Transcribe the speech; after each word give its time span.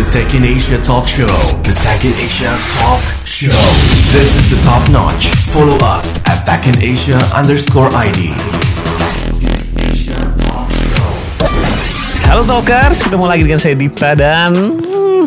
the 0.00 0.08
Tech 0.08 0.32
in 0.32 0.44
Asia 0.48 0.80
Talk 0.80 1.04
Show. 1.04 1.28
The 1.60 1.76
Tech 1.84 2.00
in 2.08 2.16
Asia 2.16 2.48
Talk 2.72 3.04
Show. 3.28 3.52
This 4.16 4.32
is 4.32 4.48
the 4.48 4.56
top 4.64 4.80
notch. 4.88 5.28
Follow 5.52 5.76
us 5.84 6.16
at 6.24 6.40
Tech 6.48 6.64
in 6.64 6.76
Asia 6.80 7.20
underscore 7.36 7.92
ID. 7.92 8.32
Halo 12.24 12.48
Talkers, 12.48 13.04
ketemu 13.04 13.24
lagi 13.28 13.42
dengan 13.44 13.60
saya 13.60 13.76
Dipta 13.76 14.16
dan 14.16 14.56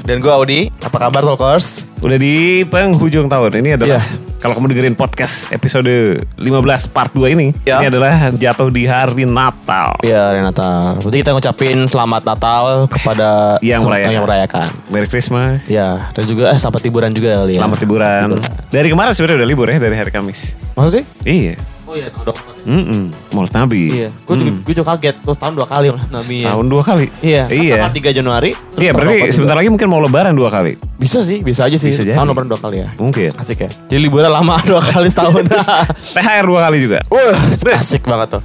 Dan 0.02 0.18
gue 0.18 0.32
Audi, 0.34 0.74
apa 0.82 0.98
kabar 0.98 1.22
Talkers? 1.22 1.86
udah 2.02 2.18
di 2.18 2.66
penghujung 2.66 3.30
tahun. 3.30 3.54
Ini 3.62 3.78
adalah 3.78 4.02
Iya. 4.02 4.23
Kalau 4.44 4.60
kamu 4.60 4.76
dengerin 4.76 4.94
podcast 4.94 5.50
episode 5.50 5.88
15 6.36 6.44
part 6.86 7.08
2 7.10 7.32
ini, 7.32 7.56
Ya. 7.64 7.80
ini 7.80 7.88
adalah 7.88 8.28
jatuh 8.30 8.68
di 8.68 8.84
hari 8.84 9.24
Natal. 9.24 9.96
Iya, 10.04 10.20
hari 10.30 10.44
Natal. 10.44 11.00
Berarti 11.00 11.18
kita 11.18 11.32
ngucapin 11.32 11.88
selamat 11.88 12.28
Natal 12.28 12.92
kepada 12.92 13.30
Yang 13.64 13.88
merayakan. 13.88 14.12
yang 14.12 14.24
merayakan. 14.28 14.68
Merry 14.92 15.08
Christmas. 15.08 15.64
Ya, 15.66 16.12
dan 16.12 16.28
juga 16.28 16.52
eh, 16.52 16.60
selamat 16.60 16.82
liburan 16.84 17.16
juga 17.16 17.40
kali 17.40 17.56
ya. 17.56 17.64
Selamat 17.64 17.80
liburan. 17.80 18.26
Dari 18.68 18.88
kemarin 18.92 19.12
sebenarnya 19.16 19.38
udah 19.40 19.48
libur 19.48 19.68
ya 19.72 19.80
dari 19.80 19.96
hari 19.96 20.12
Kamis. 20.12 20.60
Maksud 20.76 20.92
sih? 20.92 21.04
Iya. 21.24 21.56
Oh 21.94 21.96
iya, 21.96 22.10
tahun 22.10 22.34
Mm 22.64 23.06
Maulid 23.38 23.54
Nabi. 23.54 23.82
Iya, 23.86 24.10
gue 24.10 24.34
juga, 24.34 24.52
gue 24.66 24.74
juga 24.74 24.88
kaget. 24.96 25.16
Terus 25.22 25.38
tahun 25.38 25.54
dua 25.54 25.68
kali 25.70 25.86
Nabi 26.10 26.36
ya. 26.42 26.46
Tahun 26.50 26.66
dua 26.66 26.82
kali. 26.82 27.06
Iya, 27.22 27.44
Iya. 27.46 27.76
Tanggal 27.78 27.94
3 27.94 28.18
Januari. 28.18 28.50
terus 28.50 28.82
Iya, 28.82 28.92
berarti 28.98 29.14
4 29.14 29.22
juga. 29.22 29.34
sebentar 29.38 29.56
lagi 29.62 29.70
mungkin 29.70 29.88
mau 29.88 30.02
lebaran 30.02 30.34
dua 30.34 30.50
kali. 30.50 30.74
Bisa 30.98 31.22
sih, 31.22 31.46
bisa 31.46 31.70
aja 31.70 31.78
sih. 31.78 31.94
Bisa. 31.94 32.02
Tahun 32.18 32.26
lebaran 32.26 32.50
dua 32.50 32.58
kali 32.58 32.82
ya. 32.82 32.90
Mungkin. 32.98 33.38
Asik 33.38 33.62
ya. 33.62 33.70
Jadi 33.70 34.00
liburan 34.02 34.34
lama 34.34 34.58
dua 34.70 34.82
kali 34.82 35.06
setahun. 35.06 35.46
THR 36.18 36.46
dua 36.50 36.60
kali 36.66 36.78
juga. 36.82 36.98
Wah, 37.14 37.38
asik 37.78 38.10
banget 38.10 38.40
tuh. 38.40 38.42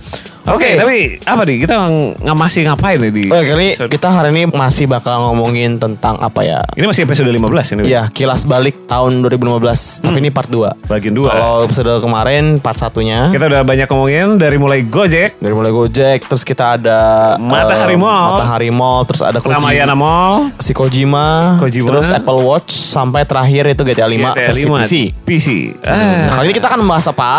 Oke, 0.49 0.71
tapi 0.75 0.97
apa 1.23 1.43
nih? 1.43 1.57
Kita 1.61 1.75
ng 1.83 1.95
masih 2.33 2.65
ngapain 2.65 2.97
nih 2.99 3.11
di 3.11 3.25
Oke, 3.27 3.45
kali 3.47 3.67
episode- 3.73 3.91
kita 3.91 4.09
hari 4.09 4.29
ini 4.31 4.43
masih 4.47 4.85
bakal 4.85 5.29
ngomongin 5.29 5.77
tentang 5.77 6.17
apa 6.17 6.41
ya? 6.41 6.65
Ini 6.73 6.85
masih 6.85 7.05
episode 7.05 7.29
15 7.29 7.75
ini. 7.75 7.83
Iya, 7.87 8.09
kilas 8.09 8.45
balik 8.45 8.87
tahun 8.87 9.21
2015. 9.21 10.01
Tapi 10.01 10.19
ini 10.19 10.31
part 10.31 10.49
2. 10.49 10.73
Bagian 10.89 11.13
dua. 11.13 11.29
Kalau 11.29 11.57
episode 11.63 11.93
kemarin 11.99 12.45
part 12.59 12.75
satunya 12.75 13.29
Kita 13.29 13.45
udah 13.45 13.61
banyak 13.61 13.85
ngomongin 13.87 14.37
dari 14.37 14.57
mulai 14.57 14.81
Gojek, 14.81 15.37
dari 15.37 15.53
mulai 15.53 15.69
Gojek, 15.69 16.25
terus 16.25 16.43
kita 16.43 16.75
ada 16.75 16.99
Matahari 17.37 17.95
Mall. 17.95 18.33
Matahari 18.35 18.71
Mall, 18.71 19.05
terus 19.05 19.21
ada 19.21 19.39
Kojima, 19.39 19.61
Ramayana 19.61 19.93
Mall, 19.93 20.49
si 20.57 20.73
Kojima, 20.73 21.59
Kojima. 21.59 21.87
terus 21.87 22.09
Apple 22.09 22.41
Watch 22.41 22.71
sampai 22.71 23.23
terakhir 23.23 23.69
itu 23.69 23.83
GTA 23.85 24.07
5 24.07 24.33
GTA 24.33 24.47
versi 24.47 24.65
5, 24.65 24.79
PC. 24.79 24.93
PC. 25.23 25.47
Nah, 25.83 25.93
Ah, 25.93 26.33
kali 26.33 26.45
ini 26.47 26.55
kita 26.55 26.67
akan 26.67 26.81
membahas 26.81 27.07
apa? 27.09 27.31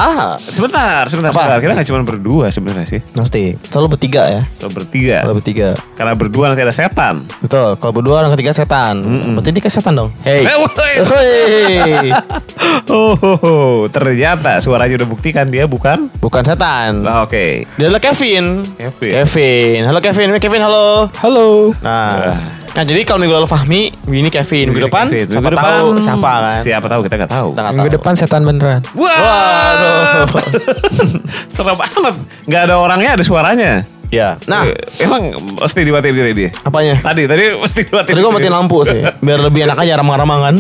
sebentar, 0.46 1.04
sebentar, 1.08 1.32
Apa? 1.32 1.40
sebentar. 1.40 1.58
Kita 1.60 1.72
nggak 1.74 1.88
cuma 1.88 2.00
berdua 2.04 2.46
sebenarnya 2.50 2.88
sih. 2.88 2.99
Pasti. 3.16 3.56
Selalu 3.68 3.98
bertiga 3.98 4.24
ya. 4.28 4.42
So, 4.60 4.72
bertiga. 4.72 5.24
Kalau 5.24 5.36
bertiga. 5.38 5.70
Karena 5.96 6.14
berdua 6.16 6.52
nanti 6.52 6.62
ada 6.64 6.76
setan. 6.76 7.26
Betul. 7.44 7.76
Kalau 7.80 7.94
berdua 7.94 8.26
orang 8.26 8.32
ketiga 8.36 8.52
setan. 8.56 9.02
Berarti 9.36 9.50
dia 9.52 9.64
ke 9.64 9.72
setan 9.72 9.94
dong. 9.96 10.10
Hey. 10.24 10.46
Eh, 10.46 10.58
woi. 10.58 10.94
Hei. 11.12 12.10
Oh, 12.90 13.14
oh, 13.18 13.38
oh. 13.42 13.76
ternyata 13.90 14.58
suaranya 14.62 15.02
udah 15.02 15.10
buktikan 15.10 15.46
dia 15.50 15.66
bukan. 15.66 16.10
Bukan 16.22 16.42
setan. 16.46 17.06
Ah, 17.06 17.26
Oke. 17.26 17.66
Dia 17.78 17.86
adalah 17.90 18.02
Kevin. 18.02 18.66
Kevin. 18.78 19.12
Kevin. 19.14 19.80
Halo 19.90 20.00
Kevin. 20.02 20.28
Kevin 20.38 20.62
halo. 20.66 21.10
Halo. 21.22 21.74
Nah, 21.82 22.38
kan 22.70 22.84
jadi 22.84 23.02
kalau 23.02 23.20
minggu 23.20 23.36
lalu 23.36 23.46
Fahmi, 23.46 23.82
ini 24.08 24.28
Kevin. 24.28 24.70
Minggu 24.70 24.88
depan, 24.88 25.06
Kevin. 25.08 25.28
siapa 25.28 25.42
Minggu 25.44 25.58
tahu 25.58 25.88
depan, 25.90 26.02
siapa 26.02 26.30
kan? 26.40 26.60
Siapa 26.60 26.86
tahu 26.88 27.02
kita 27.04 27.16
nggak 27.18 27.32
tahu. 27.32 27.48
Kita 27.50 27.62
nggak 27.62 27.74
Minggu 27.74 27.90
tahu. 27.90 27.98
depan 27.98 28.14
setan 28.14 28.42
beneran. 28.44 28.82
Waduh. 28.92 30.26
Serem 31.54 31.76
banget. 31.76 32.16
Nggak 32.46 32.62
ada 32.64 32.76
orangnya, 32.78 33.10
ada 33.14 33.24
suaranya. 33.24 33.72
Ya. 34.10 34.42
Nah, 34.44 34.66
Eh, 34.66 34.74
emang 35.00 35.22
mesti 35.56 35.80
dimatiin 35.80 36.16
diri 36.16 36.34
dia. 36.36 36.50
apanya? 36.60 36.98
Tadi, 37.00 37.24
tadi 37.24 37.44
mesti 37.54 37.80
dimatiin. 37.84 38.10
Tadi 38.10 38.20
gue 38.20 38.34
matiin 38.34 38.52
lampu 38.52 38.82
sih, 38.82 38.98
biar 39.16 39.40
lebih 39.40 39.62
enak 39.64 39.78
aja 39.80 39.94
ramah-ramah 39.96 40.38
kan. 40.42 40.56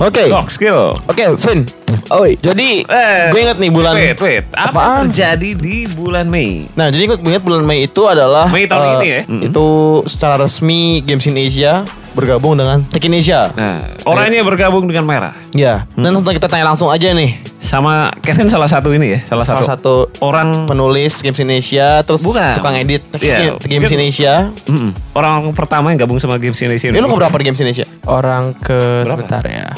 Oke. 0.00 0.24
Dog 0.26 0.48
skill. 0.48 0.96
Oke, 1.06 1.36
Vin. 1.36 1.68
Oi, 2.08 2.34
jadi 2.34 2.80
Eh, 2.82 3.28
gue 3.28 3.40
inget 3.40 3.58
nih 3.58 3.68
bulan 3.68 3.92
Wait, 3.92 4.16
wait. 4.16 4.44
Apa 4.50 4.72
Apaan? 4.72 5.00
terjadi 5.06 5.50
di 5.52 5.84
bulan 5.86 6.24
Mei? 6.24 6.64
Nah, 6.72 6.88
jadi 6.88 7.04
gue 7.04 7.18
inget 7.20 7.42
bulan 7.42 7.62
Mei 7.62 7.84
itu 7.84 8.02
adalah 8.04 8.48
Mei 8.48 8.64
tahun 8.64 8.80
eh, 8.80 8.94
ini 8.96 9.08
ya? 9.08 9.20
Mm-mm. 9.26 9.42
Itu 9.44 9.66
secara 10.06 10.34
resmi 10.36 11.02
Games 11.02 11.26
in 11.26 11.36
Asia 11.36 11.84
bergabung 12.10 12.54
dengan 12.54 12.82
Tech 12.84 13.02
in 13.02 13.12
Asia. 13.12 13.52
Nah, 13.52 13.86
orangnya 14.02 14.40
bergabung 14.40 14.82
dengan 14.84 15.04
merah. 15.04 15.34
Ya. 15.52 15.86
Dan 15.92 16.10
langsung 16.10 16.32
kita 16.32 16.48
tanya 16.48 16.66
langsung 16.66 16.88
aja 16.88 17.10
nih. 17.10 17.36
Sama 17.60 18.08
Kevin 18.18 18.48
salah 18.48 18.66
satu 18.66 18.90
ini 18.90 19.14
ya, 19.14 19.20
salah, 19.22 19.44
Salah 19.44 19.62
satu 19.68 20.08
orang 20.18 20.64
penulis 20.64 21.20
Games 21.20 21.38
in 21.38 21.52
Asia, 21.52 22.00
terus 22.02 22.24
Bukan. 22.24 22.56
tukang 22.56 22.74
edit 22.74 23.04
Tech- 23.10 23.20
Iya, 23.20 23.60
Games 23.60 23.86
in 23.86 24.00
mungkin- 24.00 24.08
Asia. 24.08 24.34
Mm-mm. 24.64 24.90
orang 25.12 25.52
pertama 25.52 25.92
yang 25.92 26.00
gabung 26.00 26.16
sama 26.16 26.34
Games 26.36 26.56
Indonesia. 26.56 26.88
Ini 26.88 26.98
lu 26.98 27.06
keberapa 27.06 27.36
di 27.36 27.44
Games 27.44 27.60
in 27.60 27.68
Asia? 27.68 27.86
Orang 28.02 28.56
ke 28.56 29.04
Berapa? 29.04 29.10
sebentar 29.12 29.44
ya. 29.44 29.68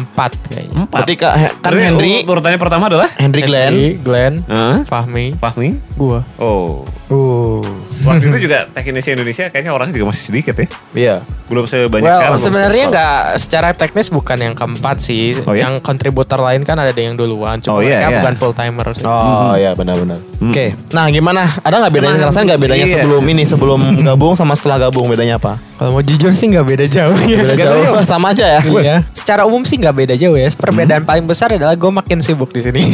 Empat 0.00 0.32
kayaknya. 0.48 0.74
Empat. 0.88 0.96
Berarti 1.04 1.14
Kak, 1.20 1.32
kan 1.60 1.72
Henry, 1.76 2.24
urutannya 2.24 2.58
pertama 2.60 2.88
adalah 2.88 3.08
Henry 3.20 3.42
Glenn. 3.44 3.72
Henry, 3.72 3.90
Glenn, 4.00 4.34
Hah? 4.48 4.82
Fahmi, 4.88 5.36
Fahmi. 5.36 5.76
gua. 6.00 6.24
Oh, 6.40 6.88
Uh. 7.10 7.58
waktu 8.00 8.32
itu 8.32 8.48
juga 8.48 8.64
teknis 8.70 9.04
Indonesia 9.10 9.50
kayaknya 9.50 9.74
orang 9.74 9.90
juga 9.92 10.14
masih 10.14 10.24
sedikit 10.32 10.54
ya. 10.56 10.66
Iya. 10.94 11.16
Belum 11.50 11.66
sebanyak 11.66 12.06
Well, 12.06 12.16
sekarang. 12.22 12.38
sebenarnya 12.38 12.84
nggak 12.88 13.14
secara 13.42 13.68
teknis 13.74 14.08
bukan 14.08 14.38
yang 14.38 14.54
keempat 14.54 15.02
sih. 15.02 15.34
Oh, 15.42 15.52
ya? 15.52 15.66
Yang 15.66 15.82
kontributor 15.82 16.38
lain 16.38 16.62
kan 16.62 16.78
ada 16.78 16.94
yang 16.94 17.18
duluan. 17.18 17.58
Oh, 17.66 17.76
Cuma 17.76 17.82
iya, 17.82 18.00
mereka 18.00 18.08
iya. 18.08 18.18
bukan 18.22 18.34
full 18.38 18.54
timer. 18.54 18.86
sih. 18.94 19.04
Oh 19.04 19.52
iya 19.58 19.74
benar-benar. 19.74 20.22
Oke. 20.40 20.72
Nah 20.94 21.10
gimana? 21.10 21.44
Ada 21.60 21.82
nggak 21.82 21.92
bedanya? 21.92 22.08
Emang- 22.14 22.20
Ngerasain 22.30 22.44
nggak 22.46 22.60
bedanya 22.62 22.86
iya. 22.86 22.94
sebelum 22.94 23.22
ini 23.26 23.42
sebelum 23.44 23.80
gabung 24.06 24.32
sama 24.32 24.54
setelah 24.54 24.88
gabung 24.88 25.10
bedanya 25.10 25.36
apa? 25.36 25.58
Kalau 25.76 25.90
mau 25.92 26.04
jujur 26.06 26.30
sih 26.32 26.46
nggak 26.48 26.64
beda 26.64 26.86
jauh 26.86 27.18
ya. 27.26 27.42
Beda 27.42 27.54
jauh. 27.58 27.84
jauh. 27.84 28.04
Sama 28.06 28.30
aja 28.32 28.46
ya. 28.46 28.60
Iya. 28.62 28.96
Secara 29.10 29.44
umum 29.44 29.66
sih 29.66 29.76
nggak 29.76 29.92
beda 29.92 30.14
jauh 30.16 30.38
ya. 30.38 30.46
Perbedaan 30.54 31.02
paling 31.02 31.26
besar 31.26 31.50
adalah 31.52 31.74
gue 31.74 31.90
makin 31.90 32.22
sibuk 32.22 32.54
di 32.54 32.62
sini. 32.62 32.80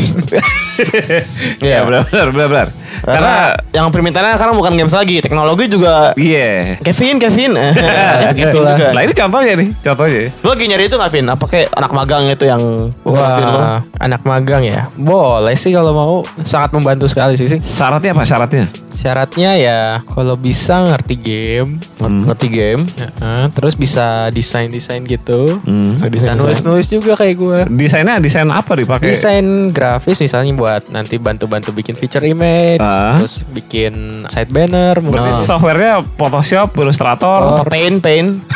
Iya, 1.56 1.88
benar-benar, 1.88 2.26
benar-benar. 2.32 2.69
Karena 3.02 3.14
Karena 3.16 3.34
yang 3.72 3.86
permintaannya 3.88 4.36
sekarang 4.36 4.54
bukan 4.54 4.72
games 4.74 4.92
lagi, 4.92 5.18
teknologi 5.18 5.64
juga. 5.66 6.12
iya. 6.14 6.76
Kevin, 6.80 7.16
Kevin. 7.18 7.52
gitu 8.38 8.48
Itulah. 8.50 8.74
juga. 8.74 8.86
Nah, 8.92 9.02
ini 9.02 9.12
contohnya 9.12 9.52
nih, 9.54 9.68
contohnya. 9.80 10.22
Lu 10.40 10.48
lagi 10.48 10.64
nyari 10.66 10.84
itu 10.84 10.96
nggak, 10.96 11.10
Vin? 11.10 11.26
Apa 11.26 11.44
kayak 11.46 11.68
anak 11.72 11.92
magang 11.92 12.24
itu 12.26 12.44
yang? 12.44 12.62
Wah, 13.02 13.82
anak 13.96 14.22
magang 14.22 14.62
ya. 14.62 14.88
Boleh 14.94 15.54
sih 15.54 15.70
kalau 15.70 15.92
mau. 15.92 16.16
Sangat 16.42 16.70
membantu 16.72 17.04
sekali 17.06 17.34
sih 17.34 17.46
sih. 17.46 17.58
Syaratnya 17.58 18.12
apa 18.12 18.22
syaratnya? 18.22 18.66
Syaratnya 18.96 19.50
ya 19.54 19.80
kalau 20.06 20.34
bisa 20.34 20.80
ngerti 20.82 21.14
game, 21.14 21.76
Ngerti- 22.00 22.24
Ngerti 22.24 22.48
game? 22.48 22.82
Heeh, 22.96 23.44
terus 23.52 23.74
bisa 23.74 24.30
desain-desain 24.30 25.04
gitu. 25.04 25.60
Hmm. 25.62 25.92
Bisa, 25.92 26.08
bisa 26.08 26.30
nulis-nulis 26.32 26.88
juga 26.88 27.12
kayak 27.12 27.34
gue. 27.36 27.58
Desainnya 27.76 28.16
desain 28.16 28.46
apa 28.46 28.72
dipakai? 28.72 29.12
Desain 29.12 29.44
grafis 29.68 30.16
misalnya 30.16 30.48
buat 30.54 30.88
nanti 30.88 31.20
bantu-bantu 31.20 31.72
bikin 31.72 31.92
feature 31.92 32.24
image, 32.24 32.80
Ah. 32.86 33.19
terus 33.19 33.42
bikin 33.50 34.22
site 34.30 34.54
banner, 34.54 35.02
mungkin 35.02 35.34
softwarenya 35.42 36.06
Photoshop, 36.14 36.70
Illustrator. 36.78 37.58
Apa 37.58 37.66
paint, 37.66 37.98
paint? 37.98 38.47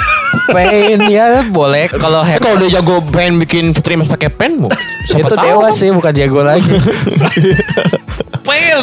paint 0.54 1.02
ya 1.10 1.42
boleh 1.50 1.90
kalau 1.90 2.22
Eh, 2.22 2.38
hack 2.38 2.46
kalau 2.46 2.62
udah 2.62 2.70
jago 2.70 3.02
paint 3.10 3.34
bikin 3.42 3.74
fitur 3.74 3.98
image 3.98 4.10
pakai 4.14 4.30
pen, 4.30 4.62
bu. 4.62 4.70
Siapa 5.10 5.26
itu 5.26 5.34
tahu 5.34 5.42
dewa 5.42 5.68
sih 5.74 5.90
bukan 5.90 6.12
jago 6.14 6.40
lagi. 6.46 6.70
Paint. 8.40 8.82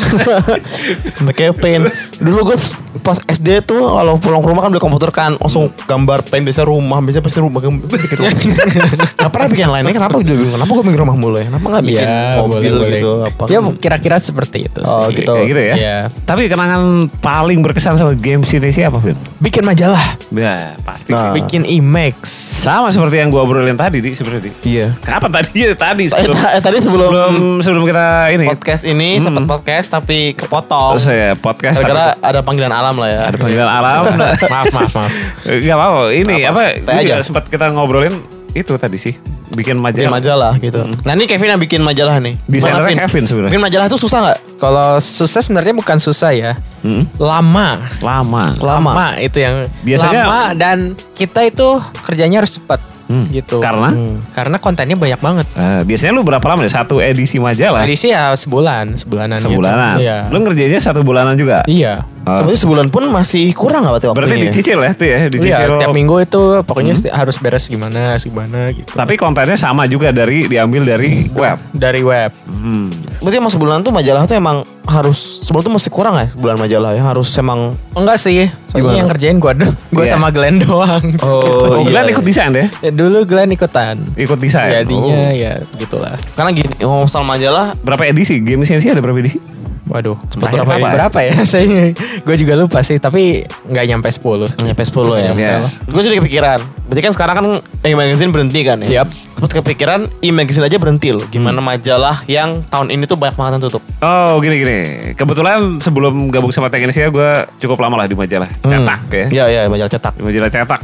pakai 1.27 1.49
paint. 1.51 1.89
Dulu 2.21 2.53
gue 2.53 2.57
pas 2.99 3.17
SD 3.21 3.47
tuh 3.63 3.79
kalau 3.79 4.17
pulang 4.17 4.39
ke 4.39 4.47
rumah 4.47 4.61
kan 4.61 4.69
beli 4.69 4.79
komputer 4.79 5.09
kan 5.09 5.35
langsung 5.35 5.69
gambar 5.81 6.21
paint 6.23 6.43
biasa 6.43 6.61
rumah 6.61 6.99
biasa 6.99 7.19
pasti 7.19 7.39
rumah 7.39 7.59
gambar 7.59 7.85
bikin 7.87 8.17
rumah. 8.17 8.33
Gak 9.19 9.29
pernah 9.29 9.47
bikin 9.47 9.67
lainnya 9.67 9.91
kenapa 9.91 10.13
gue 10.15 10.27
bingung 10.27 10.51
kenapa 10.51 10.71
gue 10.71 10.85
bikin 10.85 10.99
rumah 10.99 11.15
mulu 11.15 11.35
ya 11.35 11.45
kenapa 11.47 11.65
gak 11.69 11.83
bikin 11.83 12.07
mobil 12.37 12.73
gitu 12.91 13.11
apa 13.23 13.43
Ya 13.47 13.59
kira-kira 13.73 14.17
seperti 14.17 14.57
itu 14.65 14.79
sih. 14.79 14.93
Oh, 14.93 15.07
gitu. 15.09 15.27
Kayak 15.27 15.47
gitu 15.47 15.61
ya. 15.61 15.75
Iya. 15.75 15.97
Tapi 16.21 16.47
kenangan 16.47 16.81
paling 17.17 17.59
berkesan 17.59 17.95
sama 17.95 18.13
games 18.13 18.47
Indonesia 18.49 18.87
apa, 18.87 18.97
Vin? 18.99 19.17
Bikin 19.37 19.63
majalah, 19.63 20.17
Ya, 20.29 20.75
pasti. 20.81 21.11
Nah. 21.11 21.31
bikin 21.31 21.63
Imax. 21.63 22.27
Sama 22.57 22.89
seperti 22.89 23.17
yang 23.17 23.29
gua 23.29 23.41
obrolin 23.41 23.73
tadi, 23.73 23.99
Di, 23.99 24.11
sebenarnya, 24.11 24.41
Di. 24.43 24.51
iya 24.67 24.87
Kapan 24.97 25.31
tadi? 25.33 25.49
Ya, 25.57 25.73
tadi. 25.73 26.03
eh, 26.05 26.11
Sebelum, 26.11 26.35
eh, 26.37 26.59
tadi 26.59 26.77
sebelum, 26.77 27.09
sebelum, 27.09 27.33
sebelum 27.59 27.83
kita 27.85 28.05
ini. 28.29 28.45
podcast 28.47 28.83
ini 28.83 29.09
sempat 29.17 29.43
podcast 29.45 29.87
tapi 29.89 30.31
kepotong 30.33 30.95
Saya 30.97 31.33
podcast. 31.35 31.77
gara-gara 31.77 32.15
ada 32.17 32.39
panggilan 32.41 32.69
alam 32.69 32.86
lah 32.95 33.07
ya 33.09 33.19
ada 33.25 33.35
panggilan 33.35 33.67
alam. 33.67 34.03
maaf, 34.53 34.65
maaf, 34.71 34.91
maaf. 34.93 35.11
Gak 35.43 35.75
apa-apa. 35.75 36.01
Ini 36.09 36.35
apa? 36.45 36.61
Juga 36.77 36.93
aja. 36.95 37.15
sempat 37.19 37.43
kita 37.45 37.67
ngobrolin 37.69 38.15
itu 38.53 38.71
tadi 38.73 38.95
sih. 38.95 39.15
Bikin 39.47 39.73
bikin 39.73 39.81
majalah. 39.81 40.11
majalah 40.11 40.53
gitu 40.59 40.85
nah 41.01 41.11
ini 41.11 41.25
Kevin 41.25 41.49
yang 41.49 41.57
bikin 41.57 41.81
majalah 41.81 42.21
nih 42.21 42.37
Desainernya 42.45 42.77
Gimana, 42.77 42.85
Vin? 42.85 42.97
Kevin 43.01 43.23
sebenarnya. 43.25 43.49
bikin 43.49 43.63
majalah 43.63 43.85
tuh 43.87 43.97
susah 43.97 44.19
nggak 44.21 44.39
Kalau 44.55 44.87
susah 44.97 45.41
sebenarnya 45.41 45.73
bukan 45.73 45.97
susah 45.97 46.29
ya. 46.29 46.51
Hmm? 46.79 47.09
Lama. 47.17 47.81
Lama. 47.99 48.53
lama 48.55 49.07
itu 49.17 49.37
yang 49.37 49.65
Biasanya- 49.81 50.25
lama 50.25 50.41
dan 50.53 50.77
kita 51.11 51.41
itu 51.43 51.67
kerjanya 52.01 52.39
harus 52.39 52.53
cepat 52.53 52.81
Hmm. 53.07 53.23
gitu. 53.31 53.57
Karena? 53.57 53.87
Hmm. 53.87 54.19
Karena 54.29 54.59
kontennya 54.59 54.93
banyak 54.93 55.15
banget. 55.17 55.47
Eh, 55.55 55.81
biasanya 55.85 56.11
lu 56.11 56.21
berapa 56.21 56.43
lama 56.43 56.59
nih 56.59 56.73
satu 56.73 56.99
edisi 56.99 57.39
majalah? 57.39 57.81
Edisi 57.81 58.11
ya 58.11 58.35
sebulan, 58.35 58.99
sebulanan. 58.99 59.39
Sebulanan. 59.39 59.95
Gitu. 59.95 60.03
Iya. 60.03 60.17
Lu 60.27 60.37
ngerjainnya 60.43 60.81
satu 60.83 60.99
bulanan 61.01 61.33
juga? 61.33 61.63
Iya. 61.65 62.03
Ah. 62.27 62.43
Berarti 62.43 62.59
sebulan 62.59 62.87
pun 62.87 63.07
masih 63.07 63.55
kurang 63.55 63.81
nggak 63.81 64.03
berarti 64.03 64.11
Berarti 64.11 64.35
dicicil 64.43 64.77
ya 64.77 64.91
tuh 64.91 65.07
ya, 65.07 65.17
dicicil. 65.25 65.47
Iya, 65.47 65.79
tiap 65.79 65.95
minggu 65.95 66.15
itu 66.19 66.41
pokoknya 66.61 66.93
Hmm. 66.93 67.15
harus 67.15 67.39
beres 67.39 67.65
gimana, 67.65 68.19
gimana 68.19 68.67
gitu. 68.69 68.91
Tapi 68.91 69.15
kontennya 69.15 69.55
sama 69.55 69.87
juga 69.87 70.11
dari 70.11 70.43
diambil 70.45 70.83
dari 70.85 71.31
web. 71.31 71.55
dari 71.71 72.03
web. 72.03 72.35
Hmm. 72.45 72.91
Berarti 73.17 73.37
emang 73.37 73.49
sebulan 73.49 73.77
tuh 73.81 73.91
majalah 73.91 74.27
tuh 74.27 74.35
emang 74.35 74.67
harus 74.83 75.39
sebulan 75.41 75.63
tuh 75.63 75.73
masih 75.73 75.89
kurang 75.89 76.15
ya 76.15 76.27
sebulan 76.27 76.55
majalah 76.57 76.91
ya 76.91 77.03
harus 77.05 77.27
emang 77.35 77.75
Enggak 77.91 78.17
sih, 78.17 78.47
soalnya 78.65 78.77
Gimana? 78.77 78.95
yang 78.95 79.07
kerjain 79.09 79.37
gua 79.37 79.51
gua 79.89 80.05
Iya. 80.05 80.11
sama 80.11 80.27
Glenn 80.29 80.59
doang. 80.59 81.03
Oh, 81.19 81.81
iya, 81.81 81.89
Glenn 81.89 82.05
iya. 82.05 82.13
ikut 82.13 82.23
desain 82.23 82.51
deh. 82.51 82.67
Ya, 82.79 82.91
dulu 82.91 83.23
Glenn 83.23 83.49
ikutan. 83.49 83.99
Ikut 84.13 84.37
desain. 84.37 84.69
Jadinya 84.73 85.27
Oh. 85.27 85.33
ya 85.33 85.51
gitulah. 85.75 86.15
karena 86.33 86.51
gini 86.51 86.69
ngomong 86.77 87.07
soal 87.07 87.23
majalah 87.23 87.73
Berapa 87.79 88.05
edisi? 88.05 88.37
Game 88.37 88.63
Sensi 88.63 88.85
ada 88.85 88.99
berapa 88.99 89.17
edisi? 89.17 89.39
Waduh, 89.87 90.19
terakhir 90.27 90.63
berapa 90.63 90.71
berapa, 90.75 90.87
ya? 90.87 90.95
berapa 90.95 91.19
ya? 91.23 91.33
Saya 91.51 91.65
gue 91.95 92.35
juga 92.35 92.53
lupa 92.59 92.79
sih, 92.83 92.99
tapi 92.99 93.47
nggak 93.71 93.85
nyampe 93.87 94.09
10. 94.11 94.67
nyampe 94.67 94.83
10 94.83 95.23
ya. 95.23 95.31
Iya. 95.33 95.55
Gue 95.87 96.01
jadi 96.03 96.19
kepikiran. 96.19 96.59
Berarti 96.87 97.01
kan 97.03 97.13
sekarang 97.15 97.35
kan 97.35 97.45
e-magazine 97.83 98.31
berhenti 98.31 98.59
kan 98.63 98.79
ya. 98.83 99.03
Yap. 99.03 99.09
Sempet 99.37 99.61
kepikiran 99.61 100.09
e-magazine 100.25 100.65
aja 100.65 100.81
berhenti 100.81 101.13
loh. 101.13 101.21
Gimana 101.29 101.61
majalah 101.61 102.25
yang 102.25 102.65
tahun 102.65 102.89
ini 102.89 103.05
tuh 103.05 103.21
banyak 103.21 103.37
banget 103.37 103.51
yang 103.59 103.63
tutup. 103.69 103.83
Oh 104.01 104.41
gini 104.41 104.55
gini. 104.65 104.79
Kebetulan 105.13 105.77
sebelum 105.77 106.33
gabung 106.33 106.49
sama 106.49 106.73
Tech 106.73 106.81
Indonesia 106.81 107.05
gue 107.05 107.29
cukup 107.61 107.77
lama 107.85 108.01
lah 108.01 108.09
di 108.09 108.17
majalah 108.17 108.49
cetak 108.65 109.01
ya. 109.13 109.25
Iya 109.29 109.45
iya 109.45 109.61
majalah 109.69 109.91
cetak. 109.93 110.17
Di 110.17 110.23
majalah 110.25 110.49
cetak 110.49 110.79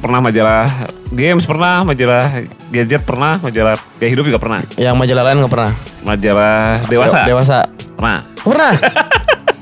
pernah 0.00 0.20
majalah 0.24 0.64
games 1.10 1.44
pernah, 1.44 1.82
majalah 1.82 2.44
gadget 2.68 3.02
pernah, 3.02 3.40
majalah 3.40 3.74
gaya 3.96 4.10
hidup 4.12 4.24
juga 4.28 4.38
pernah. 4.38 4.60
Yang 4.76 4.94
majalah 4.96 5.22
lain 5.24 5.36
nggak 5.40 5.52
pernah. 5.52 5.72
Majalah 6.04 6.58
dewasa 6.86 7.16
De- 7.24 7.28
Dewasa. 7.32 7.58
pernah. 7.96 8.18
Pernah. 8.38 8.72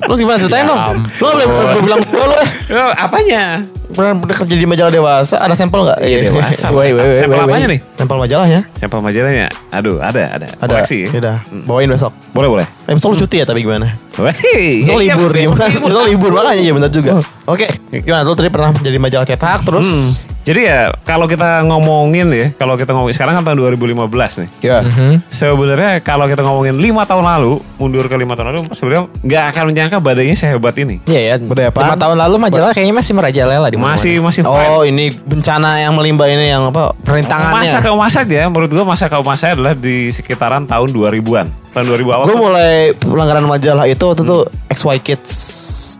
Lu 0.06 0.14
gimana 0.14 0.38
ceritain 0.38 0.62
Ya 0.62 0.70
dong? 0.70 1.02
Lu 1.19 1.26
boleh 1.26 1.46
bilang 1.82 1.98
lu 2.04 2.34
eh. 2.38 2.48
Oh, 2.70 2.93
apanya? 2.94 3.64
Pernah 3.87 4.12
pernah 4.19 4.37
kerja 4.38 4.54
di 4.54 4.66
majalah 4.66 4.93
dewasa? 4.93 5.34
Ada 5.40 5.54
sampel 5.56 5.82
nggak? 5.82 5.98
Iya 5.98 6.31
dewasa. 6.31 6.66
Woi, 6.70 6.94
woi, 6.94 7.02
woi, 7.10 7.19
Sampel 7.19 7.38
apanya 7.43 7.66
nih? 7.70 7.81
Sampel 7.96 8.16
majalahnya? 8.19 8.60
Sampel 8.76 9.00
majalahnya. 9.02 9.46
Aduh, 9.72 9.98
ada, 9.98 10.22
ada. 10.31 10.46
Ada. 10.62 10.70
Koleksi. 10.78 11.10
Ya 11.10 11.19
udah, 11.19 11.37
bawain 11.66 11.90
besok. 11.90 12.12
Boleh, 12.31 12.46
boleh. 12.46 12.66
Eh, 12.87 12.94
besok 12.94 13.14
lu 13.14 13.25
cuti 13.25 13.43
ya 13.43 13.46
tapi 13.48 13.66
gimana? 13.66 13.98
Wih, 14.19 14.87
Besok 14.87 15.00
iya, 15.02 15.14
libur 15.16 15.31
besok 15.32 15.43
gimana? 15.58 15.64
libur. 15.66 15.88
Besok 15.90 16.04
libur 16.06 16.31
makanya 16.34 16.62
ya 16.62 16.72
benar 16.76 16.90
juga. 16.93 17.10
Oke, 17.48 17.66
gimana? 17.90 18.22
Lu 18.22 18.34
tadi 18.38 18.50
pernah 18.52 18.70
jadi 18.78 18.98
majalah 19.00 19.26
cetak 19.26 19.60
terus? 19.64 19.88
Jadi 20.46 20.62
ya 20.62 20.94
kalau 21.02 21.26
kita 21.26 21.66
ngomongin 21.66 22.31
ya, 22.31 22.46
kalau 22.54 22.78
kita 22.78 22.94
ngomongin 22.94 23.19
sekarang 23.19 23.34
kan 23.34 23.43
tahun 23.43 23.66
2015 23.66 24.46
nih. 24.46 24.48
Ya. 24.62 24.78
Mhm. 24.87 25.26
Sebenarnya 25.26 25.98
kalau 26.06 26.31
kita 26.31 26.46
ngomongin 26.46 26.78
lima 26.78 27.02
tahun 27.02 27.26
lalu, 27.26 27.58
mundur 27.82 28.06
ke 28.06 28.14
lima 28.14 28.38
tahun 28.38 28.54
lalu, 28.54 28.70
sebenarnya 28.70 29.10
nggak 29.26 29.44
akan 29.50 29.62
menyangka 29.75 29.98
badannya 29.98 30.38
sehebat 30.38 30.78
ini. 30.78 31.02
Iya 31.10 31.20
ya. 31.20 31.34
Budaya 31.43 31.75
apaan? 31.75 31.90
Lima 31.90 31.98
tahun 31.98 32.16
lalu 32.22 32.34
majalah 32.38 32.70
kayaknya 32.70 32.94
masih 32.94 33.12
merajalela 33.19 33.66
di 33.66 33.75
mana-mana. 33.75 33.98
Masih 33.98 34.14
masih 34.22 34.43
Oh 34.46 34.87
ini 34.87 35.10
bencana 35.10 35.82
yang 35.82 35.98
melimba 35.98 36.31
ini 36.31 36.46
yang 36.46 36.70
apa 36.70 36.94
perintangannya. 37.02 37.66
Masa 37.66 37.82
ke 37.82 37.90
emas 37.90 38.14
aja, 38.14 38.46
menurut 38.46 38.70
gua 38.70 38.87
masa 38.87 39.10
ke 39.10 39.19
emas 39.19 39.43
adalah 39.43 39.75
di 39.75 40.14
sekitaran 40.14 40.62
tahun 40.62 40.94
2000-an. 40.94 41.65
Tahun 41.76 41.93
2000 41.93 42.08
awal. 42.08 42.25
Gue 42.25 42.38
mulai 42.40 42.73
pelanggaran 42.96 43.44
majalah 43.44 43.84
itu 43.84 44.00
waktu 44.00 44.25
itu 44.25 44.38
XY 44.73 44.96
Kids. 45.05 45.32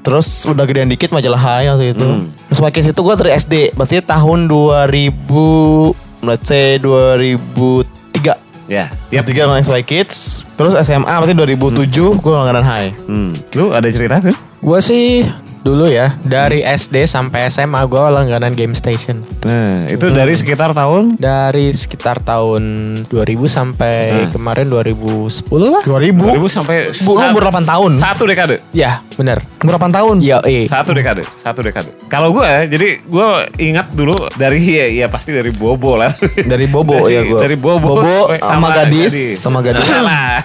Terus 0.01 0.49
udah 0.49 0.65
gedean 0.65 0.89
dikit 0.89 1.13
majalah 1.13 1.37
Hai 1.37 1.69
waktu 1.69 1.93
itu. 1.93 2.01
Hmm. 2.01 2.33
XY 2.49 2.73
Kids 2.73 2.89
itu 2.97 3.01
gue 3.05 3.15
dari 3.21 3.37
SD. 3.37 3.55
Berarti 3.77 4.01
tahun 4.01 4.49
2000 4.49 6.25
let's 6.25 6.49
say 6.49 6.81
2003. 6.81 8.73
Ya, 8.73 8.89
tiap 9.13 9.29
2003 9.29 9.45
sama 9.53 9.57
XY 9.61 9.83
Kids. 9.85 10.49
Terus 10.57 10.73
SMA 10.81 11.13
berarti 11.13 11.37
2007 11.37 12.25
gue 12.25 12.33
langganan 12.33 12.65
Hai. 12.65 12.97
Hmm. 13.05 13.37
Lu 13.53 13.69
ada 13.77 13.85
cerita 13.93 14.17
tuh? 14.17 14.33
Gue 14.65 14.81
sih 14.81 15.29
dulu 15.67 15.91
ya 15.91 16.15
dari 16.23 16.63
SD 16.63 17.11
sampai 17.11 17.51
SMA 17.51 17.83
gue 17.91 17.99
langganan 17.99 18.55
Game 18.55 18.71
Station. 18.79 19.27
Nah, 19.43 19.91
itu 19.91 20.07
dari 20.15 20.35
sekitar 20.39 20.71
tahun 20.71 21.19
Dari 21.19 21.75
sekitar 21.75 22.23
tahun 22.23 22.63
2000 23.11 23.51
sampai 23.51 23.95
Nah. 24.07 24.31
kemarin 24.31 24.71
2010 24.71 25.67
lah. 25.67 25.83
2000. 25.83 26.39
2000 26.39 26.47
sampai 26.47 26.77
Bu, 27.03 27.19
umur 27.19 27.43
8 27.51 27.67
tahun. 27.67 27.91
Satu 27.99 28.23
dekade. 28.31 28.63
Ya 28.71 29.03
bener. 29.19 29.43
Umur 29.67 29.83
8 29.83 29.91
tahun. 29.91 30.17
Ya 30.23 30.39
eh. 30.47 30.71
Satu 30.71 30.95
dekade, 30.95 31.27
satu 31.35 31.67
dekade. 31.67 31.91
Kalau 32.07 32.31
gue, 32.31 32.47
jadi 32.71 33.03
gue 33.03 33.29
ingat 33.59 33.91
dulu 33.91 34.15
dari 34.39 34.63
ya, 34.63 34.87
ya 34.87 35.07
pasti 35.11 35.35
dari 35.35 35.51
Bobo 35.51 35.99
lah. 35.99 36.15
Dari 36.37 36.71
Bobo 36.71 37.11
ya 37.11 37.27
gue. 37.27 37.41
Dari 37.41 37.57
Bobo, 37.59 37.99
Bobo 37.99 38.31
sampai 38.31 38.39
sama, 38.39 38.69
gadis, 38.71 39.15
sama 39.41 39.59
gadis. 39.65 39.83
Lah. 39.89 40.39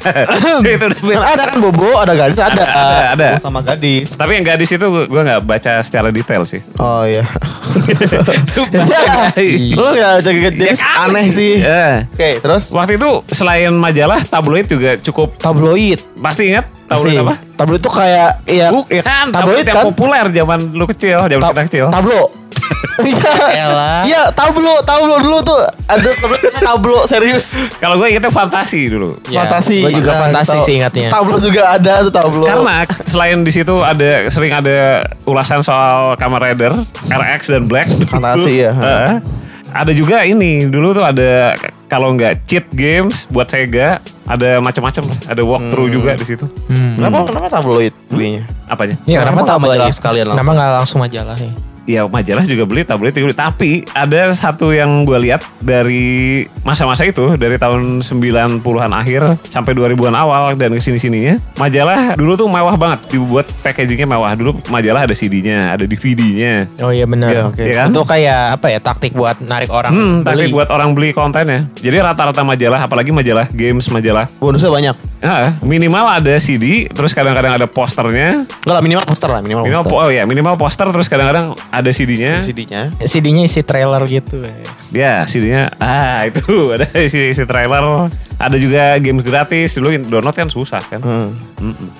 itu 0.65 0.85
ada 1.13 1.43
kan 1.51 1.57
Bobo, 1.61 1.89
ada 1.99 2.13
gadis, 2.17 2.39
ada. 2.41 2.63
Ada, 2.63 2.99
ada. 3.13 3.27
Bobo 3.35 3.41
sama 3.43 3.59
gadis. 3.61 4.15
Tapi 4.15 4.41
yang 4.41 4.45
gadis 4.47 4.71
itu 4.71 4.87
gue 5.11 5.21
nggak 5.21 5.41
baca 5.43 5.71
secara 5.81 6.07
detail 6.07 6.41
sih. 6.43 6.63
Oh 6.77 7.03
iya. 7.03 7.27
Iya. 9.35 9.75
Lu 9.77 9.87
gak 9.91 10.23
jaga 10.23 10.39
gadis 10.47 10.67
Ya 10.71 10.75
kan? 10.77 11.09
aneh 11.09 11.27
sih. 11.29 11.53
Ya. 11.59 12.07
Oke, 12.07 12.39
terus 12.39 12.71
Waktu 12.71 12.95
itu 12.95 13.09
selain 13.29 13.71
majalah, 13.73 14.23
tabloid 14.23 14.65
juga 14.65 14.95
cukup 14.97 15.35
tabloid. 15.37 15.99
pasti 16.15 16.47
ingat 16.47 16.65
tabloid 16.85 17.17
apa? 17.19 17.33
Tabloid 17.55 17.81
itu 17.81 17.91
kayak 17.91 18.29
ya, 18.45 18.67
Bukan, 18.69 18.87
ya, 18.89 19.01
tabloid 19.03 19.33
tabloid 19.33 19.65
yang 19.65 19.75
kan. 19.75 19.85
populer 19.85 20.25
zaman 20.31 20.59
lu 20.71 20.85
kecil, 20.87 21.17
zaman 21.21 21.41
Ta- 21.41 21.51
kita 21.51 21.63
kecil. 21.67 21.85
Tablo. 21.89 22.21
Iya. 23.01 23.65
Iya, 24.03 24.21
tablo, 24.31 24.81
tablo 24.81 25.17
dulu 25.19 25.39
tuh 25.41 25.57
ada 25.83 26.09
tablo, 26.11 26.35
tablo 26.59 26.97
serius. 27.03 27.71
Kalau 27.77 27.97
gue 27.97 28.07
ingetnya 28.07 28.29
fantasi 28.29 28.87
dulu. 28.87 29.17
Ya, 29.27 29.43
fantasi. 29.43 29.81
gua 29.81 29.91
juga 29.91 30.11
Nah, 30.11 30.19
fantasi 30.27 30.57
sih 30.61 30.73
ingatnya. 30.77 31.07
Tablo 31.07 31.37
juga 31.37 31.61
ada 31.71 31.93
tuh 32.01 32.13
tablo. 32.13 32.43
Karena 32.43 32.75
selain 33.03 33.37
di 33.39 33.49
situ 33.49 33.73
ada 33.79 34.27
sering 34.27 34.51
ada 34.51 34.77
ulasan 35.23 35.59
soal 35.59 36.13
Kamen 36.15 36.39
Rider, 36.39 36.73
RX 37.07 37.41
dan 37.49 37.65
Black. 37.65 37.89
Fantasi 38.05 38.53
ya. 38.61 38.71
Heeh. 38.77 39.15
ada 39.71 39.91
juga 39.91 40.19
ini 40.21 40.67
dulu 40.67 40.91
tuh 40.91 40.99
ada 41.01 41.55
kalau 41.87 42.11
nggak 42.11 42.43
cheat 42.43 42.67
games 42.69 43.23
buat 43.25 43.47
Sega 43.47 44.03
ada 44.25 44.59
macam-macam 44.59 45.03
lah. 45.05 45.17
Ada 45.27 45.41
walkthrough 45.41 45.87
Hmm. 45.87 45.95
juga 45.95 46.11
di 46.13 46.25
situ. 46.27 46.43
Hmm. 46.67 46.99
Kenapa 46.99 47.17
kenapa 47.25 47.47
tabloid 47.49 47.95
belinya? 48.05 48.43
Apanya? 48.67 48.99
Iya, 49.01 49.23
Kenapa 49.23 49.31
kenapa 49.41 49.49
tabloid? 49.49 49.79
sekalian 49.91 50.25
Kenapa 50.25 50.35
langsung? 50.37 50.53
nggak 50.53 50.71
langsung 50.75 50.99
majalah 50.99 51.37
ya? 51.37 51.51
Ya 51.83 52.05
majalah 52.05 52.43
juga 52.43 52.63
beli, 52.63 52.81
tablet 52.81 53.11
juga 53.11 53.25
beli. 53.27 53.37
Tapi 53.37 53.71
ada 53.91 54.29
satu 54.31 54.69
yang 54.69 55.01
gue 55.01 55.17
lihat 55.19 55.41
dari 55.59 56.03
masa-masa 56.61 57.01
itu, 57.01 57.33
dari 57.35 57.57
tahun 57.57 57.99
90-an 58.01 58.61
akhir 58.91 59.21
sampai 59.45 59.73
2000-an 59.73 60.13
awal 60.13 60.53
dan 60.53 60.71
ke 60.71 60.79
sini-sininya. 60.79 61.41
Majalah 61.55 62.13
dulu 62.13 62.35
tuh 62.35 62.45
mewah 62.45 62.75
banget, 62.75 62.99
dibuat 63.09 63.49
packagingnya 63.59 64.05
mewah. 64.07 64.31
Dulu 64.33 64.61
majalah 64.67 65.03
ada 65.03 65.13
CD-nya, 65.13 65.73
ada 65.73 65.83
DVD-nya. 65.83 66.69
Oh 66.79 66.89
iya 66.89 67.03
benar. 67.03 67.29
Iya, 67.29 67.41
oke. 67.47 67.61
Iya 67.61 67.73
kan? 67.75 67.87
Itu 67.89 68.01
kayak 68.03 68.41
apa 68.55 68.67
ya 68.67 68.79
taktik 68.79 69.11
buat 69.11 69.41
narik 69.41 69.69
orang 69.69 69.91
Hmm, 69.91 70.15
tapi 70.21 70.47
beli. 70.47 70.53
buat 70.53 70.69
orang 70.69 70.93
beli 70.93 71.09
kontennya. 71.11 71.65
Jadi 71.75 71.97
rata-rata 71.97 72.41
majalah, 72.41 72.79
apalagi 72.81 73.09
majalah 73.09 73.49
games, 73.49 73.89
majalah. 73.89 74.29
Bonusnya 74.37 74.69
banyak. 74.69 74.95
Ah, 75.21 75.53
minimal 75.61 76.05
ada 76.11 76.33
CD, 76.35 76.85
terus 76.87 77.13
kadang-kadang 77.13 77.53
ada 77.53 77.65
posternya. 77.65 78.41
Enggak 78.41 78.73
lah 78.73 78.81
minimal 78.81 79.05
poster 79.05 79.29
lah, 79.29 79.37
minimal, 79.39 79.63
Minimal, 79.63 79.83
poster. 79.83 79.93
po- 79.93 80.01
oh 80.01 80.09
ya, 80.09 80.23
minimal 80.25 80.55
poster, 80.57 80.87
terus 80.89 81.05
kadang-kadang 81.05 81.53
ada 81.71 81.89
CD-nya. 81.95 82.43
CD-nya. 82.43 82.91
CD-nya 83.07 83.47
isi 83.47 83.63
trailer 83.63 84.03
gitu. 84.05 84.43
ya. 84.43 84.53
Ya, 84.91 85.13
CD-nya 85.23 85.71
ah 85.79 86.21
itu 86.27 86.43
ada 86.75 86.85
isi, 86.99 87.31
isi 87.31 87.43
trailer. 87.47 88.11
Ada 88.41 88.57
juga 88.57 88.97
game 88.97 89.21
gratis. 89.21 89.77
Dulu 89.77 89.87
download 90.09 90.33
kan 90.33 90.49
susah 90.49 90.81
kan. 90.81 90.99
Hmm. 91.01 91.29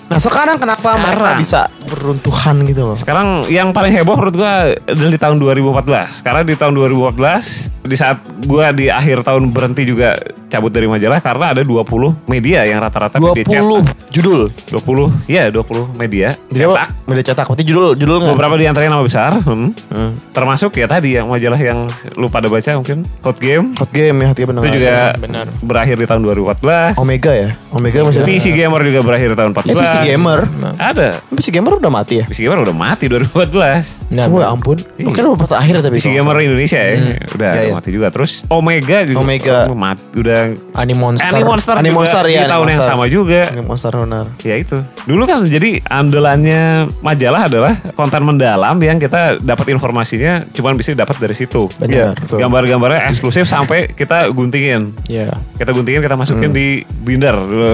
Nah 0.09 0.17
sekarang 0.17 0.57
kenapa 0.57 0.81
Sekarang. 0.81 1.01
mereka 1.05 1.29
bisa 1.37 1.61
beruntuhan 1.85 2.55
gitu 2.65 2.81
loh? 2.83 2.97
Sekarang 2.97 3.45
yang 3.45 3.69
paling 3.71 3.93
heboh 3.93 4.17
menurut 4.17 4.35
gua 4.35 4.73
adalah 4.73 5.11
di 5.13 5.19
tahun 5.21 5.37
2014. 5.37 6.25
Karena 6.25 6.41
di 6.41 6.55
tahun 6.57 6.73
2014 6.73 7.85
di 7.85 7.95
saat 7.97 8.17
gua 8.45 8.73
di 8.73 8.89
akhir 8.89 9.21
tahun 9.21 9.53
berhenti 9.53 9.85
juga 9.85 10.17
cabut 10.51 10.67
dari 10.67 10.83
majalah 10.83 11.23
karena 11.23 11.55
ada 11.55 11.61
20 11.63 12.27
media 12.27 12.67
yang 12.67 12.83
rata-rata 12.83 13.15
media 13.23 13.63
20 13.63 14.11
judul. 14.11 14.51
20 14.67 15.31
ya 15.31 15.47
20 15.47 15.95
media 15.95 16.35
Jadi 16.51 16.63
apa? 16.67 16.75
cetak. 16.83 16.89
Media 17.07 17.23
cetak. 17.23 17.45
Berarti 17.47 17.63
judul 17.63 17.87
judul 17.95 18.17
nggak? 18.19 18.35
Beberapa 18.35 18.55
di 18.59 18.65
antaranya 18.67 18.99
nama 18.99 19.05
besar. 19.05 19.31
hmm. 19.39 19.69
Hmm. 19.87 20.11
Termasuk 20.35 20.75
ya 20.75 20.91
tadi 20.91 21.15
yang 21.15 21.31
majalah 21.31 21.55
yang 21.55 21.87
lu 22.19 22.27
pada 22.27 22.51
baca 22.51 22.75
mungkin 22.75 23.07
Hot 23.23 23.39
Game. 23.39 23.71
Hot 23.79 23.91
game 23.91 24.17
ya, 24.19 24.27
hati 24.27 24.43
benar. 24.43 24.61
Itu 24.63 24.69
juga 24.75 24.95
benar. 25.15 25.45
berakhir 25.63 25.95
di 25.95 26.05
tahun 26.07 26.23
2014. 26.31 26.95
Omega 26.97 27.31
ya. 27.31 27.49
Omega 27.71 27.97
masih 28.03 28.19
ada. 28.21 28.27
PC 28.27 28.45
Gamer 28.51 28.81
juga 28.83 28.99
berakhir 29.03 29.27
di 29.31 29.37
tahun 29.37 29.51
14. 29.51 29.67
Eh, 29.67 29.75
PC 29.75 29.95
Gamer. 30.03 30.39
Ada. 30.75 31.07
PC 31.31 31.47
Gamer 31.51 31.71
udah 31.77 31.91
mati 31.91 32.13
ya? 32.19 32.25
PC 32.27 32.39
Gamer 32.43 32.59
udah 32.61 32.75
mati 32.75 33.05
2014. 33.07 34.11
Nah, 34.11 34.27
oh 34.27 34.39
ya 34.43 34.51
ampun. 34.51 34.75
Iya. 34.99 35.07
Mungkin 35.07 35.21
udah 35.23 35.39
pas 35.39 35.51
akhir 35.55 35.79
tapi. 35.79 35.95
PC 35.95 36.11
Gamer 36.11 36.33
nggak 36.35 36.47
Indonesia 36.47 36.79
ya, 36.79 36.91
udah 36.91 36.99
Iya, 37.01 37.23
udah 37.31 37.51
iya. 37.55 37.73
mati 37.73 37.89
juga. 37.91 38.07
Terus 38.11 38.31
Omega 38.47 38.97
juga 39.07 39.19
Omega. 39.23 39.57
oh, 39.71 39.77
mati, 39.77 40.03
udah 40.19 40.39
Animonster. 40.75 41.31
Animonster 41.31 41.75
Ani 41.79 41.87
juga 41.87 41.97
Monster 42.03 42.23
di 42.27 42.33
ya, 42.35 42.41
Ani 42.43 42.51
tahun 42.51 42.67
yang 42.67 42.81
sama 42.83 43.05
juga. 43.07 43.41
salah. 43.47 43.63
Monster 43.63 43.91
benar. 43.95 44.25
Ya 44.43 44.55
itu. 44.59 44.77
Dulu 45.07 45.23
kan 45.23 45.39
jadi 45.47 45.69
andalannya 45.87 46.61
majalah 46.99 47.41
adalah 47.47 47.73
konten 47.95 48.21
mendalam 48.21 48.75
yang 48.83 48.99
kita 48.99 49.39
dapat 49.39 49.71
informasinya 49.71 50.43
cuman 50.51 50.75
bisa 50.75 50.91
dapat 50.91 51.15
dari 51.17 51.33
situ. 51.33 51.71
Benar. 51.79 52.19
betul. 52.19 52.37
Gambar-gambarnya 52.37 53.07
eksklusif 53.07 53.47
sampai 53.47 53.95
kita 53.95 54.27
guntingin. 54.29 54.91
Iya. 55.07 55.39
Kita 55.55 55.71
guntingin, 55.71 56.03
kita 56.03 56.19
masukin 56.21 56.53
di 56.53 56.67
binder 56.85 57.33
dulu. 57.33 57.73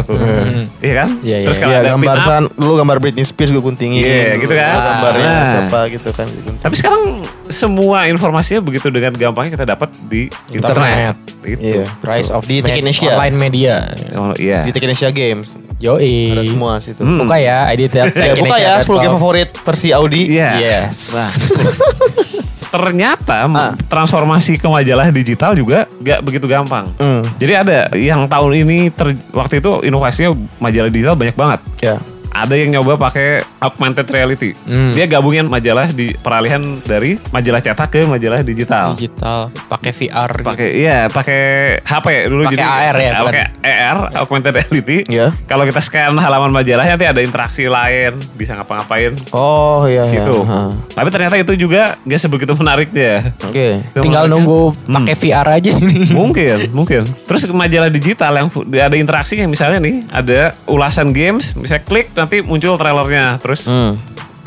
Iya 0.80 0.94
kan? 1.04 1.10
Iya, 1.20 1.38
iya, 1.38 1.48
Terus 1.51 1.58
kalau 1.58 1.74
Iya 1.74 1.80
ada 1.82 1.89
gambar 1.92 2.08
pin 2.08 2.24
up, 2.24 2.24
san, 2.24 2.44
dulu 2.56 2.74
gambar 2.77 2.98
Britney 2.98 3.24
Spears 3.24 3.51
gue 3.51 3.60
guntingin. 3.60 4.01
Iya, 4.01 4.39
gitu 4.39 4.54
kan. 4.54 4.72
Dulu 4.72 4.88
Gambarnya 4.88 5.27
Nah. 5.27 5.48
siapa 5.50 5.80
gitu 5.89 6.10
kan. 6.12 6.25
guntingin. 6.25 6.58
Tapi 6.58 6.75
sekarang 6.75 7.01
semua 7.48 8.08
informasinya 8.08 8.60
begitu 8.60 8.88
dengan 8.88 9.12
gampangnya 9.12 9.51
kita 9.54 9.66
dapat 9.68 9.89
di 10.04 10.32
internet. 10.50 11.16
Itu. 11.42 11.63
Iya. 11.63 11.86
Rise 12.01 12.30
of 12.30 12.44
Di 12.44 12.60
Techinesia. 12.60 13.16
online 13.16 13.38
media. 13.38 13.75
Oh, 14.13 14.32
iya. 14.36 14.63
Di 14.63 14.72
Techinesia 14.72 15.12
Games. 15.12 15.56
Yoi. 15.77 16.36
Ada 16.36 16.44
semua 16.44 16.80
situ. 16.80 17.01
Hmm. 17.01 17.24
Buka 17.24 17.38
ya, 17.38 17.68
ID 17.70 17.88
tab. 17.88 18.12
Ya, 18.12 18.34
buka 18.36 18.58
ya 18.58 18.80
10 18.80 19.00
game 19.00 19.13
favorit 19.13 19.50
versi 19.56 19.89
Audi. 19.92 20.27
Iya. 20.32 20.50
Yes. 20.60 20.98
Nah, 21.13 21.30
ternyata 22.67 23.47
Ah. 23.47 23.74
transformasi 23.88 24.55
ke 24.55 24.67
majalah 24.67 25.07
digital 25.09 25.53
juga 25.53 25.88
gak 25.97 26.19
begitu 26.21 26.45
gampang. 26.45 26.91
Hmm. 26.95 27.24
Jadi 27.36 27.53
ada 27.53 27.77
yang 27.93 28.25
tahun 28.25 28.51
ini 28.62 28.89
ter- 28.89 29.17
waktu 29.31 29.59
itu 29.59 29.81
inovasinya 29.81 30.31
majalah 30.57 30.89
digital 30.89 31.15
banyak 31.15 31.33
banget. 31.33 31.59
Ya. 31.79 31.95
Ada 32.29 32.53
yang 32.53 32.69
nyoba 32.74 32.98
pakai 33.00 33.41
augmented 33.60 34.07
reality. 34.07 34.53
Hmm. 34.63 34.91
Dia 34.91 35.05
gabungin 35.05 35.46
majalah 35.46 35.89
di 35.89 36.13
peralihan 36.13 36.62
dari 36.81 37.17
majalah 37.29 37.60
cetak 37.60 37.89
ke 37.89 38.01
majalah 38.03 38.41
digital. 38.41 38.93
Digital, 38.93 39.50
pakai 39.67 39.91
VR 39.91 40.29
gitu. 40.34 40.46
Pakai 40.46 40.67
iya, 40.74 41.00
pakai 41.07 41.41
HP 41.81 42.07
dulu 42.27 42.43
Pakai 42.46 42.63
AR 42.63 42.96
ya? 42.96 43.12
Pakai 43.19 43.43
AR, 43.60 43.98
augmented 44.15 44.53
reality. 44.53 44.98
Iya. 45.07 45.34
Kalau 45.46 45.63
kita 45.63 45.79
scan 45.79 46.13
halaman 46.13 46.51
majalahnya 46.51 46.93
nanti 46.93 47.05
ada 47.05 47.22
interaksi 47.22 47.65
lain, 47.65 48.17
bisa 48.34 48.53
ngapa-ngapain 48.53 49.13
Oh 49.31 49.86
iya. 49.86 50.03
iya. 50.03 50.12
situ. 50.13 50.38
Ha. 50.43 50.74
Tapi 50.93 51.10
ternyata 51.10 51.36
itu 51.36 51.53
juga 51.55 51.98
nggak 52.01 52.19
sebegitu 52.19 52.53
menariknya. 52.53 53.34
Oke. 53.43 53.81
Itu 53.93 54.01
Tinggal 54.01 54.25
menariknya- 54.25 54.34
nunggu 54.34 54.62
Hmm. 54.86 54.96
pakai 54.98 55.15
VR 55.15 55.48
aja 55.53 55.69
ini. 55.74 56.01
Mungkin, 56.12 56.57
mungkin. 56.72 57.01
Terus 57.25 57.46
majalah 57.48 57.89
digital 57.89 58.31
yang 58.36 58.48
ada 58.74 58.96
interaksinya 58.96 59.46
misalnya 59.46 59.77
nih, 59.79 60.05
ada 60.10 60.39
ulasan 60.65 61.12
games, 61.12 61.53
bisa 61.53 61.77
klik 61.77 62.10
nanti 62.17 62.41
muncul 62.41 62.75
trailernya, 62.75 63.38
terus 63.38 63.69
Hmm. 63.69 63.95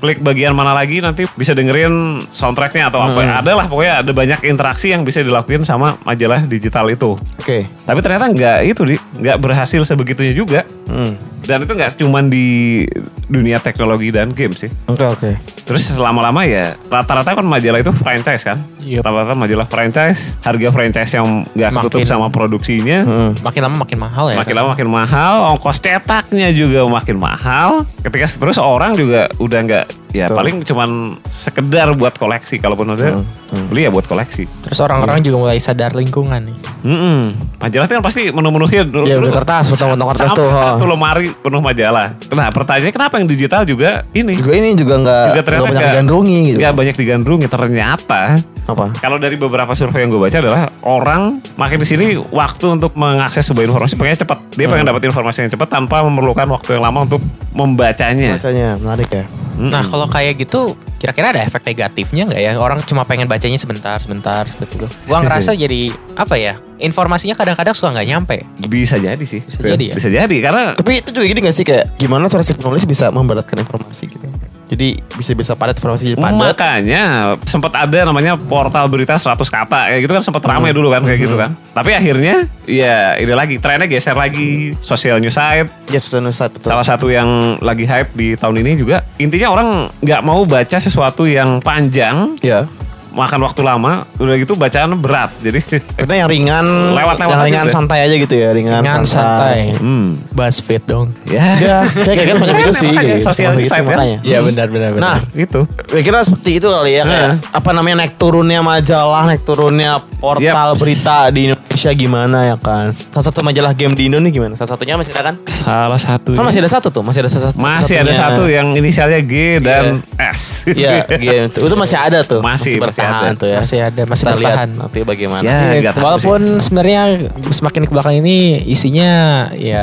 klik 0.00 0.24
bagian 0.24 0.56
mana 0.56 0.72
lagi 0.72 1.04
nanti 1.04 1.28
bisa 1.36 1.52
dengerin 1.52 2.24
soundtracknya 2.32 2.88
atau 2.88 3.04
apa. 3.04 3.20
Ada 3.20 3.52
lah 3.52 3.68
pokoknya 3.68 3.94
ada 4.00 4.12
banyak 4.16 4.40
interaksi 4.48 4.88
yang 4.88 5.04
bisa 5.04 5.20
dilakuin 5.20 5.60
sama 5.60 6.00
majalah 6.08 6.48
digital 6.48 6.88
itu. 6.88 7.20
Oke. 7.36 7.68
Tapi 7.68 7.98
ternyata 8.00 8.32
nggak 8.32 8.58
itu 8.64 8.82
di 8.88 8.96
nggak 8.96 9.36
berhasil 9.36 9.84
sebegitunya 9.84 10.32
juga. 10.32 10.64
Hmm. 10.88 11.20
Dan 11.50 11.66
itu 11.66 11.72
nggak 11.74 11.98
cuman 11.98 12.30
di 12.30 12.86
dunia 13.26 13.58
teknologi 13.58 14.14
dan 14.14 14.30
game 14.30 14.54
sih. 14.54 14.70
Oke 14.86 15.02
oke. 15.02 15.30
Terus 15.66 15.90
lama-lama 15.98 16.46
ya 16.46 16.78
rata-rata 16.86 17.34
kan 17.34 17.46
majalah 17.46 17.82
itu 17.82 17.90
franchise 17.90 18.46
kan. 18.46 18.62
Yup. 18.78 19.02
Rata-rata 19.02 19.34
majalah 19.34 19.66
franchise, 19.66 20.38
harga 20.46 20.70
franchise 20.70 21.10
yang 21.10 21.42
nggak 21.50 21.70
ketutup 21.82 22.06
sama 22.06 22.30
produksinya. 22.30 23.02
Hmm. 23.02 23.30
Makin 23.42 23.60
lama 23.66 23.76
makin 23.82 23.98
mahal 23.98 24.24
ya. 24.30 24.36
Makin 24.38 24.54
lama 24.54 24.68
makin 24.78 24.88
mahal, 24.90 25.34
ongkos 25.58 25.82
cetaknya 25.82 26.54
juga 26.54 26.86
makin 26.86 27.18
mahal. 27.18 27.82
Ketika 28.06 28.30
terus 28.30 28.58
orang 28.62 28.94
juga 28.94 29.26
udah 29.42 29.60
nggak 29.66 29.86
ya 30.10 30.26
Betul. 30.26 30.36
paling 30.36 30.56
cuman 30.62 30.90
sekedar 31.24 31.94
buat 31.94 32.14
koleksi 32.14 32.58
kalaupun 32.58 32.92
udah 32.92 33.22
beli 33.66 33.86
ya 33.86 33.90
buat 33.90 34.04
koleksi. 34.04 34.46
Terus 34.46 34.78
orang-orang 34.78 35.20
juga 35.20 35.36
mulai 35.40 35.58
sadar 35.58 35.92
lingkungan 35.92 36.42
nih. 36.42 36.56
Mm-mm. 36.82 37.20
Majalah 37.56 37.84
itu 37.84 37.94
kan 37.94 38.02
pasti 38.02 38.22
menu-menuhin 38.28 38.88
dulu. 38.88 39.04
Iya, 39.04 39.18
udah 39.18 39.30
kertas, 39.32 39.68
potong-potong 39.68 40.08
kertas 40.10 40.30
tuh. 40.32 40.48
Satu 40.48 40.84
lemari 40.84 41.30
penuh 41.32 41.58
majalah. 41.58 42.14
Nah 42.28 42.48
pertanyaannya 42.48 42.90
kenapa 42.90 43.14
yang 43.16 43.26
digital 43.26 43.62
juga 43.62 44.02
ini? 44.10 44.34
Juga 44.34 44.52
ini 44.52 44.74
juga 44.74 44.94
nggak 44.98 45.24
juga 45.30 45.42
ternyata 45.42 45.62
banyak 45.62 45.74
nggak- 45.76 45.90
digandrungi 45.92 46.38
gitu. 46.44 46.58
nggak 46.58 46.74
banyak 46.74 46.94
digandrungi. 46.96 47.46
Ternyata 47.46 48.22
Apa? 48.64 48.86
kalau 48.96 49.18
dari 49.18 49.34
beberapa 49.34 49.74
survei 49.74 50.02
yang 50.02 50.10
gue 50.10 50.20
baca 50.20 50.36
adalah 50.36 50.62
orang 50.80 51.22
makin 51.54 51.78
di 51.78 51.86
sini 51.86 52.06
waktu 52.16 52.66
untuk 52.70 52.94
mengakses 52.94 53.42
sebuah 53.44 53.66
informasi 53.66 53.94
pengen 53.94 54.16
cepat. 54.16 54.38
Dia 54.54 54.66
pengen 54.66 54.82
Hmm. 54.82 54.90
dapat 54.90 55.02
informasi 55.04 55.38
yang 55.42 55.50
cepat 55.50 55.68
tanpa 55.68 56.00
memerlukan 56.00 56.46
waktu 56.48 56.74
yang 56.74 56.84
lama 56.84 57.02
untuk 57.04 57.20
membacanya. 57.50 58.34
Bacanya 58.34 58.68
menarik 58.76 59.10
ya. 59.10 59.24
Mm-mm. 59.50 59.68
Nah 59.68 59.84
kalau 59.84 59.99
kayak 60.06 60.40
gitu 60.40 60.78
kira-kira 61.00 61.32
ada 61.32 61.40
efek 61.42 61.64
negatifnya 61.64 62.28
nggak 62.28 62.40
ya? 62.40 62.52
Orang 62.60 62.78
cuma 62.84 63.08
pengen 63.08 63.26
bacanya 63.26 63.56
sebentar, 63.56 63.96
sebentar 63.98 64.44
seperti 64.44 64.84
itu. 64.84 64.88
Gua 65.08 65.18
ngerasa 65.24 65.56
jadi 65.56 65.92
apa 66.14 66.36
ya? 66.36 66.60
Informasinya 66.80 67.36
kadang-kadang 67.36 67.74
suka 67.76 67.92
nggak 67.92 68.08
nyampe. 68.08 68.36
bisa 68.68 68.96
jadi 69.00 69.24
sih. 69.24 69.40
Bisa 69.44 69.58
jadi 69.60 69.84
ya? 69.90 69.94
Bisa 69.96 70.08
jadi 70.08 70.36
karena 70.40 70.72
Tapi 70.76 71.00
itu 71.00 71.10
juga 71.12 71.24
gini 71.28 71.40
gak 71.44 71.56
sih 71.56 71.64
kayak 71.64 71.96
gimana 72.00 72.28
cara 72.28 72.44
si 72.44 72.52
penulis 72.56 72.84
bisa 72.84 73.08
memberatkan 73.12 73.60
informasi 73.60 74.08
gitu. 74.08 74.24
Jadi 74.70 75.02
bisa 75.18 75.34
bisa 75.34 75.52
padat 75.52 75.74
informasi 75.76 76.14
jadi 76.14 76.16
padat. 76.16 76.38
Makanya 76.38 77.02
sempat 77.42 77.74
ada 77.74 78.06
namanya 78.06 78.38
portal 78.38 78.86
berita 78.86 79.18
100 79.18 79.34
kata 79.42 79.90
kayak 79.90 80.00
gitu 80.00 80.12
kan 80.14 80.22
sempat 80.22 80.42
Hmm. 80.42 80.54
ramai 80.56 80.70
dulu 80.70 80.88
kan 80.88 81.02
kayak 81.02 81.20
gitu 81.20 81.34
kan. 81.34 81.58
Tapi 81.70 81.90
akhirnya 81.90 82.46
ya 82.64 83.18
ini 83.18 83.34
lagi 83.34 83.58
trennya 83.58 83.84
geser 83.84 84.14
lagi 84.14 84.78
social 84.78 85.18
news 85.18 85.34
site. 85.34 85.66
Ya 85.90 85.98
sudah 85.98 86.22
nusat 86.22 86.54
betul. 86.54 86.70
Salah 86.70 86.86
satu 86.86 87.10
yang 87.10 87.58
lagi 87.58 87.82
hype 87.82 88.14
di 88.14 88.38
tahun 88.38 88.62
ini 88.62 88.78
juga 88.78 89.02
intinya 89.16 89.50
orang 89.50 89.68
nggak 89.98 90.22
mau 90.22 90.46
baca 90.46 90.78
sesuatu 90.78 91.26
yang 91.26 91.58
panjang 91.58 92.38
Ya. 92.38 92.70
Makan 93.10 93.40
waktu 93.40 93.60
lama 93.60 93.92
udah 94.16 94.34
gitu 94.36 94.54
bacaan 94.54 94.94
berat 94.94 95.34
jadi 95.38 95.58
Karena 95.94 96.14
yang 96.16 96.28
ringan, 96.28 96.66
Lewat-lewat 96.92 97.18
yang 97.28 97.30
aja 97.36 97.44
ringan 97.44 97.60
gitu 97.60 97.66
ya. 97.66 97.74
santai 97.74 97.98
aja 98.00 98.14
gitu 98.16 98.34
ya, 98.34 98.48
ringan, 98.50 98.80
Ringan 98.80 99.02
santai. 99.02 99.74
hmm 99.74 100.30
Buzzfeed 100.30 100.82
dong. 100.84 101.10
ya 101.24 101.42
Ya, 101.56 101.78
saya 101.84 102.14
kira 102.14 102.34
semacam 102.38 102.56
itu 102.60 102.72
sih. 102.72 102.88
Gitu. 102.88 103.20
Semacam 103.20 103.52
site 103.58 103.70
kan? 103.70 103.82
makanya. 103.84 104.18
Iya 104.22 104.38
benar 104.40 104.66
benar 104.66 104.90
benar. 104.92 105.02
Nah, 105.02 105.18
itu 105.34 105.60
Gue 105.84 106.00
kira 106.00 106.20
seperti 106.20 106.50
itu 106.56 106.66
kali 106.66 106.92
ya 106.92 107.02
kayak 107.02 107.20
Nah. 107.20 107.34
apa 107.52 107.70
namanya 107.70 107.96
naik 108.00 108.14
turunnya 108.16 108.60
majalah, 108.60 109.26
naik 109.26 109.42
turunnya 109.42 109.90
portal 110.16 110.72
berita 110.74 111.28
di 111.28 111.48
Indonesia 111.48 111.90
gimana 111.92 112.38
ya 112.44 112.56
kan. 112.56 112.94
Salah 113.10 113.26
satu 113.26 113.40
majalah 113.40 113.72
game 113.72 113.92
di 113.92 114.06
Indo 114.06 114.18
nih 114.18 114.32
gimana? 114.32 114.54
Salah 114.54 114.72
satunya 114.72 114.94
masih 114.94 115.12
ada 115.12 115.22
kan? 115.26 115.34
salah 115.44 115.98
satu 115.98 116.32
Kan 116.32 116.42
masih 116.42 116.60
ada 116.60 116.70
satu 116.70 116.88
tuh, 116.88 117.02
masih 117.02 117.20
ada 117.20 117.30
satu. 117.30 117.58
masih 117.58 117.94
ada 117.96 118.12
satu 118.12 118.42
yang 118.46 118.72
inisialnya 118.72 119.20
G 119.20 119.32
dan 119.58 120.00
S 120.16 120.64
Iya, 120.66 121.04
itu. 121.08 121.58
Itu 121.60 121.74
masih 121.74 121.96
ada 121.96 122.22
tuh. 122.22 122.40
Masih, 122.40 122.78
masih 123.00 123.08
bertahan 123.08 123.32
ada. 123.32 123.40
tuh 123.40 123.48
ya. 123.48 123.56
masih 123.58 123.78
ada 123.80 124.02
masih 124.04 124.24
Kita 124.24 124.34
lihat 124.36 124.40
bertahan. 124.44 124.70
nanti 124.76 124.98
bagaimana. 125.02 125.42
Ya, 125.42 125.90
tahu 125.92 126.04
walaupun 126.04 126.40
sebenarnya 126.60 127.02
semakin 127.50 127.82
ke 127.88 127.90
belakang 127.90 128.14
ini 128.20 128.36
isinya 128.68 129.10
ya 129.56 129.82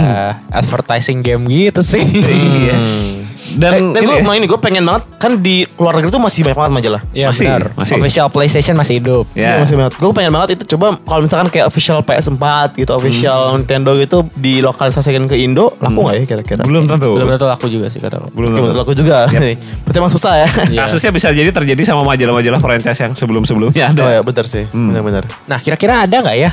advertising 0.53 1.25
game 1.25 1.49
gitu 1.49 1.81
sih. 1.81 2.03
Iya. 2.05 2.77
Dan 3.53 3.93
Eh, 3.93 4.01
gue 4.01 4.15
ya, 4.15 4.21
mau 4.21 4.33
ini 4.33 4.43
gue 4.43 4.57
pengen 4.57 4.83
banget 4.83 5.03
kan 5.15 5.31
di 5.37 5.61
luar 5.75 5.95
negeri 5.95 6.09
tuh 6.09 6.19
masih 6.19 6.41
banyak 6.41 6.57
banget 6.57 6.73
majalah. 6.73 7.01
Iya 7.09 7.27
Masih, 7.29 7.45
benar. 7.45 7.63
masih. 7.73 7.93
Official 7.95 8.27
PlayStation 8.27 8.75
masih 8.75 8.93
hidup. 8.97 9.25
Ya. 9.31 9.55
Iya, 9.55 9.63
masih 9.63 9.75
banget. 9.75 9.93
Gue 9.95 10.11
pengen 10.11 10.31
banget 10.31 10.49
itu 10.53 10.75
coba 10.75 10.99
kalau 10.99 11.21
misalkan 11.21 11.47
kayak 11.47 11.65
official 11.65 12.01
PS4 12.01 12.45
gitu, 12.75 12.91
official 12.91 13.39
Hmm. 13.47 13.57
Nintendo 13.59 13.91
gitu 13.93 14.17
dilokalisasikan 14.33 15.23
ke 15.25 15.37
Indo, 15.37 15.71
laku 15.77 15.99
nggak 16.01 16.15
ya 16.15 16.23
kira-kira? 16.27 16.61
belum 16.63 16.83
tentu. 16.85 17.13
Belum 17.13 17.29
tentu 17.29 17.47
aku 17.47 17.65
juga 17.67 17.87
sih 17.87 17.97
kata. 17.97 18.19
Belum 18.29 18.51
tentu. 18.51 18.67
menurut 18.67 18.79
aku 18.79 18.91
juga. 18.91 19.29
Berarti 19.83 19.95
emang 19.95 20.11
susah 20.11 20.33
ya. 20.37 20.47
Iya. 20.67 20.79
Kasusnya 20.83 21.11
bisa 21.11 21.27
jadi 21.29 21.49
terjadi 21.49 21.81
sama 21.85 22.03
majalah-majalah 22.03 22.57
franchise 22.57 22.99
yang 22.99 23.13
sebelum-sebelumnya 23.13 23.85
ada. 23.87 24.01
Oh 24.01 24.11
ya 24.11 24.21
benar 24.21 24.43
sih, 24.43 24.65
Hmm. 24.67 24.91
benar-benar. 24.91 25.23
Nah 25.45 25.57
kira-kira 25.57 26.03
ada 26.03 26.17
nggak 26.17 26.37
ya 26.37 26.51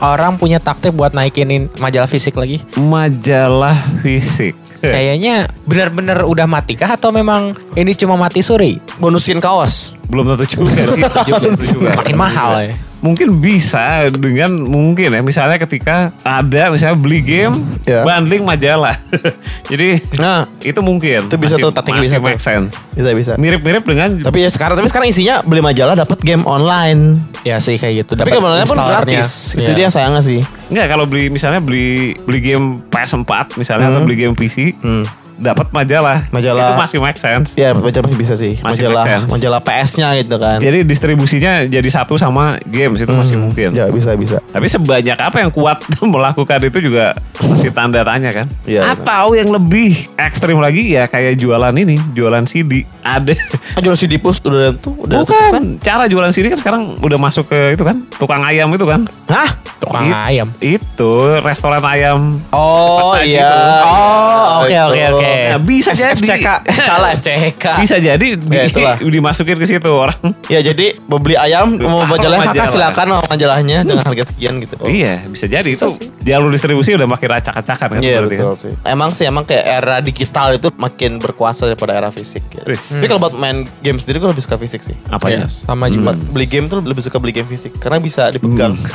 orang 0.00 0.34
punya 0.34 0.56
taktik 0.56 0.90
buat 0.90 1.12
naikinin 1.12 1.68
majalah 1.76 2.06
fisik 2.06 2.32
lagi? 2.32 2.64
Majalah 2.74 3.76
fisik. 4.00 4.56
Kayaknya 4.80 5.34
benar-benar 5.64 6.22
udah 6.22 6.46
mati 6.46 6.72
kah 6.72 6.90
atau 6.90 7.10
memang 7.10 7.50
ini 7.74 7.92
cuma 7.92 8.14
mati 8.14 8.40
suri? 8.40 8.78
Bonusin 8.96 9.38
kaos. 9.38 9.94
Belum 10.10 10.32
tentu 10.32 10.58
juga. 10.58 11.92
Makin 11.94 12.16
mahal 12.16 12.50
ya. 12.62 12.74
Mungkin 12.98 13.38
bisa 13.38 14.10
dengan 14.10 14.58
mungkin 14.58 15.14
ya 15.14 15.22
misalnya 15.22 15.54
ketika 15.56 16.10
ada 16.20 16.66
misalnya 16.66 16.98
beli 16.98 17.22
game 17.22 17.54
Ya. 17.84 18.02
bundling 18.02 18.42
majalah. 18.42 18.98
Jadi 19.70 20.02
Nah, 20.14 20.50
itu 20.58 20.80
mungkin. 20.80 21.30
Itu 21.30 21.38
bisa 21.38 21.54
Masih- 21.54 21.62
tuh, 21.62 21.70
masih 21.70 22.02
bisa 22.02 22.16
make 22.18 22.42
sense. 22.42 22.74
bisa 22.90 23.14
bisa. 23.14 23.32
Mirip-mirip 23.38 23.86
dengan 23.86 24.18
Tapi 24.18 24.42
ya 24.42 24.50
sekarang 24.50 24.74
tapi 24.74 24.90
sekarang 24.90 25.06
isinya 25.06 25.42
beli 25.42 25.62
majalah 25.62 25.94
dapat 25.94 26.18
game 26.20 26.42
online. 26.42 27.22
Ya 27.46 27.58
sih 27.58 27.78
kayak 27.78 28.02
gitu. 28.02 28.12
Tapi 28.18 28.34
game 28.34 28.42
online 28.42 28.66
pun 28.66 28.74
gratis. 28.76 29.54
Itu 29.54 29.62
Iya. 29.64 29.74
dia 29.74 29.84
yang 29.86 29.94
sayangnya 29.94 30.22
sih. 30.24 30.42
Enggak 30.68 30.86
kalau 30.88 31.04
beli 31.08 31.28
misalnya 31.28 31.60
beli 31.60 32.12
beli 32.22 32.40
game 32.40 32.84
PS4 32.88 33.56
misalnya 33.56 33.88
atau 33.88 34.00
Hmm. 34.00 34.06
beli 34.06 34.16
game 34.18 34.34
PC 34.36 34.76
Hmm. 34.78 35.04
Dapat 35.38 35.70
majalah. 35.70 36.26
Majalah. 36.28 36.74
Itu 36.74 36.74
masih 36.76 36.98
make 36.98 37.16
sense. 37.16 37.54
Ya 37.54 37.70
majalah 37.72 38.04
masih 38.04 38.18
bisa 38.18 38.34
sih. 38.34 38.58
Masih 38.58 38.90
majalah 38.90 39.04
majalah 39.30 39.60
PS-nya 39.62 40.08
gitu 40.18 40.36
kan. 40.36 40.58
Jadi 40.58 40.82
distribusinya 40.82 41.64
jadi 41.64 41.88
satu 41.88 42.18
sama 42.18 42.58
games 42.66 42.98
itu 42.98 43.08
masih 43.08 43.38
mungkin. 43.38 43.72
Ya 43.72 43.86
bisa 43.88 44.18
bisa. 44.18 44.42
Tapi 44.50 44.66
sebanyak 44.66 45.14
apa 45.14 45.36
yang 45.40 45.54
kuat 45.54 45.80
melakukan 46.02 46.58
itu 46.60 46.78
juga 46.82 47.14
masih 47.38 47.70
tanda 47.70 48.02
tanya 48.02 48.34
kan. 48.34 48.46
Iya, 48.66 48.92
Atau 48.92 49.32
yang 49.32 49.48
lebih 49.48 50.10
ekstrim 50.18 50.58
lagi 50.58 50.92
ya 50.92 51.06
kayak 51.06 51.38
jualan 51.38 51.72
ini, 51.72 51.96
jualan 52.12 52.44
CD. 52.44 52.82
Ada. 53.00 53.32
Ah, 53.72 53.80
jual 53.80 53.94
CD 53.94 54.18
pus 54.18 54.42
udah 54.42 54.74
tuh 54.74 54.92
udah 54.98 55.22
tutup 55.22 55.32
Bukan, 55.38 55.50
kan? 55.54 55.64
cara 55.78 56.04
jualan 56.10 56.28
CD 56.28 56.50
kan 56.50 56.58
sekarang 56.58 56.82
udah 56.98 57.16
masuk 57.16 57.46
ke 57.48 57.78
itu 57.78 57.86
kan, 57.86 58.02
tukang 58.18 58.42
ayam 58.42 58.68
itu 58.74 58.84
kan. 58.84 59.06
Hah? 59.30 59.48
Tukang 59.78 60.10
It- 60.10 60.18
ayam. 60.34 60.48
Itu 60.58 61.38
restoran 61.40 61.80
ayam. 61.80 62.42
Oh 62.50 63.14
iya. 63.22 63.46
tuh. 63.46 63.86
Oh, 63.86 64.44
oke, 64.66 64.76
oke, 64.90 65.02
oke. 65.14 65.27
Nah, 65.28 65.58
bisa 65.58 65.90
F- 65.90 65.98
jadi. 65.98 66.14
FCK. 66.14 66.46
Eh, 66.64 66.76
salah 66.76 67.08
FCK. 67.12 67.64
Bisa 67.78 67.96
jadi 67.96 68.26
di, 68.30 68.46
Ya, 68.48 68.62
itulah. 68.64 68.96
dimasukin 69.14 69.56
ke 69.56 69.66
situ 69.66 69.88
orang. 69.88 70.18
Ya 70.46 70.60
jadi 70.60 70.96
mau 71.04 71.16
beli 71.16 71.34
ayam 71.34 71.74
mau 71.74 72.04
majalahnya 72.04 72.44
kakak 72.46 72.56
majalah. 72.62 72.72
silakan 72.72 73.06
mau 73.10 73.22
majalahnya 73.22 73.78
dengan 73.82 74.04
harga 74.04 74.24
sekian 74.26 74.58
gitu. 74.58 74.74
Oh. 74.76 74.86
Iya, 74.86 75.24
bisa 75.24 75.44
jadi 75.44 75.64
Bisa 75.64 75.86
itu 75.86 75.98
sih. 75.98 76.08
jalur 76.22 76.48
distribusi 76.48 76.92
udah 76.92 77.06
makin 77.06 77.28
acak-acakan 77.32 77.88
kan. 77.90 78.00
Iya 78.00 78.18
betul 78.20 78.52
kan. 78.52 78.58
sih. 78.58 78.72
Emang 78.82 79.10
sih 79.12 79.24
emang 79.24 79.44
kayak 79.44 79.64
era 79.64 79.96
digital 79.98 80.52
itu 80.52 80.68
makin 80.74 81.18
berkuasa 81.18 81.64
daripada 81.64 81.92
era 81.92 82.08
fisik. 82.08 82.42
Gitu. 82.48 82.64
Wih. 82.64 82.78
Tapi 82.78 83.06
kalau 83.06 83.20
buat 83.20 83.34
main 83.34 83.64
game 83.78 83.96
sendiri 83.96 84.18
gue 84.18 84.28
lebih 84.28 84.40
suka 84.40 84.56
fisik 84.56 84.80
sih. 84.80 84.96
Apanya? 85.08 85.44
Iya, 85.44 85.66
sama 85.66 85.86
juga. 85.86 86.10
Buat 86.10 86.18
beli 86.30 86.46
game 86.46 86.66
tuh 86.66 86.80
lebih 86.80 87.00
suka 87.00 87.16
beli 87.16 87.32
game 87.32 87.46
fisik 87.46 87.76
karena 87.76 87.98
bisa 87.98 88.28
dipegang 88.28 88.74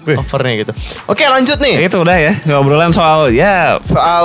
Wih. 0.00 0.16
overnya 0.16 0.54
gitu. 0.58 0.72
Oke 1.06 1.22
lanjut 1.22 1.56
nih 1.56 1.84
Itu 1.84 2.00
udah 2.00 2.16
ya 2.16 2.32
ngobrolan 2.42 2.88
soal 2.88 3.28
ya 3.28 3.76
soal 3.80 4.24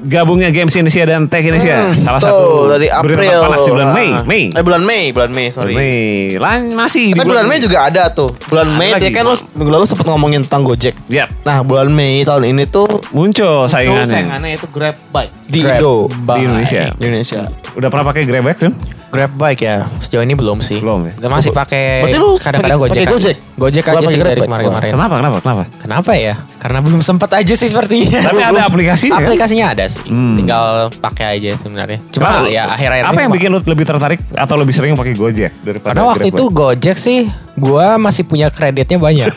gabungnya 0.00 0.50
Games 0.50 0.74
Indonesia 0.84 1.04
dan 1.08 1.20
Tech 1.26 1.40
Indonesia. 1.40 1.76
Hmm, 1.82 1.96
Salah 1.96 2.20
tuh, 2.20 2.28
satu 2.28 2.46
dari 2.70 2.86
April 2.86 3.16
panas 3.16 3.58
di 3.58 3.70
bulan 3.70 3.88
Ah. 3.88 3.94
Mei. 3.94 4.08
Mei. 4.22 4.42
Eh 4.52 4.60
bulan 4.60 4.82
Mei, 4.82 5.04
bulan 5.10 5.30
Mei 5.30 5.46
sorry. 5.48 5.72
Mei. 5.72 6.36
Lan 6.36 6.60
masih 6.70 7.10
di 7.10 7.16
Tapi 7.16 7.24
bulan 7.26 7.44
Mei 7.44 7.58
juga 7.58 7.78
ada 7.82 8.04
tuh. 8.06 8.28
Bulan 8.46 8.68
Ada 8.68 8.76
Mei 8.76 8.90
lagi, 8.92 9.04
ya 9.04 9.10
kan 9.10 9.24
lo 9.24 9.34
minggu 9.50 9.70
lalu 9.72 9.84
sempat 9.84 10.06
ngomongin 10.06 10.44
tentang 10.44 10.62
Gojek. 10.62 10.92
Yap. 11.08 11.32
Nah 11.42 11.58
bulan 11.60 11.88
Mei 11.88 12.20
tahun 12.22 12.44
ini 12.46 12.64
tuh 12.66 12.84
Muncul 13.10 13.64
saingannya. 13.64 14.04
saingannya 14.04 14.50
itu 14.52 14.68
Grab 14.68 15.00
Bike 15.08 15.32
di 15.46 15.60
Grab 15.60 15.78
Indo 15.78 15.94
Bike. 16.20 16.36
Di 16.36 16.42
Indonesia. 16.44 16.82
di 16.92 17.04
Indonesia. 17.06 17.40
Udah 17.72 17.88
pernah 17.88 18.04
pakai 18.04 18.22
Grabback 18.22 18.58
kan? 18.60 18.72
Grab 19.14 19.32
bike 19.32 19.62
ya. 19.62 19.86
Sejauh 19.96 20.20
ini 20.20 20.34
belum 20.34 20.58
sih. 20.58 20.82
Belum 20.82 21.06
ya? 21.06 21.14
Masih 21.24 21.54
pakai 21.54 22.02
Berarti 22.02 22.18
lu 22.18 22.30
kadang-kadang 22.34 22.76
pakai- 22.76 22.82
Gojek. 22.82 22.90
pakai 22.90 23.00
aja. 23.00 23.12
Gojek? 23.14 23.36
Gojek 23.54 23.84
aja 23.86 24.04
sih 24.04 24.18
dari 24.18 24.40
kemarin-kemarin. 24.42 24.90
Kenapa? 24.90 25.14
Kenapa? 25.14 25.36
Kenapa? 25.38 25.62
Kenapa 25.78 26.12
ya? 26.12 26.34
Karena 26.58 26.78
belum 26.82 26.98
sempat 26.98 27.30
aja 27.32 27.54
sih 27.54 27.68
sepertinya. 27.68 28.20
Tapi 28.26 28.42
ada 28.42 28.62
aplikasinya 28.64 29.14
kan? 29.14 29.22
Aplikasinya 29.24 29.66
ada 29.70 29.84
sih. 29.86 30.02
Hmm. 30.04 30.34
Tinggal 30.34 30.64
pakai 30.98 31.38
aja 31.38 31.50
sebenarnya. 31.54 31.98
Cuma 32.10 32.26
Apa- 32.26 32.50
ya 32.50 32.66
akhir-akhir 32.68 33.02
Apa 33.06 33.18
yang 33.20 33.30
bikin 33.30 33.48
lu 33.48 33.60
lebih 33.62 33.86
tertarik 33.86 34.18
atau 34.28 34.54
lebih 34.58 34.74
sering 34.74 34.92
pakai 34.92 35.14
Gojek 35.14 35.50
daripada 35.62 35.94
Karena 35.94 36.02
waktu 36.04 36.26
Grab 36.26 36.34
itu? 36.34 36.44
Gojek 36.50 36.96
sih 36.98 37.18
gua 37.54 37.94
masih 37.96 38.26
punya 38.26 38.50
kreditnya 38.50 38.98
banyak. 38.98 39.30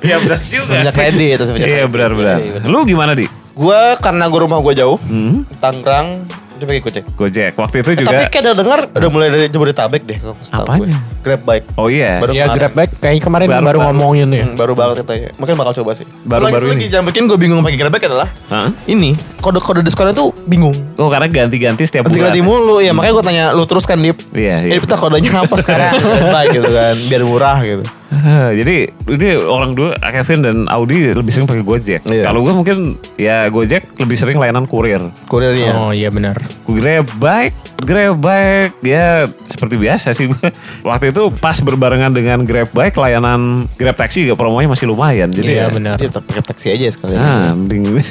Iya 0.00 0.16
benar 0.18 0.40
juga. 0.40 0.64
Semenjak 0.66 0.94
kredit 0.94 1.36
Iya 1.60 1.84
benar-benar. 1.84 2.38
Lu 2.64 2.82
gimana 2.82 3.12
di? 3.12 3.28
Gue 3.52 3.80
karena 3.98 4.28
gue 4.28 4.36
rumah 4.38 4.60
gue 4.60 4.74
jauh, 4.74 5.00
Hmm? 5.02 5.48
Tangerang, 5.56 6.28
dia 6.56 6.66
pakai 6.66 6.82
Gojek. 6.82 7.04
Gojek. 7.12 7.52
Waktu 7.54 7.76
itu 7.78 7.88
Eh, 7.88 7.96
juga. 7.98 8.08
tapi 8.10 8.24
kayak 8.26 8.42
udah 8.42 8.56
dengar 8.56 8.78
udah 8.88 9.08
mulai 9.08 9.28
dari 9.28 9.46
Jabodetabek 9.46 10.02
deh 10.02 10.16
kalau 10.16 10.34
setahu 10.38 10.64
gue. 10.64 10.72
Apanya? 10.88 10.98
Grab 11.20 11.42
Bike. 11.42 11.66
Oh 11.74 11.86
iya. 11.86 12.18
Baru 12.18 12.32
ya 12.32 12.44
kemarin. 12.44 12.58
Grab 12.58 12.72
bike 12.74 12.92
kayak 12.96 13.18
kemarin 13.20 13.46
Baru- 13.46 13.62
baru, 13.62 13.78
baru. 13.78 13.86
ngomongin 13.90 14.28
ya. 14.30 14.42
Hmm, 14.42 14.54
baru 14.54 14.72
banget 14.72 14.96
katanya. 15.00 15.28
Mungkin 15.34 15.54
bakal 15.54 15.72
coba 15.76 15.90
sih. 15.92 16.06
Baru-baru 16.22 16.64
lagi, 16.68 16.78
ini. 16.80 16.92
yang 16.92 17.04
bikin 17.04 17.22
gue 17.24 17.36
bingung 17.36 17.60
pakai 17.60 17.76
Grab 17.76 17.92
Bike 17.92 18.06
adalah 18.06 18.28
Hah? 18.46 18.70
ini 18.84 19.10
kode-kode 19.38 19.80
diskonnya 19.80 20.12
tuh 20.12 20.30
bingung. 20.44 20.74
Oh 20.94 21.06
karena 21.06 21.26
ganti-ganti 21.26 21.82
setiap 21.82 22.04
bulan. 22.04 22.30
Ganti-ganti 22.30 22.40
mulu 22.40 22.78
ya 22.78 22.90
makanya 22.90 23.12
gue 23.12 23.24
tanya 23.24 23.44
lu 23.50 23.64
terus 23.64 23.84
kan 23.84 23.98
Dip. 23.98 24.16
Iya, 24.30 24.64
iya. 24.64 24.72
Eh 24.72 24.78
kita 24.78 24.94
kodenya 24.94 25.42
apa 25.42 25.54
sekarang? 25.56 25.92
Grab 25.92 26.30
Bike 26.34 26.50
gitu 26.54 26.70
kan 26.70 26.94
biar 27.04 27.22
murah 27.22 27.58
gitu. 27.60 27.84
Ah, 28.12 28.50
Jadi 28.58 28.86
ini 28.90 29.28
orang 29.38 29.74
dua 29.74 29.98
Kevin 29.98 30.40
dan 30.42 30.56
Audi 30.70 31.10
lebih 31.10 31.32
sering 31.34 31.46
pakai 31.50 31.64
Gojek. 31.66 32.02
Iya. 32.06 32.30
Kalau 32.30 32.40
gue 32.46 32.54
mungkin 32.54 32.78
ya 33.18 33.46
Gojek 33.50 33.98
lebih 33.98 34.16
sering 34.16 34.38
layanan 34.38 34.64
kurir. 34.70 35.02
Kurirnya. 35.26 35.72
Oh 35.74 35.90
iya 35.90 36.08
benar. 36.10 36.38
Grab 36.66 37.06
bike, 37.18 37.75
Grab 37.86 38.18
bike 38.18 38.82
ya 38.82 39.06
seperti 39.46 39.78
biasa 39.78 40.10
sih 40.10 40.26
gue. 40.26 40.48
Waktu 40.88 41.14
itu 41.14 41.30
pas 41.32 41.54
berbarengan 41.56 42.10
dengan 42.10 42.42
Grab 42.42 42.68
bike 42.68 42.98
layanan 42.98 43.70
Grab 43.72 43.94
taxi 43.94 44.26
juga 44.26 44.34
promonya 44.34 44.66
masih 44.66 44.90
lumayan. 44.90 45.30
Jadi 45.30 45.46
Iya 45.48 45.62
ya, 45.62 45.66
benar. 45.70 45.94
Tetap 45.96 46.26
pakai 46.26 46.42
taksi 46.42 46.66
aja 46.68 46.90
sekalian. 46.90 47.16
Ah, 47.16 47.54
bingung. 47.54 48.02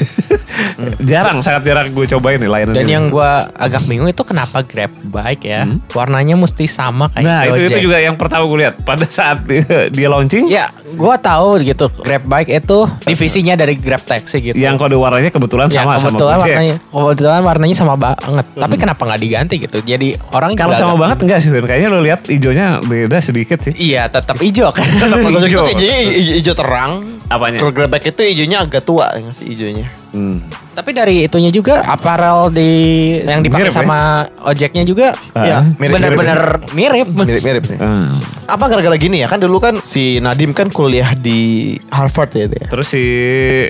jarang, 1.11 1.41
sangat 1.41 1.65
jarang 1.65 1.91
gue 1.91 2.05
cobain 2.07 2.37
nih 2.37 2.47
layanan 2.47 2.73
Dan 2.73 2.85
ini. 2.85 2.93
yang 2.93 3.05
gua 3.07 3.51
agak 3.51 3.83
bingung 3.83 4.07
itu 4.07 4.23
kenapa 4.23 4.63
Grab 4.63 4.91
bike 5.03 5.43
ya 5.43 5.67
warnanya 5.91 6.35
mesti 6.35 6.65
sama 6.65 7.11
kayak 7.11 7.25
Nah 7.25 7.41
itu, 7.43 7.51
Gojek. 7.59 7.69
itu 7.69 7.79
juga 7.83 7.97
yang 7.99 8.15
pertama 8.15 8.45
gue 8.45 8.59
lihat 8.61 8.75
pada 8.81 9.05
saat 9.07 9.43
dia, 9.43 9.65
dia 9.89 10.07
launching 10.07 10.47
Ya, 10.47 10.69
gua 10.95 11.17
tahu 11.17 11.59
gitu. 11.59 11.91
Grab 11.97 12.23
bike 12.23 12.51
itu 12.53 12.79
divisinya 13.03 13.53
dari 13.53 13.75
Grab 13.75 14.01
Taxi 14.01 14.39
gitu. 14.41 14.55
yang 14.55 14.77
kode 14.77 14.95
warnanya 14.95 15.29
kebetulan 15.29 15.67
ya, 15.67 15.81
sama 15.81 15.97
sama 15.97 16.15
kebetulan 16.15 16.37
Gojek. 16.37 16.47
warnanya 16.47 16.75
kebetulan 16.85 17.41
warnanya 17.43 17.75
sama 17.75 17.95
banget. 17.95 18.45
Tapi 18.53 18.75
kenapa 18.77 19.01
nggak 19.03 19.21
diganti 19.21 19.55
gitu? 19.65 19.77
Jadi 19.81 20.13
orang 20.29 20.53
Kalau 20.53 20.71
juga 20.71 20.77
sama 20.77 20.91
agak- 20.91 21.01
banget 21.01 21.17
enggak 21.21 21.39
sih 21.39 21.49
Ben? 21.49 21.63
Kayaknya 21.63 21.89
lo 21.89 21.99
lihat 21.99 22.21
hijaunya 22.23 22.67
beda 22.79 23.17
sedikit 23.19 23.57
sih. 23.59 23.73
Iya, 23.75 24.07
tetap 24.07 24.37
hijau 24.37 24.69
kan. 24.69 24.85
Gojek 25.25 25.49
Hijau. 25.49 25.65
itu 25.67 25.85
hijau 26.37 26.53
terang. 26.53 26.91
Apanya? 27.25 27.57
Bike 27.87 28.07
itu 28.07 28.21
hijaunya 28.23 28.57
agak 28.61 28.81
tua 28.81 29.09
nggak 29.11 29.33
sih 29.33 29.45
hijaunya. 29.47 29.89
Hmm. 30.11 30.39
Tapi 30.71 30.91
dari 30.91 31.25
itunya 31.25 31.49
juga 31.49 31.83
apparel 31.83 32.47
di 32.47 32.71
yang 33.19 33.41
dipakai 33.41 33.67
Mirip 33.67 33.73
ya? 33.73 33.79
sama 33.81 33.99
ojeknya 34.45 34.83
juga 34.83 35.11
Ah. 35.33 35.65
mirip-mirip 35.73 35.91
benar-benar 36.15 36.39
mirip. 36.71 37.07
Mirip-mirip 37.09 37.63
sih. 37.65 37.77
Ah. 37.77 38.15
Apa 38.45 38.69
gara-gara 38.69 38.95
gini 38.95 39.19
ya? 39.19 39.27
Kan 39.27 39.39
dulu 39.39 39.57
kan 39.57 39.75
si 39.77 40.19
Nadim 40.19 40.51
kan 40.51 40.69
kuliah 40.69 41.11
di 41.13 41.73
Harvard 41.89 42.31
ya 42.31 42.45
dia. 42.45 42.65
Terus 42.65 42.87
si 42.87 43.03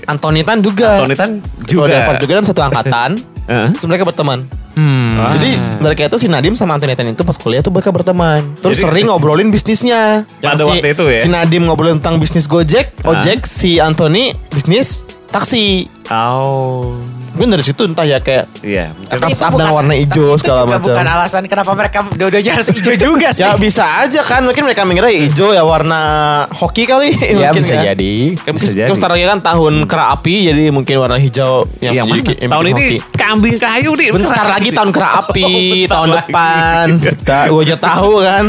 Anthony 0.03 0.43
Tan 0.43 0.59
juga. 0.59 1.01
Tony 1.01 1.15
Tan 1.15 1.39
Juga. 1.63 1.65
juga. 1.65 1.85
Di 1.87 1.93
Harvard 1.95 2.19
juga 2.19 2.33
dan 2.35 2.45
satu 2.45 2.61
angkatan. 2.61 3.11
Terus 3.45 3.85
mereka 3.85 4.03
berteman. 4.03 4.45
Hmm. 4.75 5.15
Ah. 5.15 5.31
Jadi 5.31 5.51
dari 5.79 5.95
kayak 5.95 6.09
itu 6.11 6.19
si 6.19 6.27
Nadim 6.27 6.53
sama 6.53 6.75
Anthony 6.75 6.93
Tan 6.93 7.07
itu 7.07 7.23
pas 7.23 7.37
kuliah 7.37 7.63
tuh 7.63 7.71
mereka 7.71 7.89
berteman. 7.89 8.43
Terus 8.59 8.75
Jadi- 8.75 8.85
sering 8.91 9.05
ngobrolin 9.07 9.47
bisnisnya. 9.47 10.27
Pada 10.43 10.59
si, 10.59 10.67
waktu 10.67 10.89
itu 10.91 11.03
ya? 11.07 11.19
Si 11.23 11.27
Nadim 11.29 11.63
ngobrolin 11.63 12.03
tentang 12.03 12.19
bisnis 12.19 12.45
Gojek, 12.45 12.91
Ah. 13.01 13.15
Ojek, 13.15 13.47
si 13.47 13.79
Anthony 13.79 14.35
bisnis 14.51 15.05
taksi. 15.31 15.87
Oh. 16.11 16.99
Mungkin 17.35 17.49
dari 17.51 17.61
situ 17.61 17.83
entah 17.83 18.03
ya 18.03 18.17
kayak 18.17 18.47
Iya. 18.59 18.95
dengan 19.11 19.29
bukan- 19.51 19.75
warna 19.75 19.93
hijau 19.93 20.33
segala 20.39 20.63
juga 20.63 20.71
macam. 20.73 20.93
Bukan 20.95 21.07
alasan 21.09 21.41
kenapa 21.45 21.71
mereka 21.73 21.97
dua-duanya 22.09 22.51
harus 22.55 22.67
hijau 22.69 22.95
juga 22.95 23.29
sih. 23.29 23.43
Ya 23.43 23.53
bisa 23.55 23.83
aja 23.99 24.21
kan 24.21 24.41
mungkin 24.41 24.63
mereka 24.63 24.81
mengira 24.83 25.07
hijau 25.07 25.51
ya 25.51 25.61
warna 25.61 26.01
hoki 26.49 26.83
kali 26.83 27.11
Ya, 27.11 27.51
mungkin 27.51 27.61
bisa 27.61 27.75
kan. 27.75 27.83
jadi. 27.91 28.15
Kan 28.39 28.51
Bisa 28.55 28.71
jadi. 28.71 28.87
Kan 28.87 29.39
tahun 29.41 29.83
kera 29.85 30.15
api 30.15 30.47
jadi 30.47 30.71
mungkin 30.71 30.95
warna 30.97 31.17
hijau 31.17 31.67
yang 31.79 31.93
Yang 31.93 32.05
mana? 32.07 32.23
Tahun 32.47 32.65
ini 32.65 32.83
hoki. 32.85 32.97
kambing 33.13 33.57
kayu 33.57 33.91
nih. 33.93 34.07
Bentar 34.11 34.47
lagi 34.47 34.69
tahun 34.71 34.89
kera 34.89 35.09
api 35.19 35.45
Oh, 35.85 35.91
tahun 35.91 36.07
lagi. 36.09 36.19
depan. 36.31 36.85
Kita 37.03 37.37
gua 37.49 37.61
aja 37.61 37.75
tahu 37.75 38.11
kan. 38.21 38.45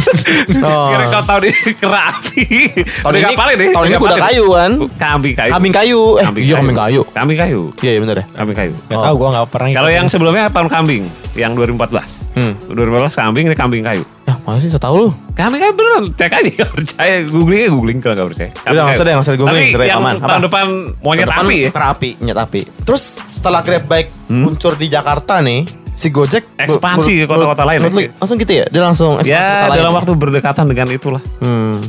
oh. 0.62 0.88
Kira 0.90 1.04
kau 1.10 1.22
tahun 1.26 1.42
ini 1.46 1.60
kerapi. 1.74 2.44
Tahun 3.02 3.14
ini 3.16 3.34
tahun 3.34 3.50
ini 3.58 3.66
Udah 3.90 3.98
kuda 3.98 4.16
kayu 4.20 4.44
kan. 4.52 4.70
Kambing 4.96 5.34
kayu. 5.34 5.50
Kambing 5.50 5.72
kayu. 5.74 6.00
Eh, 6.16 6.26
iya 6.40 6.54
kambing 6.56 6.76
kayu. 6.78 7.00
Kambing 7.10 7.38
kayu. 7.38 7.62
Iya 7.80 7.90
iya 7.90 8.00
ya. 8.20 8.24
Kambing 8.32 8.54
kayu. 8.54 8.74
Gak 8.86 9.00
tahu 9.00 9.14
gue 9.16 9.28
gak 9.30 9.48
pernah. 9.48 9.68
Kalau 9.72 9.90
yang 9.90 10.06
sebelumnya 10.06 10.44
tahun 10.46 10.68
kambing, 10.68 11.02
yang 11.32 11.52
2014. 11.52 12.30
Hmm. 12.32 12.52
2014 12.68 12.76
kambing 13.18 13.44
ini 13.44 13.54
kambing 13.54 13.82
kayu. 13.82 14.04
Ya 14.22 14.36
masa 14.40 14.58
sih 14.58 14.68
saya 14.68 14.78
tahu 14.78 14.94
lu. 14.96 15.08
Kambing 15.32 15.58
kayu 15.58 15.72
beneran, 15.72 16.04
cek 16.12 16.30
aja 16.30 16.50
gak 16.60 16.70
percaya. 16.70 17.14
Googling 17.24 17.58
aja 17.58 17.68
googling 17.70 17.98
kalau 17.98 18.14
gak 18.16 18.28
percaya. 18.28 18.50
Kambing 18.52 18.68
Udah, 18.68 18.82
nggak 18.82 18.86
kayu. 18.86 18.96
usah 18.96 19.04
deh, 19.04 19.14
usah 19.16 19.32
di 19.32 19.38
googling. 19.38 19.68
Tapi 19.70 19.86
yang 19.86 20.00
aman. 20.00 20.14
tahun 20.16 20.30
Apa? 20.30 20.44
depan 20.44 20.66
monyet 21.00 21.26
depan 21.26 21.42
api 21.42 21.56
ya. 21.56 21.70
Kera 21.70 21.86
api, 21.90 22.10
monyet 22.16 22.38
api. 22.38 22.60
Terus 22.82 23.02
setelah 23.26 23.60
Grab 23.60 23.84
Bike 23.84 24.10
Hmm? 24.30 24.46
muncul 24.46 24.78
di 24.78 24.86
Jakarta 24.86 25.42
nih, 25.42 25.66
si 25.90 26.06
Gojek 26.08 26.54
Ekspansi 26.54 27.18
ke 27.18 27.26
kota-kota 27.26 27.66
lain 27.66 27.82
menurut 27.82 27.98
ya? 28.00 28.10
Langsung 28.14 28.38
gitu 28.38 28.52
ya? 28.54 28.64
Dia 28.64 28.78
langsung 28.80 29.12
ekspansi 29.18 29.26
ke 29.26 29.34
Ya 29.34 29.42
kota 29.42 29.66
lain. 29.66 29.78
dalam 29.80 29.92
waktu 29.92 30.12
berdekatan 30.14 30.64
dengan 30.64 30.86
itulah. 30.88 31.22
Hmm. 31.42 31.82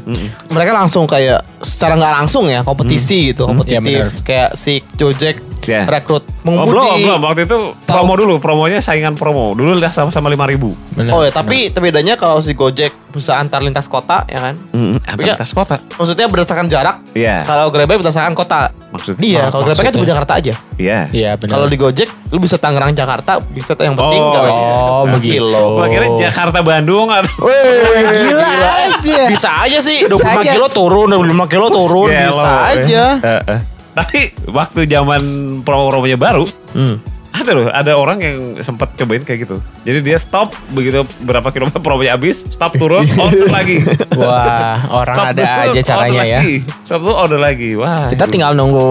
Mereka 0.49 0.71
langsung 0.73 1.05
kayak 1.05 1.45
secara 1.61 1.93
nggak 1.93 2.13
langsung 2.17 2.49
ya 2.49 2.65
kompetisi 2.65 3.29
gitu, 3.29 3.45
kompetitif. 3.45 3.77
Iya, 3.77 4.01
benar. 4.01 4.25
kayak 4.25 4.49
si 4.55 4.81
Gojek 4.91 5.50
Ya. 5.63 5.85
rekrut 5.85 6.23
Oh 6.23 6.33
pengemudi. 6.43 6.69
belum, 6.71 6.95
belum. 6.99 7.19
Waktu 7.21 7.41
itu 7.45 7.57
promo 7.81 8.13
dulu, 8.13 8.33
promonya 8.37 8.79
saingan 8.79 9.13
promo. 9.13 9.53
Dulu 9.53 9.77
udah 9.77 9.89
sama-sama 9.89 10.25
5 10.25 10.41
ribu. 10.47 10.73
Benar, 10.91 11.11
Oh 11.11 11.21
ya, 11.21 11.29
benar. 11.29 11.45
tapi 11.45 11.57
bedanya 11.71 12.13
kalau 12.15 12.37
si 12.37 12.51
Gojek 12.51 12.89
bisa 13.09 13.35
antar 13.35 13.59
lintas 13.59 13.85
kota 13.85 14.25
ya 14.25 14.41
kan? 14.41 14.55
Mm, 14.71 14.97
Tapi 14.99 15.29
atas 15.29 15.51
kota. 15.51 15.77
Maksudnya 15.93 16.25
berdasarkan 16.25 16.65
jarak. 16.65 17.03
Iya. 17.11 17.43
Kalau 17.43 17.69
Grab 17.69 17.85
Bike 17.85 18.01
berdasarkan 18.01 18.33
kota. 18.33 18.71
Maksudnya? 18.89 19.21
Iya, 19.21 19.41
Oh, 19.43 19.49
kalau 19.51 19.63
Grab 19.63 19.77
Bike 19.77 19.85
kan 19.85 19.93
cuma. 19.93 20.07
Jakarta 20.07 20.33
aja. 20.35 20.53
Iya. 20.75 20.99
Iya 21.11 21.31
benar. 21.35 21.51
Kalau 21.53 21.67
di 21.67 21.77
Gojek 21.77 22.09
lu 22.27 22.39
bisa 22.39 22.55
Tangerang 22.55 22.91
Jakarta, 22.91 23.37
bisa 23.43 23.77
yang 23.77 23.93
penting 23.93 24.17
Oh, 24.17 24.31
iya. 24.33 24.63
oh, 24.65 25.03
begitu. 25.13 25.45
Gua 25.45 25.87
kira 25.87 26.07
Jakarta 26.17 26.59
Bandung 26.61 27.07
atau 27.07 27.45
Wih, 27.45 28.01
Gila 28.25 28.49
aja. 28.89 29.19
Bisa 29.27 29.49
aja 29.61 29.77
sih 29.77 30.03
25 30.03 30.17
Bisa 30.17 30.41
aja. 30.41 30.51
kilo 30.51 30.67
turun, 30.67 31.07
25 31.11 31.45
kilo 31.47 31.67
turun, 31.69 32.09
bisa 32.09 32.49
eh. 32.49 32.73
aja. 32.73 33.03
Tapi 33.91 34.19
waktu 34.47 34.87
zaman 34.87 35.21
promo-promonya 35.61 36.15
baru, 36.15 36.47
Hmm. 36.71 37.03
Ada 37.31 37.51
loh, 37.55 37.67
ada 37.71 37.91
orang 37.95 38.17
yang 38.19 38.37
sempat 38.59 38.91
cobain 38.93 39.23
kayak 39.23 39.47
gitu. 39.47 39.57
Jadi 39.87 39.99
dia 40.03 40.17
stop 40.19 40.51
begitu 40.75 41.01
berapa 41.23 41.47
kilometer 41.49 41.79
promonya 41.85 42.19
habis, 42.19 42.43
stop 42.45 42.75
turun, 42.75 43.07
order 43.23 43.47
lagi. 43.47 43.81
Wah, 44.19 44.77
orang 44.91 45.15
Stop 45.15 45.27
ada 45.31 45.41
turun, 45.41 45.63
aja 45.71 45.81
caranya 45.81 46.21
order 46.21 46.31
ya. 46.31 46.39
lagi. 46.43 46.57
Stop 46.83 46.99
turun, 47.07 47.17
order 47.17 47.39
lagi. 47.39 47.69
Wah. 47.79 48.07
Kita 48.11 48.25
itu. 48.27 48.31
tinggal 48.35 48.51
nunggu 48.53 48.89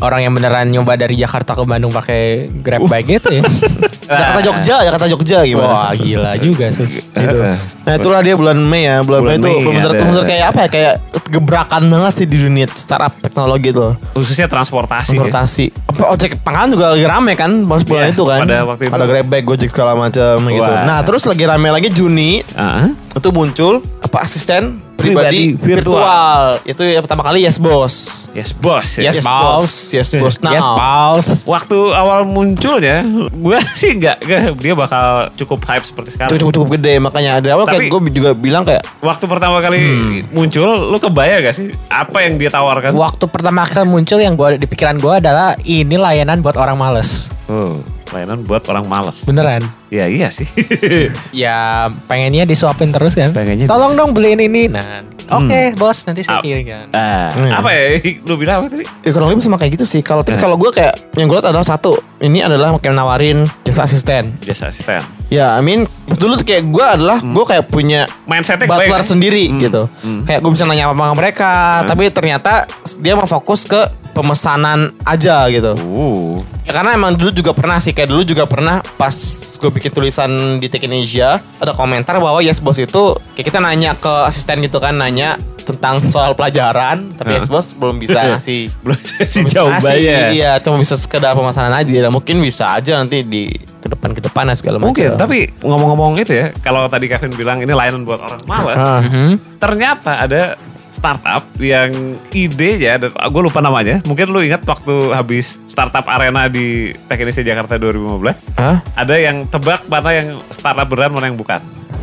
orang 0.00 0.20
yang 0.24 0.32
beneran 0.32 0.66
nyoba 0.72 0.96
dari 0.96 1.14
Jakarta 1.14 1.52
ke 1.52 1.62
Bandung 1.68 1.92
pakai 1.92 2.48
Grab 2.64 2.88
bike 2.88 3.08
gitu 3.20 3.28
ya. 3.28 3.42
Jakarta 4.12 4.40
Jogja, 4.40 4.76
Jakarta 4.88 5.06
Jogja 5.08 5.38
gimana? 5.44 5.68
Wah, 5.68 5.90
gila 5.92 6.32
juga 6.40 6.72
sih. 6.72 6.88
Gitu. 6.88 7.38
Nah 7.82 7.92
itulah 7.98 8.20
dia 8.22 8.34
bulan 8.38 8.56
Mei 8.56 8.86
ya 8.86 9.02
Bulan, 9.02 9.20
Bulan 9.26 9.40
Mei 9.42 9.58
itu 9.58 9.68
bener-bener 9.68 10.22
kayak 10.22 10.46
apa 10.54 10.58
ya 10.64 10.68
Kayak 10.70 10.94
gebrakan 11.28 11.82
banget 11.90 12.12
sih 12.22 12.26
di 12.30 12.38
dunia 12.38 12.66
startup 12.70 13.18
teknologi 13.18 13.74
tuh 13.74 13.98
khususnya 14.14 14.46
transportasi. 14.46 15.12
ya. 15.12 15.18
Transportasi 15.18 15.64
Apa 15.90 16.02
ojek 16.14 16.38
pangkalan 16.40 16.70
juga 16.72 16.94
lagi 16.94 17.04
rame 17.04 17.32
kan 17.34 17.50
bulan 17.84 18.02
Iya, 18.04 18.12
itu 18.12 18.24
kan. 18.24 18.40
pada 18.42 18.58
waktu 18.64 18.82
itu. 18.84 18.92
Ada 18.92 19.04
Grabback, 19.04 19.42
Gojek 19.44 19.68
segala 19.68 19.92
macam 19.94 20.34
gitu. 20.42 20.72
Nah, 20.82 20.98
terus 21.02 21.22
lagi 21.24 21.44
rame 21.44 21.68
lagi 21.68 21.88
Juni 21.88 22.40
Ah, 22.52 22.90
itu 22.90 23.28
muncul 23.30 23.74
apa 23.98 24.18
asisten 24.20 24.78
Pribadi 25.02 25.52
pribadi 25.52 25.58
virtual. 25.58 25.98
virtual. 25.98 26.40
Itu 26.64 26.82
yang 26.84 27.02
pertama 27.02 27.22
kali 27.22 27.38
Yes 27.40 27.56
Boss. 27.56 27.94
yes 28.32 28.50
boss. 28.50 28.88
ya. 28.96 29.02
Yes, 29.04 29.20
boss. 29.20 29.70
Yes 29.90 30.08
Boss. 30.14 30.34
Nah, 30.38 30.52
Yes, 30.56 30.64
boss. 30.64 31.26
Waktu 31.44 31.76
awal 31.92 32.24
munculnya, 32.24 33.02
gue 33.28 33.58
sih 33.80 33.92
nggak, 33.94 34.24
dia 34.56 34.72
bakal 34.72 35.04
cukup 35.34 35.60
hype 35.64 35.82
seperti 35.82 36.08
sekarang. 36.12 36.30
itu 36.30 36.40
cukup 36.40 36.54
cukup 36.54 36.68
gede 36.74 36.94
makanya 36.96 37.38
dari 37.38 37.52
awal 37.52 37.64
Tapi- 37.64 37.86
kayak 37.86 37.92
gue 37.92 38.12
juga 38.12 38.30
bilang 38.32 38.62
kayak 38.62 38.82
Waktu 39.00 39.24
pertama 39.26 39.58
kali 39.58 39.78
Hmm. 39.78 40.22
muncul, 40.30 40.68
lu 40.88 40.96
kebayang 40.96 41.42
gak 41.42 41.54
sih 41.54 41.68
apa 41.88 42.22
yang 42.22 42.36
dia 42.36 42.48
tawarkan? 42.48 42.92
Waktu 42.92 43.24
pertama 43.26 43.64
kali 43.64 43.84
muncul 43.84 44.16
yang 44.16 44.32
gua 44.32 44.52
di 44.52 44.64
pikiran 44.64 44.96
gua 44.96 45.18
adalah 45.18 45.58
ini 45.60 45.94
layanan 45.94 46.38
buat 46.38 46.54
orang 46.54 46.74
males. 46.74 47.28
Oh, 47.46 47.82
layanan 48.12 48.38
buat 48.40 48.62
orang 48.66 48.84
malas. 48.84 49.24
Beneran. 49.24 49.64
Ya 49.88 50.06
iya 50.06 50.28
sih. 50.28 50.46
Ya 51.32 51.88
pengennya 52.06 52.44
disuapin 52.44 52.90
terus 52.90 53.12
kan. 53.12 53.32
Pengennya 53.32 53.64
Tolong 53.64 53.92
dong 53.94 54.10
beliin 54.12 54.38
ini. 54.38 54.68
Nah, 54.68 55.00
oke 55.30 55.74
bos 55.74 56.04
nanti 56.04 56.20
saya 56.20 56.38
Ap- 56.38 56.44
kirimkan. 56.44 56.88
Ah, 56.90 57.32
Iya. 57.32 57.52
apa 57.54 57.68
ya? 57.70 57.80
Lu 58.28 58.36
bilang 58.36 58.62
apa 58.62 58.68
tadi? 58.70 58.84
ya 58.84 59.10
kurang 59.10 59.28
lebih 59.28 59.42
sama 59.42 59.56
kayak 59.56 59.72
gitu 59.74 59.86
sih. 59.86 60.00
Kalau 60.00 60.20
tapi 60.20 60.36
Eh. 60.36 60.40
kalau 60.40 60.56
gue 60.56 60.70
kayak 60.70 60.92
yang 61.14 61.26
gue 61.26 61.34
lihat 61.34 61.48
adalah 61.48 61.64
satu, 61.64 61.92
ini 62.18 62.40
adalah 62.40 62.76
kayak 62.76 62.92
nawarin 62.92 63.44
jasa 63.62 63.82
asisten. 63.82 64.36
Jasa 64.40 64.68
asisten. 64.68 65.00
Ya, 65.28 65.56
I 65.56 65.62
mean 65.62 65.88
dulu 66.12 66.36
kayak 66.38 66.68
gue 66.68 66.84
adalah 66.86 67.18
gue 67.18 67.44
kayak 67.46 67.64
punya 67.66 68.04
Mindsetnya 68.22 68.64
butler 68.64 68.84
kebayang, 68.86 69.00
kan? 69.00 69.08
sendiri 69.08 69.44
Hmm. 69.46 69.58
gitu. 69.58 69.82
Hmm. 70.00 70.22
Kayak 70.22 70.40
gue 70.40 70.52
bisa 70.52 70.64
nanya 70.64 70.84
apa 70.86 70.94
sama 70.94 71.14
mereka, 71.14 71.52
tapi 71.82 72.04
ternyata 72.08 72.68
dia 72.98 73.12
mau 73.12 73.24
fokus 73.24 73.64
ke 73.64 73.80
pemesanan 74.12 74.92
aja 75.02 75.48
gitu. 75.48 75.72
Uh, 75.78 76.36
Ya 76.62 76.70
karena 76.70 76.94
emang 76.94 77.18
dulu 77.18 77.34
juga 77.34 77.50
pernah 77.50 77.76
sih 77.76 77.90
kayak 77.90 78.06
dulu 78.06 78.22
juga 78.22 78.46
pernah 78.46 78.78
pas 78.94 79.10
gue 79.58 79.70
bikin 79.72 79.90
tulisan 79.90 80.30
di 80.56 80.70
Tech 80.70 80.78
in 80.80 80.94
Asia 80.94 81.42
ada 81.58 81.74
komentar 81.74 82.16
bahwa 82.16 82.38
Yes 82.38 82.62
Boss 82.62 82.78
itu 82.78 83.18
kayak 83.34 83.46
kita 83.50 83.58
nanya 83.58 83.98
ke 83.98 84.06
asisten 84.24 84.62
gitu 84.62 84.78
kan 84.78 84.94
nanya 84.94 85.34
tentang 85.58 85.98
soal 86.06 86.38
pelajaran 86.38 87.18
tapi? 87.18 87.34
Yes 87.34 87.50
Boss 87.50 87.74
belum 87.74 87.98
bisa 87.98 88.14
ngasih 88.30 88.70
belum 88.78 88.94
sih 88.94 89.42
belum 89.42 89.42
bisa 89.42 89.58
jawabannya. 89.58 89.90
ngasih, 89.90 90.38
Iya, 90.38 90.52
cuma 90.62 90.78
bisa 90.78 90.94
sekedar 90.94 91.34
pemesanan 91.34 91.74
aja. 91.74 91.96
Dan 91.98 92.14
mungkin 92.14 92.38
bisa 92.38 92.70
aja 92.70 92.94
nanti 92.94 93.26
di 93.26 93.50
ke 93.82 93.90
depan 93.90 94.14
ke 94.14 94.22
depan 94.22 94.46
segala 94.54 94.78
macam. 94.78 94.94
Mungkin, 94.94 95.18
tapi 95.18 95.50
ngomong-ngomong 95.58 96.14
itu 96.22 96.30
ya, 96.30 96.54
kalau 96.62 96.86
tadi 96.86 97.10
Kevin 97.10 97.34
bilang 97.34 97.58
ini 97.58 97.74
layanan 97.74 98.06
buat 98.06 98.22
orang 98.22 98.38
malas, 98.46 98.78
Ah. 98.78 99.02
Mhm. 99.02 99.58
ternyata 99.58 100.22
ada 100.22 100.54
startup 100.92 101.42
yang 101.58 101.90
idenya 102.30 103.00
dan 103.00 103.10
gue 103.10 103.42
lupa 103.42 103.58
namanya. 103.58 103.98
Mungkin 104.04 104.28
lu 104.30 104.44
ingat 104.44 104.62
waktu 104.62 105.10
habis 105.10 105.58
startup 105.66 106.04
arena 106.06 106.46
di 106.46 106.92
Tech 107.08 107.18
Indonesia 107.18 107.42
Jakarta 107.42 107.80
2015, 107.80 108.60
Hah? 108.60 108.78
ada 108.94 109.14
yang 109.16 109.48
tebak 109.48 109.88
mana 109.88 110.10
yang 110.12 110.28
startup 110.52 110.86
beneran 110.86 111.10
mana 111.16 111.32
yang 111.32 111.40
bukan. 111.40 111.58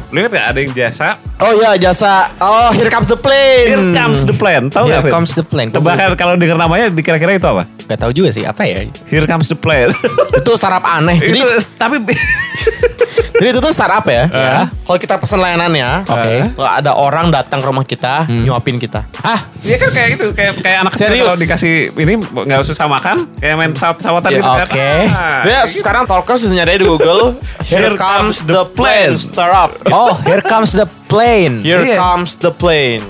Lu 0.10 0.26
ingat 0.26 0.34
gak 0.34 0.48
ada 0.50 0.60
yang 0.60 0.74
jasa 0.74 1.22
Oh 1.40 1.56
ya 1.56 1.78
jasa. 1.80 2.28
Oh 2.44 2.74
here 2.76 2.92
comes 2.92 3.08
the 3.08 3.16
plane. 3.16 3.72
Here 3.72 3.96
comes 3.96 4.28
the 4.28 4.36
plan. 4.36 4.68
Tahu 4.68 4.92
Here 4.92 5.00
nggak? 5.00 5.04
Vin? 5.08 5.14
comes 5.16 5.32
the 5.38 5.46
plane. 5.46 5.70
Tebakan 5.72 6.18
kalau 6.20 6.36
denger 6.36 6.60
namanya 6.60 6.92
dikira-kira 6.92 7.40
itu 7.40 7.48
apa? 7.48 7.64
Gak 7.88 7.96
tahu 8.04 8.12
juga 8.12 8.34
sih 8.36 8.44
apa 8.44 8.68
ya. 8.68 8.84
Here 9.08 9.24
comes 9.24 9.48
the 9.48 9.56
plan. 9.56 9.94
Itu 10.36 10.58
startup 10.60 10.84
aneh. 10.84 11.16
Jadi 11.22 11.40
itu, 11.40 11.50
tapi 11.80 12.02
jadi 13.40 13.50
itu 13.50 13.60
tuh 13.60 13.72
startup 13.72 14.06
ya. 14.06 14.24
Ah. 14.28 14.66
Kalau 14.70 14.98
kita 14.98 15.16
pesan 15.16 15.40
layanannya, 15.40 15.90
Oke. 16.04 16.36
kalau 16.54 16.72
ada 16.72 16.92
orang 16.94 17.26
datang 17.30 17.60
ke 17.60 17.66
rumah 17.66 17.84
kita 17.84 18.28
nyuapin 18.28 18.76
kita. 18.76 19.08
Ah, 19.20 19.48
Iya 19.60 19.76
kan 19.78 19.90
kayak 19.90 20.10
gitu, 20.14 20.26
kayak 20.32 20.54
kayak 20.58 20.78
anak 20.80 20.92
kecil 20.94 21.06
Serius? 21.06 21.26
kalau 21.26 21.40
dikasih 21.40 21.74
ini 21.94 22.14
nggak 22.20 22.60
susah 22.64 22.86
makan, 22.86 23.18
kayak 23.38 23.56
main 23.56 23.72
pesawat 23.72 23.96
pesawatan 23.98 24.30
Ya, 24.30 24.38
gitu 24.38 24.50
kan. 24.50 24.60
oke. 24.66 24.90
Ah, 25.08 25.42
Dia 25.44 25.60
gitu. 25.62 25.74
sekarang 25.78 26.04
talkers 26.06 26.40
bisa 26.42 26.54
nyari 26.54 26.76
di 26.76 26.86
Google. 26.86 27.24
Here 27.70 27.94
comes 27.94 28.42
the 28.42 28.64
plane. 28.68 29.14
Startup. 29.16 29.72
oh 29.90 30.16
here 30.22 30.42
comes 30.42 30.72
the 30.72 30.88
plane. 31.06 31.60
Here 31.60 31.82
Iya. 31.82 31.98
comes 31.98 32.36
the 32.36 32.50
plane. 32.50 33.04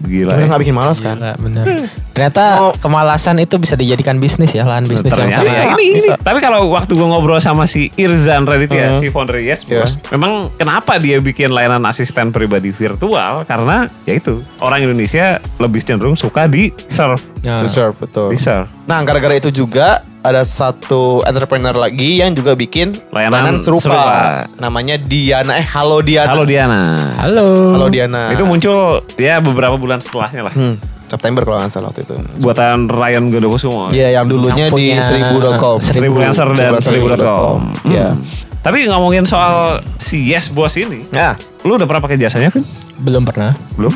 gila. 0.02 0.32
Udah 0.32 0.38
ya. 0.38 0.48
nggak 0.48 0.62
bikin 0.62 0.74
malas 0.74 0.98
kan? 0.98 1.16
Gila, 1.16 1.34
bener. 1.38 1.66
Ternyata 2.12 2.44
Oh. 2.60 2.74
kemalasan 2.76 3.38
itu 3.38 3.56
bisa 3.56 3.74
dijadikan 3.74 4.18
bisnis 4.18 4.52
ya, 4.52 4.62
lahan 4.62 4.84
bisnis 4.84 5.10
yang 5.10 5.32
Ternyata 5.32 5.48
sama. 5.48 5.74
ini, 5.74 5.88
Bisa. 5.96 6.14
ini. 6.14 6.20
Tapi 6.20 6.40
kalau 6.40 6.70
waktu 6.70 6.92
gue 6.92 7.04
ngobrol 7.04 7.40
sama 7.40 7.66
si 7.66 7.90
Irzan 7.96 8.44
Raditya, 8.44 8.92
Hmm. 8.92 9.00
si 9.00 9.08
founder 9.08 9.38
Yes. 9.38 9.64
Boss, 9.64 9.96
memang 10.10 10.52
kenapa 10.54 10.98
dia 10.98 11.18
bikin 11.18 11.50
layanan 11.50 11.82
asisten 11.84 12.30
pribadi 12.30 12.70
virtual? 12.70 13.44
Karena 13.44 13.88
ya 14.04 14.14
itu 14.14 14.44
orang 14.58 14.84
Indonesia 14.84 15.40
lebih 15.58 15.80
cenderung 15.80 16.14
suka 16.14 16.46
di 16.46 16.70
serve, 16.86 17.22
Nah, 17.42 17.58
To 17.58 17.66
serve, 17.66 17.96
betul. 17.98 18.30
di 18.30 18.38
serve. 18.38 18.70
Nah, 18.84 19.02
gara-gara 19.02 19.34
itu 19.34 19.50
juga 19.50 20.04
ada 20.22 20.46
satu 20.46 21.26
entrepreneur 21.26 21.74
lagi 21.74 22.22
yang 22.22 22.38
juga 22.38 22.54
bikin 22.54 22.94
Layanan 23.10 23.58
layanan 23.58 23.58
serupa. 23.58 23.82
serupa. 23.90 24.14
Namanya 24.62 24.96
Diana. 25.02 25.58
Eh, 25.58 25.66
Halo 25.66 26.06
Diana. 26.06 26.30
Halo 26.30 26.44
Diana. 26.46 26.82
Halo. 27.18 27.48
Halo 27.74 27.88
Diana. 27.90 28.30
Itu 28.30 28.46
muncul 28.46 29.02
ya 29.18 29.42
beberapa 29.42 29.82
bulan 29.82 29.98
setelahnya 29.98 30.46
lah. 30.46 30.54
Hmm, 30.54 30.78
September 31.10 31.42
kalau 31.42 31.58
nggak 31.66 31.74
salah 31.74 31.90
waktu 31.90 32.06
itu. 32.06 32.14
Buatan 32.38 32.86
Ryan 32.86 33.34
Godokusumo. 33.34 33.90
Iya, 33.90 34.22
yang 34.22 34.30
dulunya 34.30 34.70
Yang 34.70 34.78
di 34.78 34.86
seribu.com. 35.02 35.78
Seribu 35.82 36.16
dan 36.22 36.34
seribu.com. 36.38 37.60
Iya. 37.90 38.14
Hmm. 38.14 38.22
Tapi 38.62 38.86
ngomongin 38.86 39.26
soal 39.26 39.82
si 39.98 40.30
Yes 40.30 40.54
Boss 40.54 40.78
ini, 40.78 41.10
Nah, 41.10 41.34
lu 41.66 41.82
udah 41.82 41.90
pernah 41.90 41.98
pakai 42.06 42.22
jasanya 42.22 42.54
kan? 42.54 42.62
Belum 43.02 43.26
pernah. 43.26 43.58
Belum? 43.74 43.90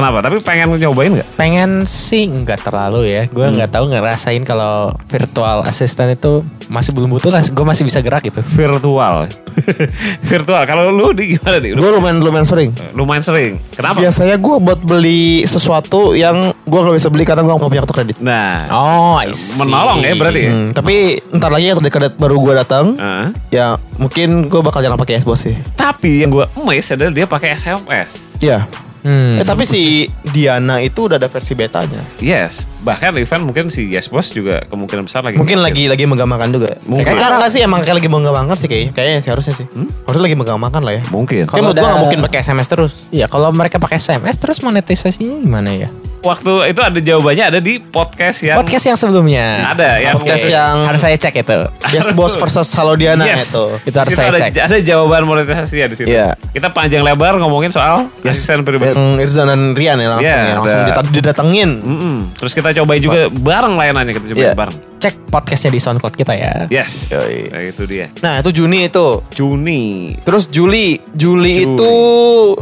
Kenapa? 0.00 0.24
Tapi 0.24 0.40
pengen 0.40 0.72
nyobain 0.74 1.12
nggak? 1.12 1.28
Pengen 1.36 1.84
sih 1.84 2.24
nggak 2.24 2.64
terlalu 2.64 3.12
ya. 3.12 3.22
Gue 3.28 3.44
nggak 3.44 3.68
tahu 3.68 3.92
ngerasain 3.92 4.40
kalau 4.42 4.96
virtual 5.06 5.60
assistant 5.62 6.08
itu 6.10 6.40
masih 6.66 6.96
belum 6.96 7.12
butuh 7.12 7.28
lah. 7.28 7.44
Gue 7.44 7.66
masih 7.68 7.84
bisa 7.84 8.00
gerak 8.00 8.24
gitu. 8.24 8.40
Virtual. 8.48 9.28
Virtual. 10.30 10.62
Kalau 10.64 10.88
lu 10.88 11.12
di 11.12 11.36
gimana 11.36 11.60
nih? 11.60 11.76
Gue 11.76 11.90
lumayan 11.92 12.16
lumayan 12.18 12.48
sering. 12.48 12.72
lumayan 12.96 13.20
sering. 13.20 13.60
Kenapa? 13.70 14.00
Biasanya 14.00 14.40
gue 14.40 14.56
buat 14.56 14.80
beli 14.80 15.44
sesuatu 15.44 16.16
yang 16.16 16.48
gue 16.56 16.80
nggak 16.80 16.96
bisa 16.96 17.12
beli 17.12 17.28
karena 17.28 17.44
gue 17.44 17.52
nggak 17.52 17.68
punya 17.68 17.82
kartu 17.84 17.94
kredit. 17.94 18.16
Nah, 18.24 18.64
Oh, 18.72 19.20
I 19.20 19.36
see. 19.36 19.60
menolong 19.60 20.00
ya 20.00 20.16
berarti 20.16 20.40
ya? 20.40 20.50
Hmm, 20.50 20.68
tapi 20.72 20.94
ntar 21.30 21.52
lagi 21.52 21.68
yang 21.68 21.82
kredit 21.82 22.16
baru 22.16 22.40
gue 22.40 22.54
datang, 22.56 22.96
Heeh. 22.96 23.26
ya 23.52 23.66
mungkin 23.98 24.48
gue 24.48 24.60
bakal 24.62 24.80
jangan 24.80 24.96
pakai 24.96 25.20
S-Boss 25.20 25.44
sih. 25.44 25.56
Tapi 25.76 26.24
yang 26.24 26.30
gue 26.30 26.48
emes 26.56 26.88
adalah 26.88 27.12
dia 27.12 27.26
pakai 27.28 27.52
SMS. 27.52 28.40
Iya. 28.40 28.64
Hmm. 29.00 29.40
Eh 29.40 29.44
tapi 29.44 29.64
si 29.64 30.06
Diana 30.22 30.78
itu 30.78 31.08
udah 31.08 31.16
ada 31.16 31.26
versi 31.26 31.52
betanya. 31.52 32.00
Yes. 32.18 32.64
Bahkan 32.80 33.16
event 33.16 33.42
mungkin 33.44 33.64
si 33.68 33.88
Yes 33.88 34.08
Boss 34.08 34.28
juga 34.30 34.60
kemungkinan 34.66 35.08
besar 35.08 35.24
lagi. 35.24 35.36
Mungkin 35.36 35.60
lagi 35.60 35.88
lagi 35.88 36.04
menggampangkan 36.04 36.48
juga. 36.50 36.70
Mungkin. 36.84 37.04
Kayak 37.06 37.20
cara 37.20 37.34
nggak 37.40 37.50
sih 37.50 37.60
emang 37.60 37.80
kayak 37.80 37.96
lagi 37.96 38.08
menggampangkan 38.08 38.56
sih 38.56 38.68
kayaknya. 38.68 38.92
Kayaknya 38.92 39.20
sih 39.20 39.30
harusnya 39.30 39.54
sih. 39.54 39.66
Harusnya 40.04 40.24
lagi 40.28 40.36
menggampangkan 40.36 40.82
lah 40.84 40.94
ya. 40.96 41.02
Mungkin. 41.08 41.44
Menurut 41.44 41.50
Kalau 41.50 41.72
nggak 41.72 41.84
ada- 41.86 42.00
mungkin 42.00 42.18
pakai 42.22 42.38
SMS 42.40 42.68
terus. 42.68 42.92
Iya, 43.08 43.26
kalau 43.26 43.48
mereka 43.50 43.76
pakai 43.76 43.96
SMS 43.96 44.36
terus 44.36 44.60
monetisasinya 44.60 45.40
gimana 45.40 45.70
ya? 45.72 45.88
Waktu 46.20 46.52
itu 46.68 46.80
ada 46.84 46.98
jawabannya 47.00 47.44
ada 47.48 47.60
di 47.64 47.80
podcast 47.80 48.44
yang 48.44 48.60
Podcast 48.60 48.84
yang 48.84 48.98
sebelumnya. 49.00 49.72
Ada, 49.72 49.88
yang- 49.96 50.20
Podcast 50.20 50.44
Oke. 50.44 50.52
yang 50.52 50.74
harus 50.84 51.00
saya 51.00 51.16
cek 51.16 51.32
itu. 51.40 51.58
Yes 51.90 52.12
Boss 52.12 52.36
versus 52.36 52.68
Halo 52.76 52.92
Diana 52.92 53.24
Yes. 53.24 53.48
itu. 53.48 53.64
Itu 53.88 53.96
harus 53.96 54.12
saya 54.12 54.28
ada, 54.28 54.38
cek. 54.38 54.52
ada 54.60 54.76
jawaban 54.84 55.24
monetisasi 55.24 55.80
ya 55.80 55.86
di 55.88 55.96
situ. 55.96 56.12
Iya. 56.12 56.36
Kita 56.52 56.68
panjang 56.70 57.00
lebar 57.00 57.40
ngomongin 57.40 57.72
soal 57.72 58.12
asisten 58.20 58.60
pribadi. 58.62 58.92
Yang 58.92 59.24
Irzan 59.24 59.48
dan 59.48 59.72
Rian 59.72 59.96
ya 59.96 60.08
langsung 60.12 60.28
Iya, 60.28 60.36
ya. 60.44 60.54
Langsung 60.60 60.80
didatengin. 61.08 61.70
Mm-mm. 61.80 62.16
Terus 62.36 62.52
kita 62.52 62.68
cobain 62.76 63.00
juga 63.00 63.20
bareng 63.32 63.74
layanannya 63.80 64.12
kita 64.12 64.26
cobain 64.28 64.44
Iya. 64.44 64.52
bareng. 64.52 64.76
Cek 65.00 65.32
podcastnya 65.32 65.72
di 65.72 65.80
SoundCloud 65.80 66.12
kita 66.12 66.36
ya. 66.36 66.68
Yes. 66.68 67.08
Yoi. 67.16 67.48
Nah, 67.48 67.60
itu 67.64 67.82
dia. 67.88 68.06
Nah 68.20 68.44
itu 68.44 68.52
Juni 68.52 68.92
itu. 68.92 69.24
Juni. 69.32 70.12
Terus 70.20 70.44
Juli, 70.52 71.00
Juli, 71.16 71.64
Juli. 71.64 71.72
itu 71.72 71.94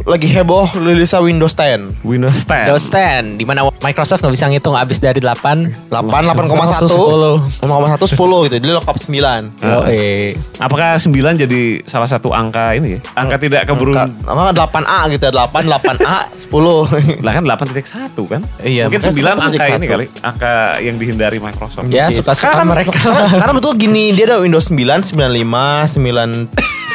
lagi 0.06 0.30
heboh 0.30 0.70
rilisnya 0.78 1.18
Windows 1.18 1.58
10. 1.58 2.06
Windows 2.06 2.46
10. 2.46 2.70
Windows 2.70 2.86
10 2.86 3.42
di 3.42 3.44
mana 3.44 3.66
Microsoft 3.82 4.22
nggak 4.22 4.34
bisa 4.38 4.46
ngitung 4.54 4.78
abis 4.78 5.02
dari 5.02 5.18
8 5.18 5.90
8, 5.90 6.30
8,1, 6.30 6.86
10. 6.86 7.66
8,1, 7.66 8.06
10 8.06 8.46
gitu. 8.46 8.54
Jadi 8.62 8.66
lengkap 8.70 8.96
9. 8.96 9.58
Ah. 9.58 9.82
Oh, 9.82 9.84
eh. 9.90 10.38
Apakah 10.62 10.94
9 11.02 11.10
jadi 11.42 11.82
salah 11.90 12.06
satu 12.06 12.30
angka 12.30 12.78
ini 12.78 12.96
ya? 12.96 13.00
Angka 13.18 13.36
tidak 13.42 13.66
keberun 13.66 13.98
Apa 13.98 14.54
8A 14.54 15.10
gitu 15.10 15.26
ya, 15.26 15.32
8, 15.34 15.66
8A, 15.66 16.18
10. 16.38 17.26
Lah 17.26 17.32
kan 17.34 17.42
8.1 17.42 18.14
kan? 18.30 18.42
Iya, 18.62 18.86
Mungkin 18.86 19.00
makanya 19.02 19.34
9 19.34 19.46
angka 19.50 19.64
8.1. 19.66 19.78
ini 19.82 19.86
kali, 19.90 20.06
angka 20.22 20.52
yang 20.78 20.96
dihindari 21.02 21.38
Microsoft. 21.42 21.90
Ya 21.90 22.06
Mungkin. 22.06 22.27
Suka-suka 22.30 22.52
Karena- 22.58 22.68
mereka. 22.68 22.90
Karena, 22.98 23.24
karena 23.32 23.54
betul 23.54 23.72
gini, 23.74 24.12
dia 24.12 24.24
ada 24.26 24.38
Windows 24.38 24.68
9, 24.68 25.04
95, 25.04 25.96
9 25.96 26.48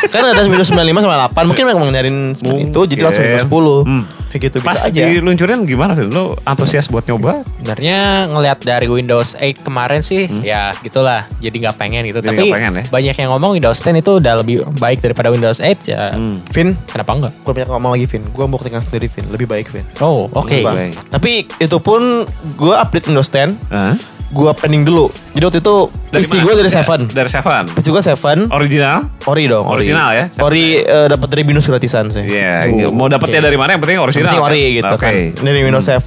kan 0.04 0.20
ada 0.22 0.44
Windows 0.44 0.68
95 0.68 1.00
sama 1.00 1.16
8 1.32 1.48
mungkin 1.48 1.64
mereka 1.64 1.80
mengendarin 1.80 2.18
9 2.36 2.68
itu 2.68 2.80
jadi 2.86 3.02
langsung 3.02 3.24
Windows 3.24 3.48
10 3.48 3.88
Hmm. 3.88 4.04
Kayak 4.34 4.50
gitu 4.50 4.58
Pas 4.60 4.82
aja 4.82 4.90
diluncurin 4.90 5.62
gimana 5.62 5.94
sih? 5.94 6.04
Lo 6.04 6.36
antusias 6.42 6.86
buat 6.86 7.06
nyoba? 7.06 7.46
Sebenarnya 7.56 8.00
ngelihat 8.28 8.60
dari 8.60 8.88
Windows 8.88 9.36
8 9.36 9.62
kemarin 9.62 10.02
sih, 10.02 10.26
ya 10.42 10.74
gitulah. 10.80 11.30
Jadi 11.38 11.56
nggak 11.60 11.78
pengen 11.78 12.02
gitu. 12.04 12.18
Hmm. 12.18 12.26
Jadi 12.26 12.34
Tapi 12.34 12.44
nggak 12.44 12.58
pengen 12.58 12.74
ya? 12.74 12.84
banyak 12.90 13.16
yang 13.16 13.30
ngomong 13.32 13.52
Windows 13.54 13.78
10 13.78 13.94
itu 13.96 14.12
udah 14.18 14.34
lebih 14.36 14.56
baik 14.76 15.00
daripada 15.00 15.30
Windows 15.30 15.58
8 15.58 15.86
ya. 15.86 16.12
Hmm. 16.12 16.42
Vin 16.46 16.74
Kenapa 16.86 17.12
enggak? 17.14 17.34
gue 17.38 17.54
banyak 17.54 17.70
ngomong 17.70 17.92
lagi 17.94 18.06
Vin 18.06 18.24
gue 18.26 18.44
mau 18.44 18.54
buktikan 18.54 18.80
sendiri 18.80 19.06
Vin 19.06 19.30
lebih 19.30 19.46
baik 19.46 19.70
Vin 19.70 19.86
Oh, 20.00 20.26
oke. 20.28 20.58
Bang. 20.60 20.76
baik. 20.82 20.96
tapi 21.08 21.32
itu 21.54 21.78
pun 21.78 22.26
gue 22.56 22.74
update 22.74 23.06
Windows 23.06 23.28
10 23.28 23.54
Hah? 23.70 23.94
gue 24.26 24.50
pending 24.56 24.82
dulu 24.82 25.14
jadi 25.30 25.46
waktu 25.46 25.60
itu 25.60 25.76
PC 26.10 26.30
mana? 26.32 26.44
gue 26.44 26.54
dari 26.56 26.70
Ya, 26.70 26.82
7 26.84 27.06
Dari 27.08 27.30
7. 27.30 27.74
PC 27.74 27.86
gue 27.88 28.02
7 28.04 28.50
Original? 28.50 28.98
Ori 29.24 29.44
dong 29.46 29.66
Ori 29.66 29.82
Original 29.82 30.10
ya? 30.10 30.26
Ori 30.40 30.78
eh, 30.80 31.08
dapat 31.08 31.28
dari 31.28 31.42
Binus 31.44 31.66
gratisan 31.66 32.10
sih 32.10 32.22
Iya, 32.24 32.66
Oh, 32.66 32.70
iya. 32.72 32.88
mau 32.90 33.06
dapetnya 33.08 33.40
oke. 33.40 33.46
dari 33.46 33.58
mana 33.58 33.70
yang 33.72 33.82
penting 33.82 33.98
original. 34.00 34.23
Penting 34.26 34.40
kan? 34.40 34.48
ori 34.48 34.64
gitu 34.78 34.94
Oke. 34.94 35.02
kan 35.02 35.14
Dari 35.40 35.60
Windows 35.62 35.86
7 35.86 36.00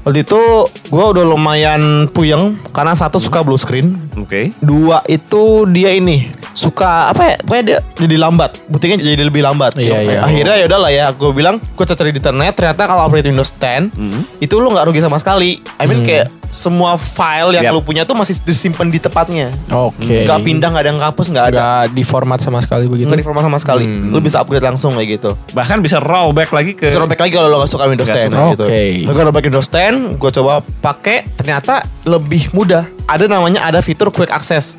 Waktu 0.00 0.24
itu 0.24 0.40
gue 0.88 1.04
udah 1.06 1.24
lumayan 1.26 1.82
puyeng 2.08 2.56
Karena 2.70 2.92
satu 2.92 3.16
suka 3.16 3.40
blue 3.40 3.56
screen 3.56 3.94
Oke. 4.16 4.56
Dua 4.58 5.04
itu 5.06 5.42
dia 5.66 5.92
ini 5.92 6.28
suka 6.50 7.08
apa 7.08 7.22
ya? 7.24 7.36
Pokoknya 7.38 7.64
dia 7.64 7.78
jadi 7.94 8.16
lambat. 8.18 8.58
Buktinya 8.66 8.98
jadi 8.98 9.22
lebih 9.22 9.38
lambat. 9.40 9.78
Iya, 9.78 9.96
Gitu. 9.96 10.10
iya. 10.10 10.18
Akhirnya 10.20 10.54
ya 10.56 10.64
udahlah 10.66 10.90
ya. 10.90 11.06
Gue 11.14 11.30
bilang 11.30 11.56
gue 11.56 11.84
cari 11.86 12.10
di 12.10 12.18
internet. 12.18 12.52
Ternyata 12.52 12.82
kalau 12.84 13.06
update 13.06 13.28
Windows 13.28 13.54
10 13.54 13.86
Hmm. 13.88 14.20
itu 14.36 14.54
lu 14.56 14.66
nggak 14.68 14.82
rugi 14.84 14.98
sama 14.98 15.16
sekali. 15.16 15.62
I 15.78 15.84
mean 15.86 16.02
kayak 16.02 16.26
semua 16.50 16.98
file 16.98 17.56
yang 17.56 17.70
Yap. 17.70 17.72
lu 17.72 17.80
punya 17.80 18.02
tuh 18.02 18.18
masih 18.18 18.34
disimpan 18.42 18.90
di 18.90 18.98
tempatnya. 18.98 19.54
Oke. 19.70 20.26
Nggak 20.26 20.40
pindah, 20.42 20.68
nggak 20.74 20.82
ada 20.82 20.90
yang 20.90 21.00
kapus, 21.00 21.26
nggak 21.30 21.46
ada. 21.54 21.56
Nggak 21.56 21.82
di 21.94 22.02
format 22.02 22.38
sama 22.42 22.58
sekali 22.58 22.90
begitu. 22.90 23.06
Nggak 23.06 23.22
di 23.22 23.26
format 23.26 23.42
sama 23.46 23.58
sekali. 23.62 23.86
Hmm. 23.86 24.10
Lu 24.10 24.18
bisa 24.18 24.42
upgrade 24.42 24.66
langsung 24.66 24.98
kayak 24.98 25.08
gitu. 25.16 25.30
Bahkan 25.54 25.78
bisa 25.78 26.02
rollback 26.02 26.50
lagi 26.50 26.74
ke 26.74 26.90
Bisa 26.90 26.98
rollback 26.98 27.22
lagi 27.22 27.32
kalau 27.32 27.48
lo 27.48 27.56
gak 27.62 27.70
suka 27.70 27.86
Windows 27.86 28.10
Nggak 28.10 28.26
10 28.26 28.34
suka. 28.34 28.50
gitu. 28.52 28.64
Oke. 28.66 28.82
Lalu 29.06 29.14
gue 29.14 29.24
rollback 29.24 29.44
Windows 29.46 29.68
10, 29.70 30.18
gue 30.18 30.30
coba 30.42 30.52
pakai, 30.82 31.16
ternyata 31.38 31.86
lebih 32.04 32.50
mudah. 32.50 32.84
Ada 33.06 33.30
namanya 33.30 33.62
ada 33.64 33.78
fitur 33.78 34.10
quick 34.10 34.30
access. 34.30 34.74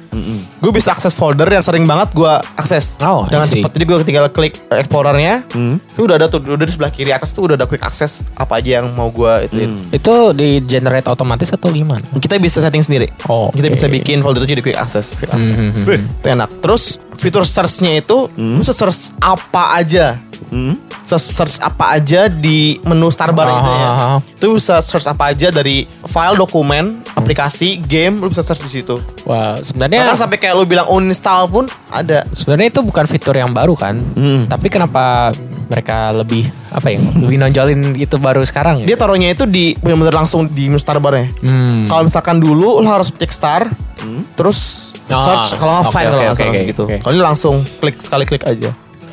Gue 0.62 0.69
bisa 0.69 0.93
akses 0.93 1.12
folder 1.12 1.50
yang 1.50 1.60
sering 1.60 1.84
banget 1.84 2.13
gue 2.13 2.30
akses 2.54 3.02
Oh, 3.02 3.26
dengan 3.26 3.43
cepat. 3.43 3.74
Jadi 3.74 3.84
gue 3.84 3.97
tinggal 4.04 4.30
klik 4.30 4.62
explorernya, 4.69 5.41
Hmm. 5.50 5.82
itu 5.82 6.06
udah 6.06 6.15
ada 6.15 6.28
tuh 6.28 6.38
udah 6.39 6.62
di 6.62 6.69
sebelah 6.69 6.89
kiri 6.89 7.10
atas 7.10 7.34
tuh 7.34 7.50
udah 7.50 7.56
ada 7.56 7.65
quick 7.65 7.82
access 7.82 8.21
apa 8.32 8.62
aja 8.62 8.80
yang 8.80 8.93
mau 8.93 9.10
gue 9.10 9.50
ituin. 9.50 9.67
Hmm. 9.67 9.89
Itu 9.89 10.13
di 10.32 10.62
generate 10.62 11.10
otomatis 11.10 11.50
atau 11.50 11.74
gimana? 11.74 12.06
Kita 12.13 12.38
bisa 12.38 12.62
setting 12.62 12.80
sendiri. 12.80 13.10
Oh, 13.26 13.50
Kita 13.50 13.65
oke. 13.65 13.74
bisa 13.74 13.89
bikin 13.89 14.21
folder 14.21 14.39
itu 14.39 14.54
jadi 14.54 14.62
quick 14.62 14.78
access. 14.78 15.17
Quick 15.17 15.34
access. 15.34 15.60
Hmm. 15.60 15.82
Beh. 15.82 15.97
Itu 15.97 16.28
enak. 16.30 16.50
Terus 16.62 16.84
fitur 17.12 17.41
search-nya 17.41 17.97
itu 17.97 18.30
lu 18.32 18.62
bisa 18.62 18.71
search 18.71 19.17
apa 19.17 19.76
aja. 19.76 20.21
Hmm. 20.49 20.75
Search, 21.01 21.21
search 21.23 21.56
apa 21.60 21.95
aja 21.95 22.25
di 22.25 22.77
menu 22.82 23.08
starbar 23.08 23.47
gitu 23.51 23.71
ya. 23.71 23.89
Itu 24.19 24.47
bisa 24.54 24.80
search 24.80 25.06
apa 25.06 25.30
aja 25.30 25.49
dari 25.49 25.84
file, 26.04 26.36
dokumen, 26.36 27.01
aplikasi, 27.12 27.77
game, 27.80 28.17
lu 28.17 28.27
bisa 28.27 28.41
search 28.41 28.62
di 28.62 28.71
situ. 28.71 28.97
Wah, 29.23 29.56
Bahkan 29.56 29.63
sebenarnya 29.63 30.13
sampai 30.13 30.38
kayak 30.38 30.54
lu 30.54 30.65
bilang 30.65 30.88
uninstall 30.88 31.45
pun 31.45 31.65
ada. 31.88 32.25
sebenarnya 32.34 32.69
itu 32.69 32.82
bukan 32.82 33.06
fitur 33.06 33.34
yang 33.34 33.49
baru 33.49 33.73
kan. 33.73 33.97
Hmm. 34.13 34.45
Tapi 34.45 34.67
kenapa 34.67 35.34
mereka 35.67 36.12
lebih 36.12 36.45
apa 36.69 36.88
ya? 36.89 36.99
Lebih 36.99 37.38
nonjolin 37.39 37.82
itu 37.95 38.15
baru 38.15 38.43
sekarang 38.43 38.84
Dia 38.84 38.93
ya? 38.93 38.99
taruhnya 38.99 39.30
itu 39.32 39.47
di 39.47 39.73
benar-benar 39.77 40.21
langsung 40.21 40.45
di 40.45 40.67
menu 40.67 40.77
starbarnya. 40.77 41.32
Hmm. 41.41 41.88
Kalau 41.88 42.04
misalkan 42.06 42.38
dulu 42.38 42.77
lu 42.77 42.88
harus 42.88 43.10
cek 43.10 43.32
star, 43.32 43.71
terus 44.36 44.91
Ah, 45.12 45.19
search 45.19 45.60
kalau 45.60 45.75
nggak 45.75 45.88
oke, 45.88 45.91
find 45.91 46.08
oke, 46.08 46.15
kalau 46.15 46.36
salah 46.36 46.54
oke, 46.56 46.62
gitu. 46.71 46.84
oke. 46.88 46.95
Kalau 47.04 47.12
ini 47.12 47.23
langsung 47.25 47.56
klik 47.84 47.99
sekali 47.99 48.23
klik 48.23 48.47
aja. 48.47 48.71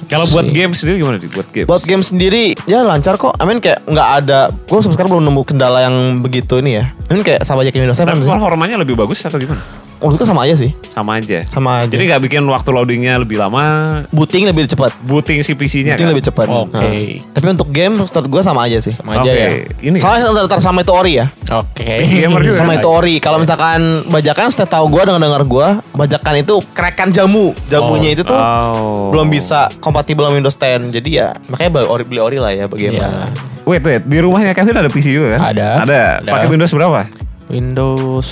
Kalau 0.09 0.25
buat 0.33 0.49
game 0.49 0.73
sendiri 0.73 1.05
gimana 1.05 1.21
nih? 1.21 1.29
Buat 1.29 1.49
game? 1.53 1.66
Buat 1.68 1.85
game 1.85 2.01
sendiri 2.01 2.57
ya 2.64 2.81
lancar 2.81 3.21
kok. 3.21 3.37
I 3.37 3.44
mean 3.44 3.61
kayak 3.61 3.85
nggak 3.85 4.09
ada. 4.25 4.49
Gue 4.49 4.81
sampai 4.81 4.97
sekarang 4.97 5.12
belum 5.12 5.25
nemu 5.29 5.42
kendala 5.44 5.85
yang 5.85 6.25
begitu 6.25 6.64
ini 6.64 6.81
ya. 6.81 6.97
I 7.09 7.12
mean 7.12 7.25
kayak 7.25 7.44
sama 7.44 7.61
aja 7.61 7.68
kayak 7.68 7.85
Windows 7.85 8.01
7 8.01 8.09
Tapi 8.09 8.25
performanya 8.25 8.81
lebih 8.81 8.97
bagus 8.97 9.21
atau 9.21 9.37
gimana? 9.37 9.61
Gue 9.99 10.27
sama 10.27 10.47
aja 10.47 10.55
sih. 10.55 10.71
Sama 10.87 11.19
aja. 11.19 11.43
Sama 11.51 11.83
aja. 11.83 11.91
Jadi 11.91 12.07
nggak 12.07 12.23
bikin 12.23 12.43
waktu 12.47 12.71
loadingnya 12.71 13.19
lebih 13.19 13.39
lama, 13.39 14.03
booting 14.15 14.47
lebih 14.47 14.71
cepat. 14.71 14.95
booting 15.03 15.43
si 15.43 15.59
PC-nya 15.59 15.95
Booting 15.95 16.07
kan? 16.07 16.13
lebih 16.15 16.25
cepat. 16.31 16.47
Oke. 16.47 16.75
Nah. 16.75 16.91
Tapi 17.35 17.47
untuk 17.51 17.69
game 17.71 17.99
menurut 17.99 18.11
gue 18.11 18.43
sama 18.43 18.67
aja 18.67 18.79
sih. 18.79 18.95
Sama 18.95 19.19
aja 19.19 19.27
Oke. 19.27 19.35
ya. 19.35 19.49
Ini 19.83 19.97
Soalnya 19.99 20.31
rata-rata 20.31 20.63
sama 20.63 20.87
itu 20.87 20.93
ori 20.95 21.19
ya. 21.19 21.27
Oke. 21.51 22.03
Gamer 22.07 22.41
juga. 22.47 22.59
Sama 22.63 22.79
itu 22.79 22.89
ori. 22.89 23.19
Kalau 23.19 23.43
misalkan 23.43 24.07
bajakan 24.07 24.51
setiap 24.51 24.71
tahu 24.79 24.87
gue 24.91 25.03
dengar 25.11 25.23
dengar 25.23 25.43
gue 25.43 25.69
bajakan 25.95 26.35
itu 26.39 26.55
kerekan 26.71 27.09
jamu. 27.11 27.51
Jamunya 27.67 28.15
itu 28.15 28.23
tuh 28.23 28.39
Oh. 28.39 29.11
belum 29.11 29.29
bisa 29.29 29.67
kompatibel 29.83 30.25
sama 30.25 30.39
Windows 30.39 30.55
10. 30.55 30.95
Jadi 30.95 31.19
ya 31.19 31.35
makanya 31.51 31.71
beli 31.75 31.87
ori, 31.87 32.05
beli 32.07 32.21
ori 32.23 32.37
lah 32.39 32.53
ya 32.55 32.65
bagaimana. 32.71 33.29
Iya. 33.29 33.67
Wait, 33.69 33.83
wait. 33.85 34.03
Di 34.07 34.19
rumahnya 34.23 34.57
Kevin 34.57 34.79
ada 34.79 34.89
PC 34.89 35.13
juga 35.13 35.37
kan? 35.37 35.53
Ada. 35.53 35.69
Ada. 35.85 36.03
Ada. 36.25 36.31
Pakai 36.33 36.49
Windows 36.49 36.73
berapa? 36.73 37.01
Windows 37.49 38.29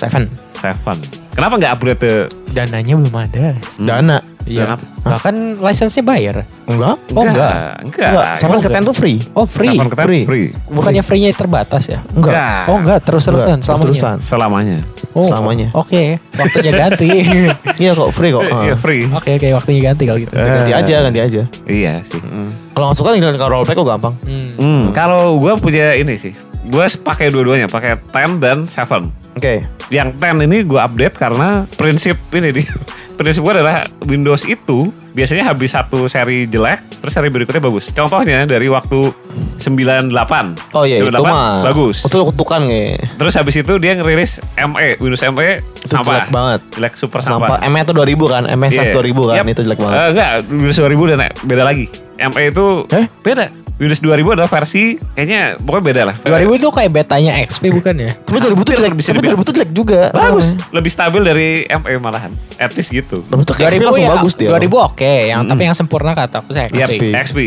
7. 0.00 0.41
Seven. 0.62 0.96
Kenapa 1.34 1.54
nggak 1.58 1.72
upgrade 1.74 1.98
ke 1.98 2.12
Dananya 2.52 2.94
belum 2.94 3.14
ada. 3.16 3.56
Dana. 3.76 4.18
Iya. 4.42 4.74
Bahkan 5.02 5.62
license-nya 5.62 6.02
bayar. 6.02 6.36
Enggak. 6.66 6.98
Oh, 7.14 7.22
enggak. 7.24 7.78
Enggak. 7.82 8.10
Enggak. 8.10 8.34
Seven 8.36 8.58
ke 8.58 8.68
10 8.68 8.82
tuh 8.84 8.94
free. 8.94 9.18
Oh, 9.32 9.46
free. 9.46 9.70
Seven 9.72 9.86
ke 9.88 9.96
ten 9.96 10.06
Free. 10.06 10.22
free. 10.26 10.46
Bukannya 10.66 11.02
free-nya 11.02 11.30
terbatas 11.32 11.86
ya? 11.88 12.02
Enggak. 12.12 12.34
Enggak. 12.34 12.62
Oh, 12.68 12.76
enggak, 12.82 12.98
terus-terusan 13.02 13.58
Enggak, 13.58 13.64
selamanya. 13.64 13.82
Terusan. 13.86 14.16
Selamanya. 14.20 14.78
Oh, 15.12 15.24
Selamanya. 15.24 15.68
Oke, 15.72 16.18
waktunya 16.36 16.72
ganti. 16.74 17.08
Iya 17.82 17.92
kok 17.94 18.10
free 18.12 18.30
kok. 18.30 18.42
Iya, 18.44 18.74
Ah. 18.74 18.78
free. 18.78 19.02
Oke, 19.08 19.30
oke, 19.38 19.48
waktunya 19.54 19.80
ganti 19.84 20.02
kalau 20.04 20.18
gitu. 20.20 20.32
Ganti 20.34 20.72
aja, 20.74 20.94
ganti 21.00 21.20
aja. 21.22 21.42
Iya 21.64 21.92
sih. 22.02 22.20
Hmm. 22.20 22.50
Kalau 22.74 22.90
nggak 22.90 22.98
suka 22.98 23.10
tinggal 23.14 23.32
ke 23.32 23.46
rollback 23.46 23.76
kok 23.78 23.86
gampang. 23.86 24.14
Hmm. 24.22 24.50
Hmm, 24.58 24.82
kalau 24.90 25.38
gue 25.38 25.52
punya 25.56 25.94
ini 25.94 26.18
sih. 26.18 26.34
Gue 26.62 26.86
pakai 26.98 27.30
dua-duanya, 27.30 27.66
pakai 27.66 27.94
10 27.98 28.38
dan 28.38 28.66
7. 28.66 29.21
Oke. 29.32 29.64
Yang 29.88 30.08
10 30.16 30.46
ini 30.46 30.58
gue 30.62 30.76
update 30.76 31.16
karena 31.16 31.64
prinsip 31.70 32.16
ini 32.32 32.48
di 32.50 32.62
prinsip 33.18 33.40
gue 33.40 33.52
adalah 33.54 33.84
Windows 34.02 34.44
itu 34.44 34.88
biasanya 35.12 35.44
habis 35.44 35.76
satu 35.76 36.08
seri 36.08 36.48
jelek, 36.48 36.80
terus 36.96 37.12
seri 37.12 37.28
berikutnya 37.28 37.60
bagus. 37.60 37.92
Contohnya 37.92 38.44
dari 38.44 38.64
waktu 38.66 39.12
98. 39.60 40.72
Oh 40.72 40.84
iya 40.84 40.96
itu 40.98 41.08
98 41.08 41.20
mah 41.22 41.60
bagus. 41.62 42.04
Itu 42.04 42.24
kutukan 42.24 42.64
kayak 42.64 43.04
Terus 43.16 43.34
habis 43.34 43.54
itu 43.54 43.72
dia 43.76 43.92
ngerilis 43.92 44.40
ME, 44.58 44.96
Windows 44.98 45.22
ME 45.30 45.60
Itu 45.78 45.92
sampah. 45.92 46.08
jelek 46.08 46.28
banget. 46.30 46.60
Jelek 46.72 46.94
super 46.96 47.20
sampah. 47.20 47.60
sampah. 47.60 47.68
M 47.68 47.74
itu 47.76 47.92
2000 47.92 48.24
kan, 48.26 48.42
MS 48.48 48.72
Iya. 48.74 48.82
2000 48.90 49.28
kan, 49.28 49.36
Yap. 49.36 49.46
itu 49.46 49.60
jelek 49.62 49.78
banget. 49.78 49.94
Eh, 49.94 50.08
enggak, 50.10 50.30
Windows 50.48 50.78
2000 50.78 51.04
dan 51.06 51.18
beda 51.44 51.62
lagi. 51.62 51.86
ME 52.18 52.42
itu 52.48 52.66
Eh? 52.88 53.06
beda. 53.20 53.46
Windows 53.82 53.98
2000 53.98 54.38
adalah 54.38 54.46
versi 54.48 54.94
kayaknya 55.12 55.58
pokoknya 55.58 55.84
beda 55.84 56.02
lah. 56.06 56.16
2000 56.22 56.54
itu 56.54 56.68
kayak 56.70 56.90
betanya 56.92 57.32
XP 57.42 57.74
bukan 57.74 57.94
ya? 57.98 58.10
Tapi 58.14 58.38
2000 58.38 58.62
tuh 58.62 58.72
jelek, 58.72 58.92
bisa 58.94 59.10
tapi 59.10 59.18
dibilang. 59.18 59.42
2000 59.42 59.48
tuh 59.50 59.54
jelek 59.58 59.70
juga. 59.74 60.00
Bagus, 60.08 60.46
soalnya. 60.48 60.70
lebih 60.70 60.90
stabil 60.92 61.20
dari 61.20 61.48
ME 61.66 61.94
malahan. 61.98 62.30
At 62.56 62.70
least 62.72 62.94
gitu. 62.94 63.26
2000 63.26 63.42
tuh 63.42 63.54
XP 63.58 63.82
langsung 63.82 64.06
ya, 64.06 64.14
bagus 64.14 64.34
dia. 64.38 64.48
2000 64.48 64.70
oke, 64.86 65.12
yang 65.26 65.40
tapi 65.44 65.62
yang 65.64 65.74
sempurna 65.74 66.14
kata 66.14 66.40
aku 66.40 66.54
saya 66.54 66.70
XP. 66.70 67.10
XP. 67.10 67.38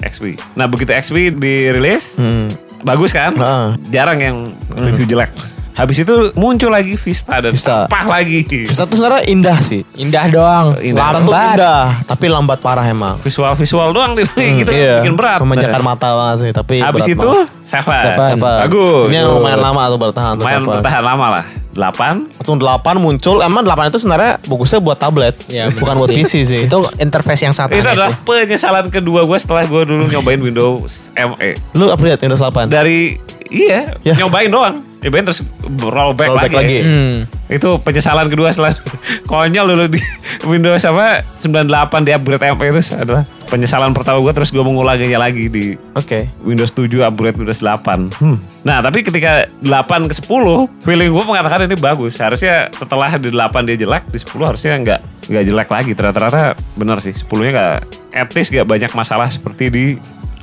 XP. 0.00 0.24
Nah, 0.56 0.64
begitu 0.64 0.90
XP 0.90 1.30
dirilis, 1.30 2.16
Hmm. 2.16 2.48
bagus 2.80 3.12
kan? 3.12 3.36
Heeh. 3.36 3.68
Jarang 3.92 4.16
yang 4.16 4.36
review 4.72 5.04
jelek. 5.06 5.28
Habis 5.72 6.04
itu 6.04 6.14
muncul 6.34 6.68
lagi 6.68 6.94
Vista 6.94 7.40
dan 7.40 7.52
Vista. 7.52 7.88
sampah 7.88 8.04
lagi. 8.06 8.44
Vista 8.44 8.84
tuh 8.84 9.00
sebenarnya 9.00 9.24
indah 9.26 9.58
sih. 9.58 9.80
Indah 9.96 10.28
doang, 10.28 10.76
Indah. 10.78 11.08
Vista 11.08 11.18
tuh 11.18 11.32
lambat. 11.32 11.56
indah, 11.56 11.84
tapi 12.04 12.26
lambat 12.28 12.58
parah 12.60 12.84
emang. 12.84 13.16
Visual-visual 13.24 13.88
doang 13.90 14.12
nih, 14.12 14.26
gitu 14.60 14.70
iya. 14.70 15.00
bikin 15.00 15.16
berat. 15.16 15.40
Memanjakan 15.40 15.80
mata 15.80 16.08
banget 16.12 16.36
sih, 16.44 16.50
tapi 16.52 16.84
Habis 16.84 17.08
berat 17.08 17.16
itu. 17.16 17.28
Seven. 17.64 18.04
Seven. 18.04 18.36
Bagus. 18.38 19.06
Ini 19.08 19.16
yang 19.18 19.32
lumayan 19.32 19.60
lama 19.60 19.80
tuh 19.88 19.98
bertahan 19.98 20.32
tuh 20.36 20.44
Lumayan 20.44 20.60
Seven. 20.60 20.72
bertahan 20.80 21.04
lama 21.04 21.26
lah. 21.40 21.44
8. 21.72 22.36
Langsung 22.36 22.60
8 22.60 23.00
muncul, 23.00 23.40
emang 23.40 23.64
8 23.64 23.88
itu 23.88 23.96
sebenarnya 23.96 24.36
bagusnya 24.44 24.76
buat 24.76 25.00
tablet, 25.00 25.32
Ya, 25.48 25.72
bukan 25.80 25.94
buat 25.96 26.12
PC 26.12 26.44
sih. 26.44 26.62
Itu 26.68 26.84
interface 27.00 27.48
yang 27.48 27.56
sangat 27.56 27.80
Itu 27.80 27.88
adalah 27.88 28.12
sih. 28.12 28.20
penyesalan 28.28 28.92
kedua 28.92 29.24
gue 29.24 29.38
setelah 29.40 29.64
gue 29.64 29.82
dulu 29.88 30.04
nyobain 30.04 30.36
Windows 30.36 31.08
ME. 31.16 31.56
Lu 31.72 31.88
upgrade 31.88 32.20
Windows 32.20 32.44
8? 32.44 32.68
Dari 32.68 33.16
iya, 33.52 33.92
Ya. 34.00 34.16
nyobain 34.16 34.48
doang. 34.48 34.80
Nyobain 35.02 35.26
terus 35.26 35.42
rollback, 35.66 36.30
Rollback 36.30 36.54
lagi. 36.54 36.78
lagi. 36.78 36.78
Hmm. 36.80 37.16
Itu 37.50 37.82
penyesalan 37.82 38.30
kedua 38.30 38.48
setelah 38.48 38.70
konyol 39.30 39.66
dulu 39.68 39.84
di 39.90 40.00
Windows 40.46 40.86
apa 40.86 41.26
98 41.36 42.06
di 42.06 42.14
upgrade 42.14 42.54
MP 42.54 42.70
itu 42.70 42.94
adalah 42.94 43.26
penyesalan 43.50 43.90
pertama 43.90 44.22
gue 44.22 44.30
terus 44.30 44.48
gue 44.48 44.62
mengulanginya 44.62 45.18
lagi 45.20 45.50
di 45.50 45.74
Oke. 45.92 46.30
Windows 46.40 46.70
7 46.70 46.86
upgrade 47.02 47.34
Windows 47.34 47.58
8. 47.60 48.14
Hmm. 48.14 48.38
Nah, 48.62 48.78
tapi 48.78 49.02
ketika 49.02 49.50
8 49.58 50.06
ke 50.06 50.14
10, 50.14 50.70
feeling 50.86 51.10
gue 51.10 51.24
mengatakan 51.26 51.66
ini 51.66 51.74
bagus. 51.74 52.14
Harusnya 52.16 52.70
setelah 52.70 53.10
di 53.18 53.34
8 53.34 53.66
dia 53.66 53.76
jelek, 53.76 54.06
di 54.06 54.22
10 54.22 54.46
harusnya 54.46 54.72
nggak 54.78 55.00
nggak 55.28 55.44
jelek 55.50 55.68
lagi. 55.68 55.92
Ternyata 55.98 56.54
benar 56.78 57.02
sih, 57.02 57.10
10-nya 57.10 57.50
nggak 57.50 57.74
etis 58.22 58.54
nggak 58.54 58.66
banyak 58.70 58.90
masalah 58.94 59.26
seperti 59.26 59.66
di 59.66 59.84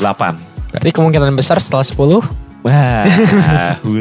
8. 0.03 0.75
Berarti 0.75 0.91
kemungkinan 0.91 1.31
besar 1.33 1.63
setelah 1.63 1.87
10 1.87 2.48
Wah, 2.59 3.07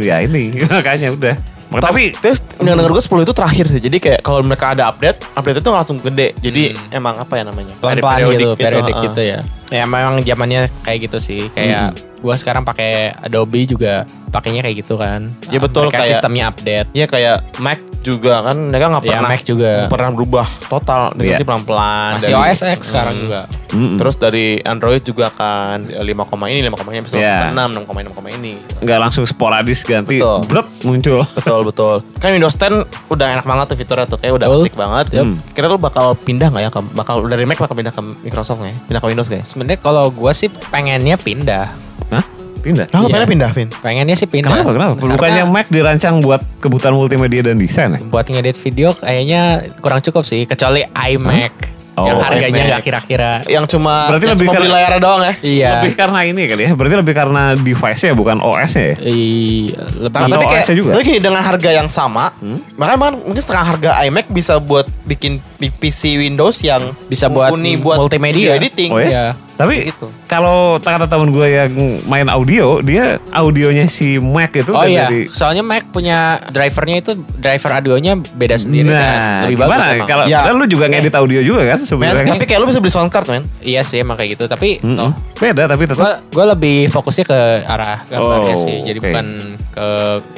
ya 0.00 0.16
ini 0.20 0.58
makanya 0.66 1.14
udah. 1.14 1.36
Maka- 1.68 1.92
Tapi 1.92 2.16
terus 2.16 2.40
denger 2.56 2.88
gue 2.88 3.02
10 3.04 3.28
itu 3.28 3.34
terakhir 3.36 3.66
sih. 3.68 3.76
Jadi 3.76 3.96
kayak 4.00 4.20
kalau 4.24 4.40
mereka 4.40 4.72
ada 4.72 4.88
update, 4.88 5.20
update 5.36 5.60
itu 5.60 5.68
langsung 5.68 6.00
gede. 6.00 6.32
Jadi 6.40 6.72
emang 6.88 7.20
apa 7.20 7.36
ya 7.36 7.44
namanya? 7.44 7.76
pelan-pelan 7.76 8.16
Periodik 8.18 8.40
gitu, 8.40 8.50
periodik 8.56 8.94
heeh. 8.96 9.04
gitu 9.12 9.20
ya. 9.22 9.38
Ya 9.68 9.84
memang 9.84 10.24
zamannya 10.24 10.64
kayak 10.80 10.98
gitu 11.06 11.18
sih. 11.20 11.52
Kayak 11.52 11.92
gua 12.24 12.34
sekarang 12.34 12.64
pakai 12.64 13.12
Adobe 13.20 13.68
juga 13.68 14.08
pakainya 14.32 14.64
kayak 14.64 14.76
gitu 14.80 14.96
kan. 14.96 15.28
Ya 15.52 15.60
betul, 15.60 15.92
kayak- 15.92 16.08
sistemnya 16.08 16.48
update. 16.48 16.88
Iya 16.96 17.04
kayak 17.04 17.36
Mac 17.60 17.84
juga 18.00 18.40
kan 18.40 18.56
mereka 18.56 18.88
nggak 18.88 19.02
Ya, 19.02 19.11
pernah 19.11 19.28
Mac 19.28 19.42
juga. 19.42 19.72
pernah 19.87 20.11
berubah 20.11 20.46
total 20.64 21.00
Iya. 21.14 21.34
nanti 21.34 21.44
pelan-pelan 21.44 22.12
Masih 22.14 22.30
Dari- 22.30 22.48
OS 22.48 22.61
X 22.64 22.80
sekarang 22.87 23.14
Hmm. 23.14 23.22
juga. 23.22 23.40
Mm-mm. 23.68 23.96
terus 23.96 24.16
dari 24.16 24.46
Android 24.62 25.02
juga 25.02 25.28
kan 25.28 25.84
5, 25.84 26.00
koma 26.24 26.48
ini 26.48 26.62
5, 26.62 26.72
koma 26.74 26.90
ini 26.90 27.02
bisa 27.02 27.14
Iya. 27.14 27.28
langsung 27.28 27.44
ke 27.44 27.52
6, 27.52 27.68
6, 27.68 27.84
koma 27.84 27.98
ini, 27.98 28.06
6, 28.06 28.14
koma 28.14 28.28
ini 28.30 28.52
nggak 28.80 28.98
langsung 28.98 29.24
sporadis 29.24 29.80
ganti, 29.82 30.16
Betul. 30.16 30.38
bret 30.46 30.68
muncul. 30.82 31.20
betul 31.28 31.61
betul 31.64 31.94
kan 32.16 32.30
Windows 32.30 32.54
10 32.54 32.82
udah 33.08 33.26
enak 33.30 33.44
banget 33.44 33.66
tuh 33.66 33.76
fiturnya 33.76 34.06
tuh 34.06 34.16
kayak 34.16 34.34
udah 34.34 34.48
Betul. 34.48 34.62
asik 34.62 34.74
banget 34.74 35.06
Hmm. 35.14 35.37
kira 35.52 35.66
tuh 35.66 35.76
bakal 35.76 36.06
pindah 36.14 36.48
nggak 36.48 36.62
ya 36.62 36.70
ke, 36.70 36.80
bakal 36.92 37.20
dari 37.22 37.44
Mac 37.44 37.58
bakal 37.58 37.74
pindah 37.74 37.90
ke 37.90 38.00
Microsoft 38.22 38.58
nggak 38.58 38.70
ya 38.70 38.78
pindah 38.87 39.00
ke 39.00 39.08
Windows 39.08 39.28
nggak 39.28 39.40
ya 39.40 39.46
Sebenarnya 39.48 39.78
kalau 39.78 40.04
gua 40.08 40.32
sih 40.32 40.48
pengennya 40.48 41.16
pindah. 41.16 41.66
Hah? 42.08 42.24
Pindah? 42.58 42.86
Nah, 42.88 43.00
Iya. 43.00 43.12
pengen 43.12 43.28
pindah, 43.28 43.50
Vin. 43.52 43.68
Pengennya 43.72 44.14
sih 44.14 44.26
pindah. 44.26 44.50
Kenapa? 44.50 44.70
Kenapa? 44.72 44.92
Karena 44.96 45.14
Bukannya 45.14 45.42
Mac 45.46 45.66
dirancang 45.68 46.14
buat 46.18 46.42
kebutuhan 46.58 46.92
multimedia 46.92 47.42
dan 47.42 47.56
desain 47.56 47.90
ya? 47.90 48.00
buat 48.00 48.24
ngedit 48.24 48.56
video 48.56 48.92
kayaknya 48.92 49.42
kurang 49.78 50.00
cukup 50.00 50.22
sih 50.22 50.42
kecuali 50.42 50.82
iMac 50.84 51.78
Oh, 51.98 52.06
yang 52.06 52.22
harganya 52.22 52.62
nggak 52.68 52.82
kira-kira. 52.84 53.42
Yang 53.44 53.74
cuma 53.74 54.06
Berarti 54.06 54.22
yang 54.22 54.34
lebih 54.38 54.46
cuma 54.46 54.54
ke- 54.54 54.60
beli 54.60 54.70
layarnya 54.70 55.00
doang 55.02 55.18
ya. 55.20 55.32
Iya. 55.42 55.70
Lebih 55.74 55.94
karena 55.98 56.18
ini 56.22 56.42
kali 56.46 56.62
ya. 56.62 56.72
Berarti 56.72 56.94
lebih 56.94 57.10
karena 57.12 57.42
device-nya 57.58 58.12
bukan 58.14 58.38
OS-nya 58.38 58.84
ya? 58.84 58.96
Iya, 59.02 59.82
Tapi, 60.06 60.30
Atau 60.30 60.46
kayak 60.46 60.64
juga? 60.70 60.90
tapi 60.94 61.02
gini 61.04 61.18
dengan 61.18 61.42
harga 61.42 61.70
yang 61.74 61.90
sama, 61.90 62.30
bahkan 62.78 62.96
bahkan 62.96 63.18
mungkin 63.18 63.42
setengah 63.42 63.64
harga 63.66 63.90
iMac 64.00 64.30
bisa 64.30 64.62
buat 64.62 64.86
bikin 65.08 65.40
PC 65.74 66.20
Windows 66.20 66.60
yang 66.60 66.92
Bisa 67.06 67.26
buat 67.26 67.50
buat 67.80 67.98
multimedia. 67.98 68.54
editing. 68.54 68.92
Oh 68.92 69.00
ya? 69.00 69.08
Iya. 69.08 69.26
Tapi 69.58 69.90
Gitu. 69.90 70.06
kalau 70.24 70.78
kata 70.78 71.10
temen 71.10 71.34
gue 71.34 71.42
yang 71.48 71.72
main 72.06 72.30
audio, 72.30 72.78
dia 72.78 73.18
audionya 73.28 73.90
si 73.90 74.14
Mac 74.16 74.54
itu 74.54 74.70
Oh 74.70 74.78
udah 74.78 74.86
iya, 74.86 75.10
dari 75.10 75.26
soalnya 75.26 75.66
Mac 75.66 75.90
punya 75.90 76.38
drivernya 76.46 77.02
itu 77.02 77.18
driver 77.34 77.74
audionya 77.74 78.14
beda 78.14 78.54
sendiri 78.54 78.86
nah, 78.86 79.02
kan. 79.02 79.18
Lebih 79.42 79.56
gimana? 79.58 79.74
bagus. 79.82 80.06
Kalau 80.06 80.24
Ya. 80.24 80.46
kan 80.46 80.54
lu 80.54 80.66
juga 80.70 80.86
ngedit 80.86 81.10
audio 81.10 81.42
juga 81.42 81.66
kan 81.66 81.82
sebenarnya. 81.82 82.38
tapi 82.38 82.46
kayak 82.46 82.60
lu 82.62 82.70
bisa 82.70 82.78
beli 82.78 82.92
sound 82.92 83.10
card, 83.10 83.26
men. 83.26 83.50
Iya 83.58 83.82
sih 83.82 83.98
emang 83.98 84.14
kayak 84.14 84.38
gitu, 84.38 84.46
tapi 84.46 84.78
Mm-mm. 84.78 84.94
toh 84.94 85.10
Beda 85.40 85.66
tapi 85.66 85.82
tetap 85.86 85.98
gua 85.98 86.12
gua 86.30 86.44
lebih 86.48 86.86
fokusnya 86.88 87.24
ke 87.24 87.38
arah 87.64 87.98
gambarnya 88.06 88.54
Oh, 88.54 88.62
sih. 88.62 88.76
Jadi 88.84 88.98
oke. 88.98 89.06
bukan 89.06 89.26
ke 89.72 89.86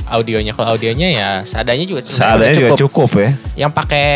audionya. 0.07 0.53
Kalau 0.53 0.69
audionya 0.71 1.09
ya 1.11 1.29
seadanya 1.43 1.85
juga 1.85 2.01
seadanya 2.03 2.53
udah 2.53 2.57
juga 2.57 2.71
cukup 2.79 3.11
ya. 3.15 3.31
Yang 3.59 3.73
pakai 3.75 4.09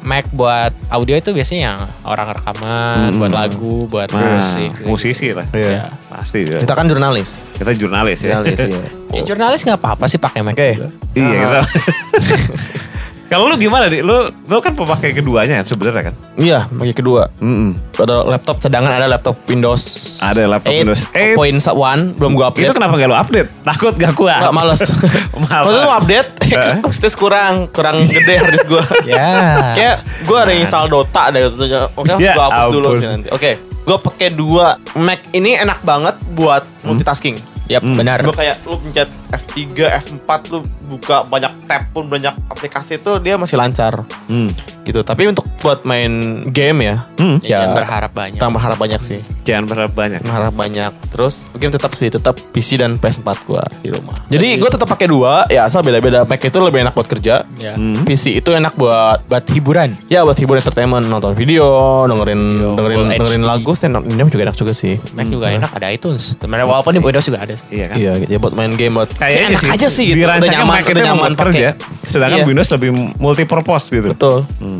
Mac 0.00 0.30
buat 0.30 0.70
audio 0.86 1.14
itu 1.14 1.30
biasanya 1.30 1.60
yang 1.64 1.78
orang 2.02 2.30
rekaman, 2.30 3.10
Mm-mm. 3.10 3.18
buat 3.18 3.32
lagu, 3.32 3.74
buat 3.86 4.08
Nah, 4.08 4.38
musik. 4.38 4.70
musisi 4.82 5.34
lah. 5.34 5.46
Iya. 5.50 5.90
Pasti 6.06 6.46
ya. 6.46 6.58
Kita 6.58 6.72
kan 6.72 6.86
jurnalis. 6.86 7.42
Kita 7.52 7.70
jurnalis 7.72 8.18
ya. 8.20 8.38
Jurnalis 8.38 8.58
ya. 8.60 8.86
Ya, 9.10 9.20
jurnalis 9.24 9.60
nggak 9.62 9.78
apa-apa 9.78 10.06
sih 10.06 10.16
pakai 10.16 10.40
Mac 10.40 10.54
Oke. 10.54 10.70
juga. 10.74 10.88
Iya, 11.12 11.38
Ah. 11.58 11.66
Kalau 13.26 13.50
lu 13.50 13.58
gimana, 13.58 13.90
Di? 13.90 14.06
Lu 14.06 14.22
lu 14.22 14.58
kan 14.62 14.70
pemakai 14.72 15.10
keduanya 15.10 15.58
sebenarnya 15.60 16.10
kan? 16.10 16.14
Iya, 16.38 16.70
bagi 16.70 16.94
kedua. 16.94 17.26
Mm-mm. 17.36 17.74
Ada 17.92 18.22
laptop 18.22 18.62
cadangan, 18.62 18.92
ada 18.92 19.10
laptop 19.10 19.34
Windows. 19.44 19.82
Ada 20.22 20.46
laptop 20.46 20.70
8, 20.70 20.80
Windows 20.80 21.02
8. 21.10 21.34
Point 21.34 21.58
one, 21.74 22.02
belum 22.14 22.32
gua 22.32 22.46
update. 22.48 22.70
Itu 22.70 22.72
kenapa 22.72 22.94
gak 22.94 23.08
lu 23.10 23.18
update? 23.18 23.48
Takut 23.66 23.94
gak 23.98 24.14
kuat? 24.14 24.40
Nggak 24.46 24.54
males. 24.54 24.80
Males. 25.42 25.66
Itu 25.66 25.78
mau 25.82 25.94
update, 25.98 26.28
kapasitas 26.78 27.14
kurang, 27.22 27.66
kurang 27.74 28.06
gede 28.06 28.34
harddisk 28.38 28.70
gua. 28.70 28.84
Ya. 29.02 29.74
Kayak 29.74 29.96
gue 30.22 30.38
ada 30.38 30.52
install 30.54 30.86
Dota 30.86 31.34
deh 31.34 31.50
gitu. 31.50 31.64
Oke, 31.98 32.14
Ya 32.22 32.32
gue 32.32 32.44
hapus 32.46 32.64
dulu 32.70 32.88
sih 32.94 33.08
nanti. 33.10 33.28
Oke, 33.34 33.50
gue 33.58 33.96
pakai 33.98 34.28
dua 34.30 34.78
Mac 34.94 35.18
ini 35.32 35.58
enak 35.58 35.82
banget 35.82 36.14
buat 36.30 36.62
multitasking. 36.86 37.42
Yap, 37.66 37.82
Hmm. 37.82 37.98
benar. 37.98 38.22
Gue 38.22 38.30
kayak 38.30 38.62
lu 38.62 38.78
pencet 38.78 39.10
F3, 39.34 39.58
F4 39.98 40.30
lu 40.54 40.62
buka 40.86 41.22
banyak 41.22 41.66
tab 41.66 41.90
pun 41.90 42.06
banyak 42.06 42.32
aplikasi 42.46 42.96
itu 42.96 43.10
dia 43.18 43.34
masih 43.34 43.54
lancar 43.54 44.06
Hmm. 44.26 44.50
gitu. 44.82 45.02
Tapi 45.02 45.26
untuk 45.26 45.42
buat 45.58 45.82
main 45.82 46.12
game 46.46 46.78
ya, 46.84 46.96
Hmm. 47.18 47.42
Ya, 47.42 47.66
ya 47.66 47.74
berharap 47.74 48.12
banyak. 48.12 48.38
kita 48.38 48.46
berharap 48.48 48.78
banyak 48.78 49.00
sih. 49.00 49.18
Jangan 49.42 49.66
berharap 49.66 49.92
banyak. 49.92 50.20
Berharap 50.22 50.54
banyak. 50.54 50.92
Terus 51.10 51.50
game 51.52 51.70
tetap 51.70 51.90
sih 51.92 52.06
tetap 52.06 52.38
PC 52.52 52.78
dan 52.78 52.94
PS4 52.96 53.34
gua 53.42 53.62
di 53.80 53.90
rumah. 53.90 54.14
Jadi 54.26 54.54
gue 54.54 54.70
tetap 54.70 54.86
pakai 54.86 55.06
dua, 55.06 55.42
ya 55.46 55.64
asal 55.64 55.82
beda-beda. 55.82 56.22
Mac 56.22 56.38
itu 56.38 56.58
lebih 56.58 56.82
enak 56.82 56.94
buat 56.94 57.08
kerja. 57.08 57.42
Ya. 57.56 57.74
Hmm. 57.74 58.06
PC 58.06 58.38
itu 58.38 58.50
enak 58.50 58.74
buat 58.74 59.18
Buat 59.26 59.44
hiburan. 59.50 59.98
Ya 60.06 60.22
buat 60.22 60.36
hibur 60.36 60.54
entertainment 60.54 61.02
nonton 61.02 61.34
video, 61.34 61.66
dengerin 62.06 62.38
dengerin 62.76 62.98
full 62.98 63.10
dengerin 63.10 63.42
HD. 63.42 63.48
lagu, 63.48 63.70
stand 63.74 63.94
up 63.96 64.04
juga 64.28 64.42
enak 64.44 64.56
juga 64.56 64.72
sih. 64.72 64.94
Mac 65.12 65.26
juga 65.26 65.46
enak 65.50 65.70
ada 65.72 65.86
iTunes. 65.88 66.36
Sebenarnya 66.36 66.66
walaupun 66.66 66.92
di 66.92 67.00
Windows 67.00 67.26
juga 67.26 67.42
ada. 67.42 67.54
sih. 67.56 67.66
Iya 67.72 67.84
kan? 67.88 67.96
Iya, 67.96 68.12
ya 68.28 68.38
buat 68.38 68.54
main 68.54 68.72
game 68.72 68.94
buat 68.94 69.10
Kayaknya 69.12 69.48
enak 69.50 69.62
aja 69.72 69.88
sih 69.88 70.04
gitu. 70.12 70.22
Udah 70.22 70.38
nyaman, 70.38 70.75
Mac 70.76 70.86
itu 70.86 71.00
nyaman 71.00 71.32
buat 71.32 71.40
kerja. 71.42 71.68
pakai. 71.72 72.04
Sedangkan 72.04 72.38
Iya. 72.38 72.46
Windows 72.46 72.70
lebih 72.70 72.90
multi-purpose 73.16 73.84
gitu. 73.90 74.08
Betul. 74.10 74.36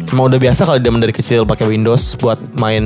Emang 0.07 0.25
udah 0.27 0.39
biasa 0.39 0.61
kalau 0.63 0.77
dia 0.77 0.91
dari 0.91 1.11
kecil 1.11 1.43
pakai 1.43 1.67
Windows 1.67 2.03
buat 2.17 2.39
main 2.55 2.85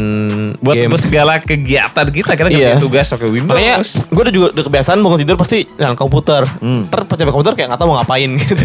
Buat 0.58 0.74
game. 0.76 0.94
segala 0.96 1.38
kegiatan 1.38 2.06
kita, 2.06 2.32
kita 2.32 2.48
Iya. 2.48 2.78
tugas 2.78 3.06
pakai 3.06 3.28
Windows. 3.28 3.50
Makanya 3.50 3.74
gue 3.84 4.22
udah 4.22 4.34
juga 4.34 4.46
udah 4.52 4.64
kebiasaan 4.64 4.98
bangun 4.98 5.18
tidur 5.20 5.36
pasti 5.36 5.66
dengan 5.68 5.94
komputer. 5.94 6.42
Hmm. 6.58 6.86
Ntar 6.86 7.04
pas 7.04 7.18
komputer 7.20 7.52
kayak 7.54 7.68
nggak 7.70 7.78
tahu 7.78 7.88
mau 7.88 7.96
ngapain 7.98 8.30
gitu. 8.40 8.62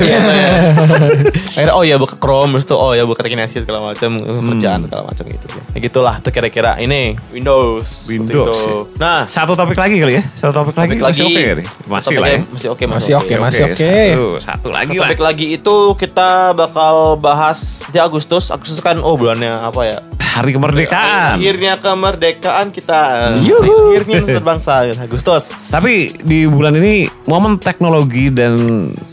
Akhirnya 1.56 1.74
oh 1.74 1.84
ya 1.84 1.96
buka 1.96 2.16
Chrome, 2.16 2.56
terus 2.56 2.66
tuh 2.66 2.78
oh 2.78 2.92
ya 2.92 3.04
buka 3.04 3.22
Tekinesi 3.22 3.62
segala 3.62 3.82
macam 3.84 4.18
kerjaan 4.20 4.86
segala 4.86 5.02
macam 5.04 5.24
gitu 5.26 5.46
sih. 5.48 5.62
Ya 5.74 5.80
gitulah 5.82 6.16
tuh 6.20 6.32
kira-kira 6.32 6.78
ini 6.78 7.16
Windows. 7.32 8.08
Windows, 8.08 8.56
itu. 8.56 8.76
ya. 8.96 8.98
Nah, 8.98 9.20
Satu 9.26 9.54
topik 9.54 9.76
lagi 9.76 9.98
kali 9.98 10.14
ya? 10.16 10.24
Satu 10.36 10.52
topik, 10.54 10.76
lagi, 10.76 10.96
topik 10.96 11.04
masih 11.04 11.24
oke 11.26 11.42
nih? 11.56 11.66
Masih 11.86 12.16
lah 12.18 12.30
ya. 12.30 12.40
Masih 12.46 12.68
oke, 12.70 12.84
Masih 12.86 13.14
oke, 13.16 13.34
masih 13.38 13.62
oke. 13.66 13.76
Satu, 13.76 14.28
satu 14.40 14.72
lagi 14.72 14.98
lah. 15.00 15.12
Topik 15.12 15.22
lagi 15.22 15.56
itu 15.56 15.76
kita 16.00 16.56
bakal 16.56 17.20
bahas 17.20 17.84
di 17.90 17.98
Agustus. 18.02 18.50
Agustus 18.52 18.80
kan 18.80 19.00
oh 19.00 19.16
bulannya 19.16 19.52
apa 19.64 19.82
ya? 19.86 19.98
Hari 20.20 20.52
kemerdekaan. 20.52 21.40
Akhirnya 21.40 21.80
kemerdekaan 21.80 22.68
kita. 22.76 23.34
Yuhu. 23.40 23.96
Akhirnya 23.96 24.40
bangsa 24.44 24.84
Agustus. 25.00 25.56
Tapi 25.72 26.18
di 26.20 26.44
bulan 26.46 26.76
ini 26.76 27.08
momen 27.26 27.56
teknologi 27.58 28.28
dan 28.30 28.56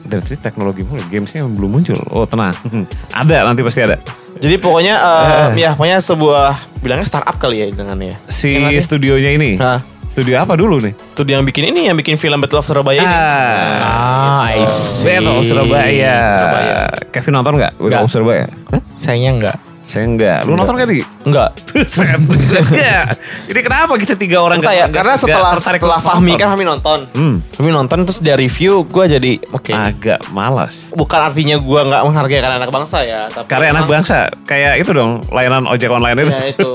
dari 0.02 0.20
tadi 0.20 0.36
teknologi 0.36 0.82
mulai 0.84 1.04
gamesnya 1.08 1.48
belum 1.48 1.70
muncul. 1.80 1.98
Oh 2.12 2.28
tenang, 2.28 2.52
ada 3.24 3.48
nanti 3.48 3.64
pasti 3.64 3.80
ada. 3.80 3.96
Jadi 4.42 4.58
pokoknya 4.58 4.98
eh, 4.98 5.46
ya 5.62 5.70
pokoknya 5.78 6.02
sebuah 6.02 6.82
bilangnya 6.82 7.06
startup 7.06 7.38
kali 7.38 7.62
ya 7.62 7.66
dengan 7.70 7.96
ya. 8.02 8.18
Si 8.26 8.50
Ya 8.58 8.82
studionya 8.82 9.30
ini, 9.38 9.54
Nah, 9.54 9.78
studio 10.12 10.36
apa 10.36 10.52
dulu 10.54 10.76
nih? 10.78 10.92
itu 10.92 11.22
dia 11.24 11.40
yang 11.40 11.44
bikin 11.44 11.72
ini 11.72 11.88
yang 11.88 11.96
bikin 11.96 12.14
film 12.14 12.36
Battle 12.38 12.60
of 12.60 12.66
Surabaya 12.68 13.00
ini. 13.00 13.08
Ah, 13.08 14.44
Ah, 14.44 14.52
I 14.52 14.64
see. 14.64 15.08
Battle 15.08 15.40
of 15.40 15.44
Surabaya. 15.48 16.16
Surabaya. 16.30 16.76
Kevin 17.08 17.32
nonton 17.34 17.52
nggak? 17.56 17.72
Battle 17.74 17.88
Nggak. 17.88 18.02
of 18.04 18.12
Surabaya? 18.12 18.44
Hah? 18.68 18.80
Sayangnya 18.94 19.30
enggak. 19.32 19.56
Saya 19.92 20.08
enggak. 20.08 20.48
Lu 20.48 20.56
nonton 20.56 20.72
gak 20.72 20.88
di? 20.88 21.04
Enggak. 21.28 21.52
Enggak. 22.72 23.04
Ini 23.44 23.60
kenapa 23.60 23.92
kita 24.00 24.16
tiga 24.16 24.40
orang 24.40 24.64
Entah 24.64 24.72
ya, 24.72 24.88
karena 24.88 25.20
setelah 25.20 25.52
setelah 25.60 26.00
Fahmi 26.00 26.32
nonton? 26.32 26.40
kan 26.40 26.48
Fahmi 26.56 26.64
nonton. 26.64 26.98
Hmm. 27.12 27.36
Fahmi 27.52 27.70
nonton 27.76 27.98
terus 28.08 28.24
dia 28.24 28.32
review, 28.32 28.88
gue 28.88 29.04
jadi 29.04 29.32
oke. 29.52 29.68
agak 29.68 30.32
malas. 30.32 30.96
Bukan 30.96 31.20
artinya 31.20 31.60
gue 31.60 31.80
nggak 31.92 32.02
menghargai 32.08 32.40
karena 32.40 32.56
anak 32.56 32.72
bangsa 32.72 33.04
ya, 33.04 33.28
tapi 33.28 33.52
Karena 33.52 33.76
anak 33.76 33.84
bangsa 33.84 34.32
kayak 34.48 34.80
itu 34.80 34.96
dong 34.96 35.20
layanan 35.28 35.68
ojek 35.68 35.92
online 35.92 36.24
itu. 36.24 36.32
Ya 36.32 36.44
itu 36.48 36.70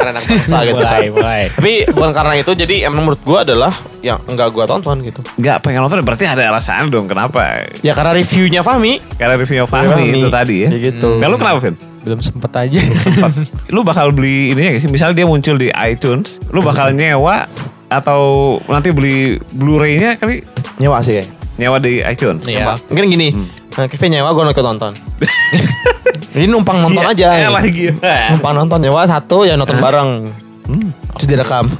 karena 0.00 0.10
anak 0.16 0.24
bangsa 0.24 0.56
gitu 0.64 0.80
kan. 0.80 0.88
Mulai, 0.88 1.08
mulai. 1.12 1.42
Tapi 1.52 1.72
bukan 1.92 2.10
karena 2.16 2.34
itu, 2.40 2.52
jadi 2.56 2.76
emang 2.88 3.02
menurut 3.04 3.20
gue 3.20 3.38
adalah 3.44 3.72
yang 4.00 4.18
enggak 4.24 4.48
gue 4.56 4.64
tonton 4.64 4.96
gitu. 5.04 5.20
Nggak 5.36 5.56
pengen 5.60 5.84
nonton 5.84 6.00
berarti 6.00 6.24
ada 6.24 6.48
alasan 6.48 6.88
dong 6.88 7.12
kenapa? 7.12 7.68
Ya 7.84 7.92
karena 7.92 8.16
reviewnya 8.16 8.64
Fahmi. 8.64 9.04
Karena 9.20 9.36
review 9.36 9.68
Fahmi, 9.68 9.92
Fahmi. 9.92 10.20
itu 10.24 10.28
tadi 10.32 10.56
ya. 10.64 10.68
Ya 10.72 10.78
gitu. 10.80 11.20
Kalau 11.20 11.36
kenapa 11.36 11.60
Vin? 11.60 11.93
Belum 12.04 12.20
sempet 12.20 12.52
aja. 12.52 12.80
Sempat. 12.94 13.32
lu 13.74 13.80
bakal 13.80 14.12
beli 14.12 14.52
ininya 14.52 14.76
gak 14.76 14.82
sih? 14.82 14.88
Misalnya 14.88 15.16
dia 15.16 15.26
muncul 15.26 15.56
di 15.56 15.72
iTunes, 15.72 16.36
lu 16.48 16.60
bakal 16.60 16.92
nyewa 16.92 17.48
atau 17.86 18.20
nanti 18.66 18.90
beli 18.90 19.40
Blu-ray-nya 19.48 20.14
kali 20.14 20.44
Nyewa 20.76 21.00
sih 21.00 21.16
kayak. 21.16 21.28
nyewa 21.54 21.76
di 21.78 22.00
iTunes. 22.00 22.44
Iya. 22.44 22.74
Mungkin 22.84 23.04
gini, 23.08 23.28
nah, 23.70 23.86
Kevin 23.86 24.10
nyewa 24.12 24.30
gue 24.30 24.44
ikut 24.44 24.66
nonton. 24.66 24.92
Jadi 26.34 26.44
numpang 26.44 26.82
nonton 26.82 26.98
Iya, 27.00 27.14
aja. 27.14 27.28
eh, 27.38 27.48
lagi. 27.48 27.84
Numpang 28.30 28.54
nonton 28.54 28.78
nyewa 28.80 29.06
satu 29.06 29.46
ya 29.46 29.54
nonton 29.54 29.78
bareng. 29.78 30.10
Terus 31.14 31.26
direkam. 31.30 31.70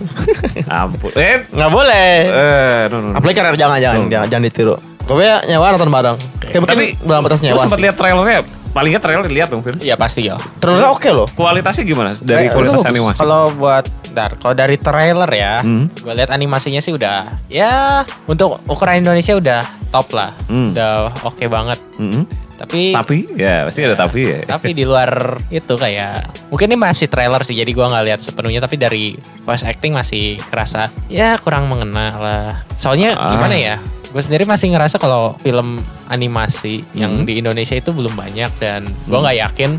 Ampun. 0.64 1.10
Eh, 1.18 1.42
Nggak 1.50 1.70
boleh. 1.70 2.08
eh, 2.22 2.80
no, 2.86 2.96
no, 2.96 3.06
no. 3.10 3.18
Apalagi 3.18 3.34
karena 3.34 3.50
jangan 3.52 3.78
jangan 3.78 4.00
jangan, 4.06 4.26
jangan 4.30 4.44
ditiru. 4.44 4.74
Gue 5.04 5.20
ya 5.20 5.42
nyewa 5.44 5.74
nonton 5.74 5.90
bareng. 5.90 6.16
Kayak 6.40 6.60
mungkin 6.62 6.78
dalam 7.02 7.20
batas 7.20 7.40
nyewa. 7.42 7.58
sempat 7.58 7.80
lihat 7.82 7.96
trailernya? 7.98 8.40
Paling 8.74 8.90
nggak 8.90 9.02
trailer 9.02 9.24
dilihat 9.24 9.48
dong, 9.48 9.62
Fir. 9.62 9.78
Iya 9.78 9.94
pasti 9.94 10.26
ya. 10.26 10.34
Trailernya 10.58 10.90
oke 10.90 11.08
loh. 11.08 11.26
Kualitasnya 11.30 11.84
gimana 11.84 12.10
dari 12.16 12.46
Tra- 12.46 12.52
kualitas 12.52 12.82
bagus. 12.82 12.90
animasi? 12.90 13.16
Kalau 13.16 13.42
buat 13.54 13.84
Dar, 14.10 14.30
kalau 14.36 14.54
dari 14.54 14.76
trailer 14.76 15.26
ya, 15.28 15.58
Hmm. 15.60 15.90
gue 15.90 16.12
lihat 16.12 16.30
animasinya 16.30 16.78
sih 16.78 16.90
udah 16.90 17.34
ya 17.48 18.02
untuk 18.26 18.62
ukuran 18.64 18.98
Indonesia 19.00 19.34
udah 19.34 19.62
top 19.88 20.10
lah, 20.12 20.30
Hmm. 20.44 20.70
udah 20.70 20.92
oke 21.24 21.42
banget. 21.44 21.78
Mm-mm. 21.96 22.22
Tapi 22.54 22.94
Tapi 22.94 23.16
ya 23.34 23.66
pasti 23.66 23.82
ada 23.82 23.98
tapi 23.98 24.20
ya. 24.24 24.38
tapi 24.54 24.70
di 24.70 24.82
luar 24.82 25.10
itu 25.50 25.74
kayak 25.74 26.22
mungkin 26.46 26.66
ini 26.68 26.78
masih 26.80 27.06
trailer 27.06 27.42
sih 27.42 27.52
jadi 27.52 27.66
gua 27.68 27.90
nggak 27.90 28.04
lihat 28.06 28.20
sepenuhnya 28.20 28.58
tapi 28.58 28.74
dari 28.74 29.18
voice 29.42 29.62
acting 29.62 29.90
masih 29.90 30.38
kerasa 30.44 30.86
ya 31.08 31.34
kurang 31.36 31.66
mengena 31.66 32.14
lah 32.14 32.46
soalnya 32.72 33.14
Ah. 33.14 33.34
gimana 33.34 33.54
ya 33.56 33.76
gue 34.14 34.22
sendiri 34.22 34.46
masih 34.46 34.70
ngerasa 34.70 34.96
kalau 34.96 35.34
film 35.42 35.82
animasi 36.06 36.86
yang 36.94 37.10
Hmm. 37.12 37.26
di 37.26 37.42
Indonesia 37.42 37.74
itu 37.74 37.90
belum 37.90 38.14
banyak 38.14 38.50
dan 38.56 38.86
gua 39.04 39.26
nggak 39.26 39.38
yakin 39.42 39.70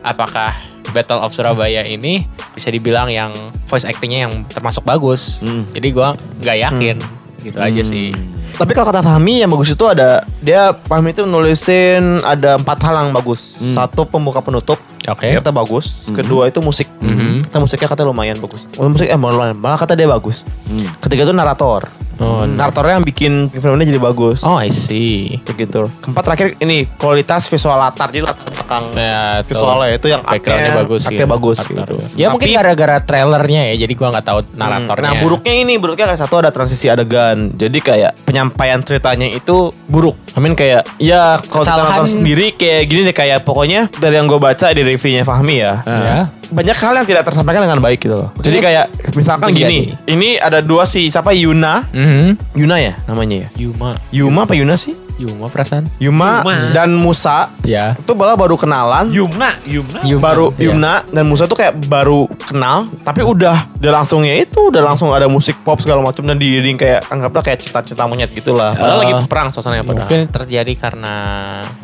apakah 0.00 0.54
Battle 0.90 1.18
of 1.18 1.34
Surabaya 1.34 1.82
ini 1.82 2.22
bisa 2.52 2.68
dibilang 2.68 3.08
yang 3.08 3.34
voice 3.66 3.82
actingnya 3.82 4.30
yang 4.30 4.46
termasuk 4.46 4.82
bagus 4.82 5.42
Hmm. 5.42 5.66
jadi 5.74 5.88
gua 5.90 6.14
nggak 6.38 6.58
yakin 6.62 6.96
gitu 7.42 7.58
aja 7.58 7.82
sih 7.82 8.14
Tapi 8.52 8.76
kalau 8.76 8.84
kata 8.84 9.00
Fahmi 9.00 9.40
yang 9.40 9.48
bagus 9.48 9.72
itu 9.72 9.80
ada 9.82 10.20
dia 10.38 10.76
Fahmi 10.76 11.10
itu 11.10 11.24
nulisin 11.24 12.20
ada 12.20 12.60
empat 12.60 12.84
hal 12.84 13.00
yang 13.00 13.10
bagus. 13.10 13.40
Satu 13.72 14.04
pembuka 14.04 14.44
penutup. 14.44 14.76
oke 15.02 15.24
Kata 15.24 15.48
bagus. 15.48 16.12
Kedua 16.12 16.46
itu 16.46 16.60
musik. 16.60 16.84
Mhm. 17.00 17.48
Kata 17.48 17.58
musiknya 17.58 17.88
kata 17.88 18.04
lumayan 18.04 18.36
bagus. 18.36 18.68
Oh, 18.76 18.84
musik 18.84 19.08
eh 19.08 19.16
lumayan. 19.16 19.56
Malah 19.56 19.80
kata 19.80 19.96
dia 19.96 20.04
bagus. 20.04 20.44
Hmm. 20.68 20.84
Ketiga 21.00 21.24
itu 21.24 21.32
narator. 21.32 21.88
Oh, 22.22 22.46
Naratornya 22.46 22.96
yang 22.96 23.04
bikin 23.04 23.50
filmnya 23.50 23.82
jadi 23.82 23.98
bagus. 23.98 24.46
oh 24.46 24.54
I 24.54 24.70
see 24.70 25.42
Kayak 25.42 25.56
gitu. 25.66 25.82
Keempat 26.00 26.22
terakhir 26.22 26.46
ini 26.62 26.86
kualitas 26.94 27.50
visual 27.50 27.74
latar 27.74 28.08
jadi 28.08 28.30
latar 28.30 28.46
belakang 28.72 28.84
Ya, 28.94 29.20
visualnya 29.44 29.88
itu 29.92 30.06
yang 30.08 30.22
backgroundnya 30.22 30.72
bagus 30.78 31.02
gitu. 31.04 31.26
bagus 31.26 31.58
gitu. 31.62 31.94
Ya 32.16 32.26
mungkin 32.28 32.48
Tapi- 32.48 32.56
gara-gara 32.56 32.96
trailernya 32.98 33.62
ya, 33.68 33.74
jadi 33.78 33.92
gua 33.92 34.08
nggak 34.10 34.24
tahu 34.24 34.38
naratornya. 34.54 35.04
Nah 35.04 35.14
buruknya 35.20 35.54
ini 35.54 35.72
buruknya 35.76 36.06
kayak 36.08 36.20
satu 36.20 36.34
ada 36.38 36.50
transisi 36.50 36.86
adegan. 36.88 37.52
Jadi 37.52 37.78
kayak 37.78 38.12
penyampaian 38.24 38.80
ceritanya 38.80 39.28
itu 39.28 39.70
buruk. 39.86 40.16
Amin 40.32 40.56
kayak 40.56 40.88
ya 40.96 41.36
kalau 41.42 41.60
kita 41.62 41.82
nonton 41.82 42.08
sendiri 42.10 42.56
kayak 42.56 42.82
gini 42.88 43.00
deh 43.04 43.14
kayak 43.14 43.44
pokoknya 43.44 43.92
dari 43.92 44.16
yang 44.16 44.24
gue 44.24 44.40
baca 44.40 44.66
di 44.70 44.80
reviewnya 44.80 45.22
Fahmi 45.22 45.56
ya. 45.58 45.84
ya. 45.84 46.18
Banyak 46.52 46.76
hal 46.76 46.92
yang 46.94 47.06
tidak 47.06 47.24
tersampaikan 47.24 47.64
dengan 47.64 47.80
baik 47.80 47.96
gitu 47.98 48.12
loh. 48.14 48.28
Jadi 48.36 48.60
kayak 48.60 48.86
misalkan 49.12 49.48
Mungkin 49.48 49.64
gini, 49.64 49.78
ini 50.04 50.36
ada 50.36 50.60
dua 50.60 50.84
si 50.84 51.08
siapa 51.08 51.32
Yuna, 51.32 51.88
Mhm. 51.88 52.56
Yuna 52.60 52.76
ya 52.76 52.92
namanya 53.08 53.36
ya. 53.44 53.48
Yuma, 53.56 53.96
Yuma 54.12 54.44
apa 54.44 54.52
Yuna 54.52 54.76
sih? 54.76 54.92
Yuma 55.22 55.46
perasaan. 55.46 55.86
Yuma, 55.96 56.42
Yuma. 56.42 56.54
dan 56.70 56.90
Musa 56.92 57.54
Ya. 57.62 57.94
itu 57.94 58.12
malah 58.12 58.34
baru 58.34 58.54
kenalan. 58.54 59.06
Yumna, 59.08 59.54
Yumna. 59.62 60.00
Yuma, 60.02 60.20
baru. 60.20 60.46
Yumna 60.56 61.06
dan 61.06 61.24
Musa 61.24 61.44
tuh 61.44 61.54
kayak 61.54 61.78
baru 61.84 62.26
kenal 62.42 62.90
tapi 63.00 63.22
udah 63.22 63.70
udah 63.76 63.92
langsung 63.92 64.22
ya 64.22 64.34
itu 64.36 64.58
udah 64.64 64.82
langsung 64.84 65.08
ada 65.08 65.26
musik 65.26 65.58
pop 65.60 65.78
segala 65.78 66.00
macam 66.00 66.22
dan 66.22 66.36
diiring 66.36 66.74
kayak 66.74 67.06
anggaplah 67.06 67.40
kayak 67.40 67.58
cita-cita 67.60 68.04
monyet 68.04 68.30
gitulah 68.30 68.72
padahal 68.72 68.98
Eh, 68.98 69.02
lagi 69.04 69.26
perang 69.26 69.48
suasananya 69.48 69.82
padahal 69.82 70.04
Mungkin 70.04 70.20
terjadi 70.28 70.72
karena 70.76 71.14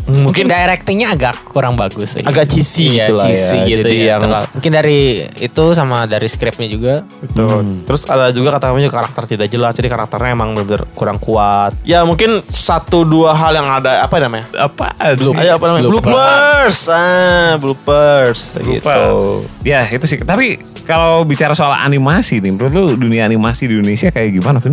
Mungkin- 0.05 0.24
mungkin 0.24 0.45
directingnya 0.47 1.09
agak 1.11 1.34
kurang 1.45 1.74
bagus 1.74 2.14
sih. 2.14 2.22
Agak 2.22 2.47
cheesy 2.47 2.93
iya, 2.93 3.05
gitu 3.05 3.14
lah 3.14 3.26
cheesy 3.26 3.57
ya. 3.57 3.66
gitu 3.68 3.80
Jadi 3.84 3.97
ya. 3.97 4.07
yang- 4.09 4.22
Terlalu- 4.24 4.51
mungkin 4.53 4.72
dari 4.72 5.01
itu 5.39 5.64
sama 5.72 5.99
dari 6.05 6.26
skripnya 6.26 6.66
juga. 6.66 6.95
Betul. 7.20 7.84
terus 7.84 8.03
ada 8.05 8.30
juga 8.30 8.51
kata 8.51 8.68
kami 8.68 8.82
juga 8.82 8.97
karakter 8.97 9.22
tidak 9.26 9.49
jelas 9.49 9.72
jadi 9.72 9.89
karakternya 9.89 10.32
emang 10.32 10.53
benar-benar 10.53 10.84
kurang 10.93 11.18
kuat 11.18 11.72
ya 11.82 12.03
mungkin 12.03 12.41
satu 12.45 13.03
dua 13.03 13.28
hal 13.33 13.53
yang 13.57 13.68
ada 13.68 14.05
apa 14.05 14.16
namanya 14.20 14.47
Apa? 14.57 14.93
Ayo 15.01 15.57
apa 15.57 15.64
namanya 15.68 15.89
bloopers 15.89 16.79
ah 16.93 17.57
bloopers 17.61 18.61
gitu 18.62 18.89
Ya 19.64 19.85
itu 19.89 20.05
sih. 20.09 20.18
Tapi 20.20 20.59
kalau 20.89 21.20
bicara 21.29 21.53
soal 21.53 21.76
animasi 21.76 22.41
nih, 22.41 22.49
menurut 22.49 22.72
lu 22.72 22.85
dunia 22.97 23.29
animasi 23.29 23.68
di 23.68 23.76
Indonesia 23.76 24.09
kayak 24.09 24.41
gimana, 24.41 24.57
Vin? 24.57 24.72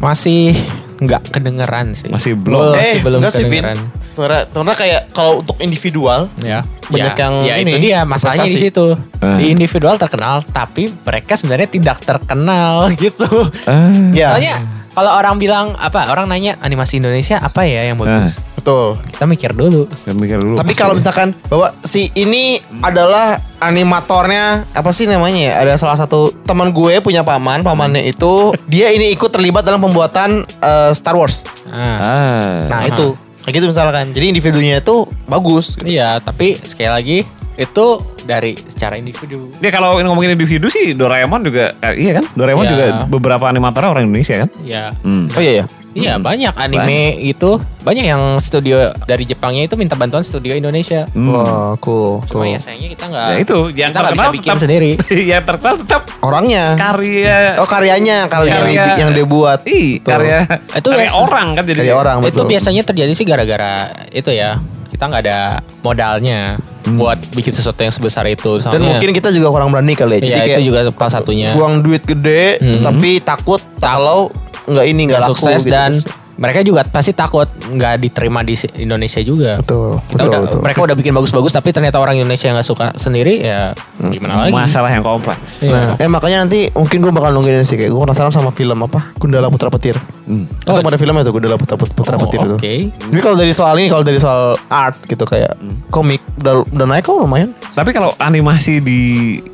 Masih 0.00 0.56
nggak 0.96 1.36
kedengeran 1.36 1.92
sih. 1.92 2.08
Masih 2.08 2.32
belum. 2.32 2.72
Masih 2.72 2.80
eh 2.80 2.96
belum 3.04 3.18
enggak 3.20 3.34
sih 3.36 3.44
Vin 3.44 3.60
kedengeran. 3.60 3.78
Karena, 4.16 4.40
karena 4.48 4.74
kayak 4.76 5.00
kalau 5.12 5.44
untuk 5.44 5.56
individual 5.60 6.32
Ya. 6.40 6.64
Banyak 6.90 7.14
ya, 7.14 7.22
yang 7.22 7.34
ya 7.46 7.54
ini, 7.62 7.70
itu 7.76 7.78
dia 7.92 8.00
masalahnya 8.08 8.48
di 8.48 8.56
situ. 8.56 8.96
Ah. 9.20 9.36
Di 9.36 9.52
individual 9.52 10.00
terkenal 10.00 10.40
tapi 10.48 10.88
mereka 10.88 11.36
sebenarnya 11.36 11.68
tidak 11.68 12.00
terkenal 12.08 12.88
gitu. 13.04 13.28
Ah. 13.68 14.10
ya 14.16 14.34
Soalnya 14.34 14.79
kalau 14.90 15.10
orang 15.14 15.38
bilang 15.38 15.66
apa 15.78 16.10
orang 16.10 16.26
nanya 16.26 16.58
animasi 16.60 16.98
Indonesia 16.98 17.38
apa 17.38 17.62
ya 17.62 17.86
yang 17.86 17.98
bagus? 17.98 18.42
betul 18.58 19.00
Kita 19.08 19.24
mikir 19.24 19.56
dulu. 19.56 19.88
Gak 20.04 20.16
mikir 20.20 20.36
dulu. 20.36 20.60
Tapi 20.60 20.72
kalau 20.76 20.92
misalkan 20.92 21.32
bahwa 21.48 21.72
si 21.80 22.12
ini 22.12 22.60
adalah 22.84 23.40
animatornya 23.62 24.68
apa 24.76 24.90
sih 24.92 25.08
namanya 25.08 25.40
ya? 25.40 25.52
Ada 25.64 25.72
salah 25.80 25.96
satu 25.96 26.34
teman 26.44 26.74
gue 26.74 27.00
punya 27.00 27.24
paman, 27.24 27.64
pamannya 27.64 28.04
itu 28.04 28.52
dia 28.68 28.92
ini 28.92 29.14
ikut 29.16 29.32
terlibat 29.32 29.64
dalam 29.64 29.80
pembuatan 29.80 30.44
eh, 30.44 30.92
Star 30.92 31.16
Wars. 31.16 31.48
Ah. 31.72 31.80
Ah. 31.80 32.54
Nah, 32.68 32.80
itu 32.84 33.16
kayak 33.46 33.54
gitu 33.56 33.66
misalkan. 33.72 34.12
Jadi 34.12 34.26
individunya 34.28 34.84
itu 34.84 35.08
bagus. 35.24 35.80
Iya, 35.80 36.20
tapi 36.20 36.60
sekali 36.60 36.90
lagi 36.92 37.18
itu 37.60 37.86
dari 38.22 38.56
secara 38.58 38.96
individu. 38.96 39.52
Ya 39.60 39.68
kalau 39.68 40.00
ngomongin 40.00 40.32
individu 40.32 40.66
sih 40.66 40.92
Doraemon 40.92 41.44
juga 41.44 41.76
eh, 41.78 41.94
iya 42.00 42.16
kan? 42.16 42.24
Doraemon 42.32 42.64
Ya. 42.64 42.70
juga 42.70 42.84
beberapa 43.06 43.44
animatornya 43.44 43.90
orang 43.90 44.04
Indonesia 44.06 44.40
kan? 44.40 44.48
Ya. 44.62 44.96
Hmm. 44.98 45.28
Oh 45.30 45.38
iya 45.38 45.52
ya. 45.54 45.66
Iya 45.90 46.12
banyak 46.16 46.54
anime 46.54 47.18
itu 47.18 47.58
banyak 47.82 48.06
yang 48.06 48.22
studio 48.38 48.78
dari 49.02 49.26
Jepangnya 49.26 49.66
itu 49.66 49.74
minta 49.74 49.92
bantuan 49.92 50.22
studio 50.22 50.54
Indonesia. 50.54 51.10
Hmm. 51.10 51.34
Wah, 51.34 51.74
cool. 51.76 52.22
Cuma 52.24 52.46
cool. 52.46 52.54
ya 52.54 52.62
sayangnya 52.62 52.88
kita 52.88 53.04
nggak 53.10 53.26
Ya 53.26 53.36
itu 53.36 53.56
yang 53.74 53.90
kita 53.90 53.98
nggak 53.98 54.06
bisa 54.06 54.06
terkenal 54.14 54.30
bikin 54.30 54.46
tetap- 54.46 54.62
sendiri. 54.62 54.90
yang 55.34 55.42
terkenal 55.42 55.74
tetap 55.76 56.02
Orangnya. 56.20 56.64
karya 56.76 57.38
Oh, 57.58 57.66
karyanya, 57.66 58.18
karya 58.24 58.48
yang, 58.48 58.62
Karya- 58.62 58.96
yang 58.98 59.10
dia 59.10 59.26
buat. 59.26 59.60
Ih, 59.66 59.98
Tuh. 59.98 60.14
karya 60.14 60.38
Itu 60.70 60.88
karya 60.88 61.04
biasa. 61.04 61.18
orang 61.18 61.46
kan 61.52 61.64
jadi 61.66 61.80
Karya 61.82 61.96
orang 61.96 62.16
itu 62.20 62.26
betul. 62.30 62.46
biasanya 62.46 62.82
terjadi 62.84 63.12
sih 63.12 63.26
gara-gara 63.26 63.74
itu 64.10 64.30
ya 64.30 64.62
kita 65.00 65.08
nggak 65.08 65.24
ada 65.24 65.40
modalnya 65.80 66.60
buat 66.92 67.16
bikin 67.32 67.56
sesuatu 67.56 67.80
yang 67.80 67.88
sebesar 67.88 68.28
itu. 68.28 68.60
Dan 68.60 68.68
Soalnya- 68.76 68.84
mungkin 68.92 69.16
kita 69.16 69.32
juga 69.32 69.48
kurang 69.48 69.72
berani 69.72 69.96
kali 69.96 70.20
ya. 70.20 70.44
Jadi 70.44 70.60
itu 70.60 70.62
juga 70.68 70.92
salah 70.92 71.12
satunya. 71.16 71.56
buang 71.56 71.80
duit 71.80 72.04
gede 72.04 72.60
Mhm. 72.60 72.84
tapi 72.84 73.10
takut 73.24 73.64
kalau 73.80 74.28
nggak 74.68 74.84
ini 74.84 75.08
nggak 75.08 75.24
nggak 75.24 75.32
laku 75.32 75.40
sukses 75.40 75.64
gitu. 75.64 75.72
dan 75.72 75.96
mereka 76.40 76.64
juga 76.64 76.80
pasti 76.82 77.12
takut 77.12 77.44
nggak 77.44 78.00
diterima 78.00 78.40
di 78.40 78.56
si- 78.56 78.72
Indonesia 78.74 79.20
juga. 79.20 79.60
betul. 79.60 80.00
Kita 80.08 80.24
udah, 80.24 80.40
mereka 80.58 80.80
udah 80.80 80.96
bikin 80.96 81.12
bagus-bagus 81.12 81.52
tapi 81.52 81.68
ternyata 81.68 82.00
orang 82.00 82.16
Indonesia 82.16 82.48
nggak 82.48 82.64
suka 82.64 82.96
sendiri 82.96 83.44
ya 83.44 83.76
gimana 84.00 84.48
lagi? 84.48 84.50
masalah 84.50 84.88
yang 84.88 85.04
kompleks. 85.04 85.60
Iya. 85.60 85.70
Nah, 85.70 85.88
eh 85.96 86.08
makanya 86.08 86.48
nanti 86.48 86.72
mungkin 86.72 86.98
gue 86.98 87.12
bakal 87.12 87.30
nungguin 87.30 87.60
sih 87.60 87.76
kayak 87.76 87.92
gue 87.92 88.00
penasaran 88.00 88.32
sama 88.32 88.48
film 88.50 88.80
apa 88.80 89.12
Gundala 89.14 89.52
Putra 89.52 89.68
Petir. 89.68 90.00
Hmm. 90.24 90.48
Kan 90.64 90.80
ada 90.80 90.96
filmnya 90.96 91.20
tuh 91.20 91.34
Gundala 91.34 91.54
Putra, 91.54 91.76
Putra 91.76 92.16
Oh, 92.16 92.24
Petir 92.24 92.40
itu. 92.40 92.56
Oke. 92.56 92.74
Tapi 92.88 93.20
kalau 93.20 93.36
dari 93.36 93.52
soal 93.52 93.76
ini 93.76 93.92
kalau 93.92 94.00
dari 94.00 94.16
soal 94.16 94.56
art 94.66 94.96
gitu 95.04 95.22
kayak 95.22 95.60
komik 95.88 96.24
udah, 96.40 96.64
udah 96.64 96.86
naik 96.88 97.04
kok 97.04 97.20
lumayan. 97.20 97.52
Tapi 97.70 97.92
kalau 97.92 98.16
animasi 98.16 98.80
di 98.80 99.00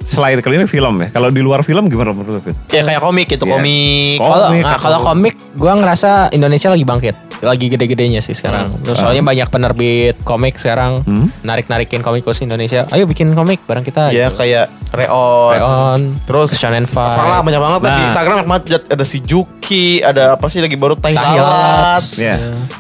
selain 0.02 0.38
kali 0.38 0.56
ini 0.56 0.66
film 0.66 1.02
ya. 1.02 1.08
Kalau 1.10 1.34
di 1.34 1.42
luar 1.42 1.60
film 1.60 1.90
gimana 1.90 2.14
menurut 2.14 2.44
lu? 2.44 2.54
Ya 2.70 2.80
kayak 2.80 3.02
komik 3.02 3.26
gitu, 3.26 3.42
Iya. 3.42 3.52
komik. 3.52 4.18
Oh, 4.18 4.28
Kalau 4.28 4.46
Komik 4.46 4.62
nah, 4.62 4.78
kalau 4.78 4.98
komik, 5.02 5.34
gua 5.52 5.72
ngerasa 5.74 6.10
Indonesia 6.30 6.68
lagi 6.76 6.84
bangkit, 6.84 7.16
lagi 7.40 7.66
gede-gedenya 7.66 8.20
sih 8.20 8.32
sekarang. 8.32 8.76
Terus 8.80 9.00
soalnya 9.00 9.24
banyak 9.24 9.48
penerbit 9.48 10.16
komik 10.22 10.54
sekarang, 10.54 11.00
Hmm. 11.02 11.32
narik-narikin 11.40 12.00
komikus 12.00 12.38
Indonesia. 12.38 12.84
Ayo 12.90 13.04
bikin 13.04 13.32
komik 13.32 13.64
bareng 13.64 13.82
kita. 13.82 14.12
Ya 14.12 14.28
kayak 14.28 14.68
Reon. 14.92 15.52
Reon, 15.52 16.00
Terus 16.22 16.54
Shonen 16.54 16.84
Five. 16.84 17.16
Apalah 17.16 17.40
banyak 17.40 17.58
banget 17.58 17.80
lah 17.80 17.90
di 17.90 17.96
Nah. 17.96 18.08
Instagram 18.08 18.44
ada 18.86 19.04
si 19.04 19.18
Juki, 19.20 19.98
ada 19.98 20.36
apa 20.36 20.46
sih 20.46 20.60
lagi 20.60 20.76
baru 20.76 20.94
Tahi 20.94 21.12
Tahi 21.12 21.34
Lalat. 21.34 21.42
Lalat. 21.42 22.04
Iya. 22.14 22.34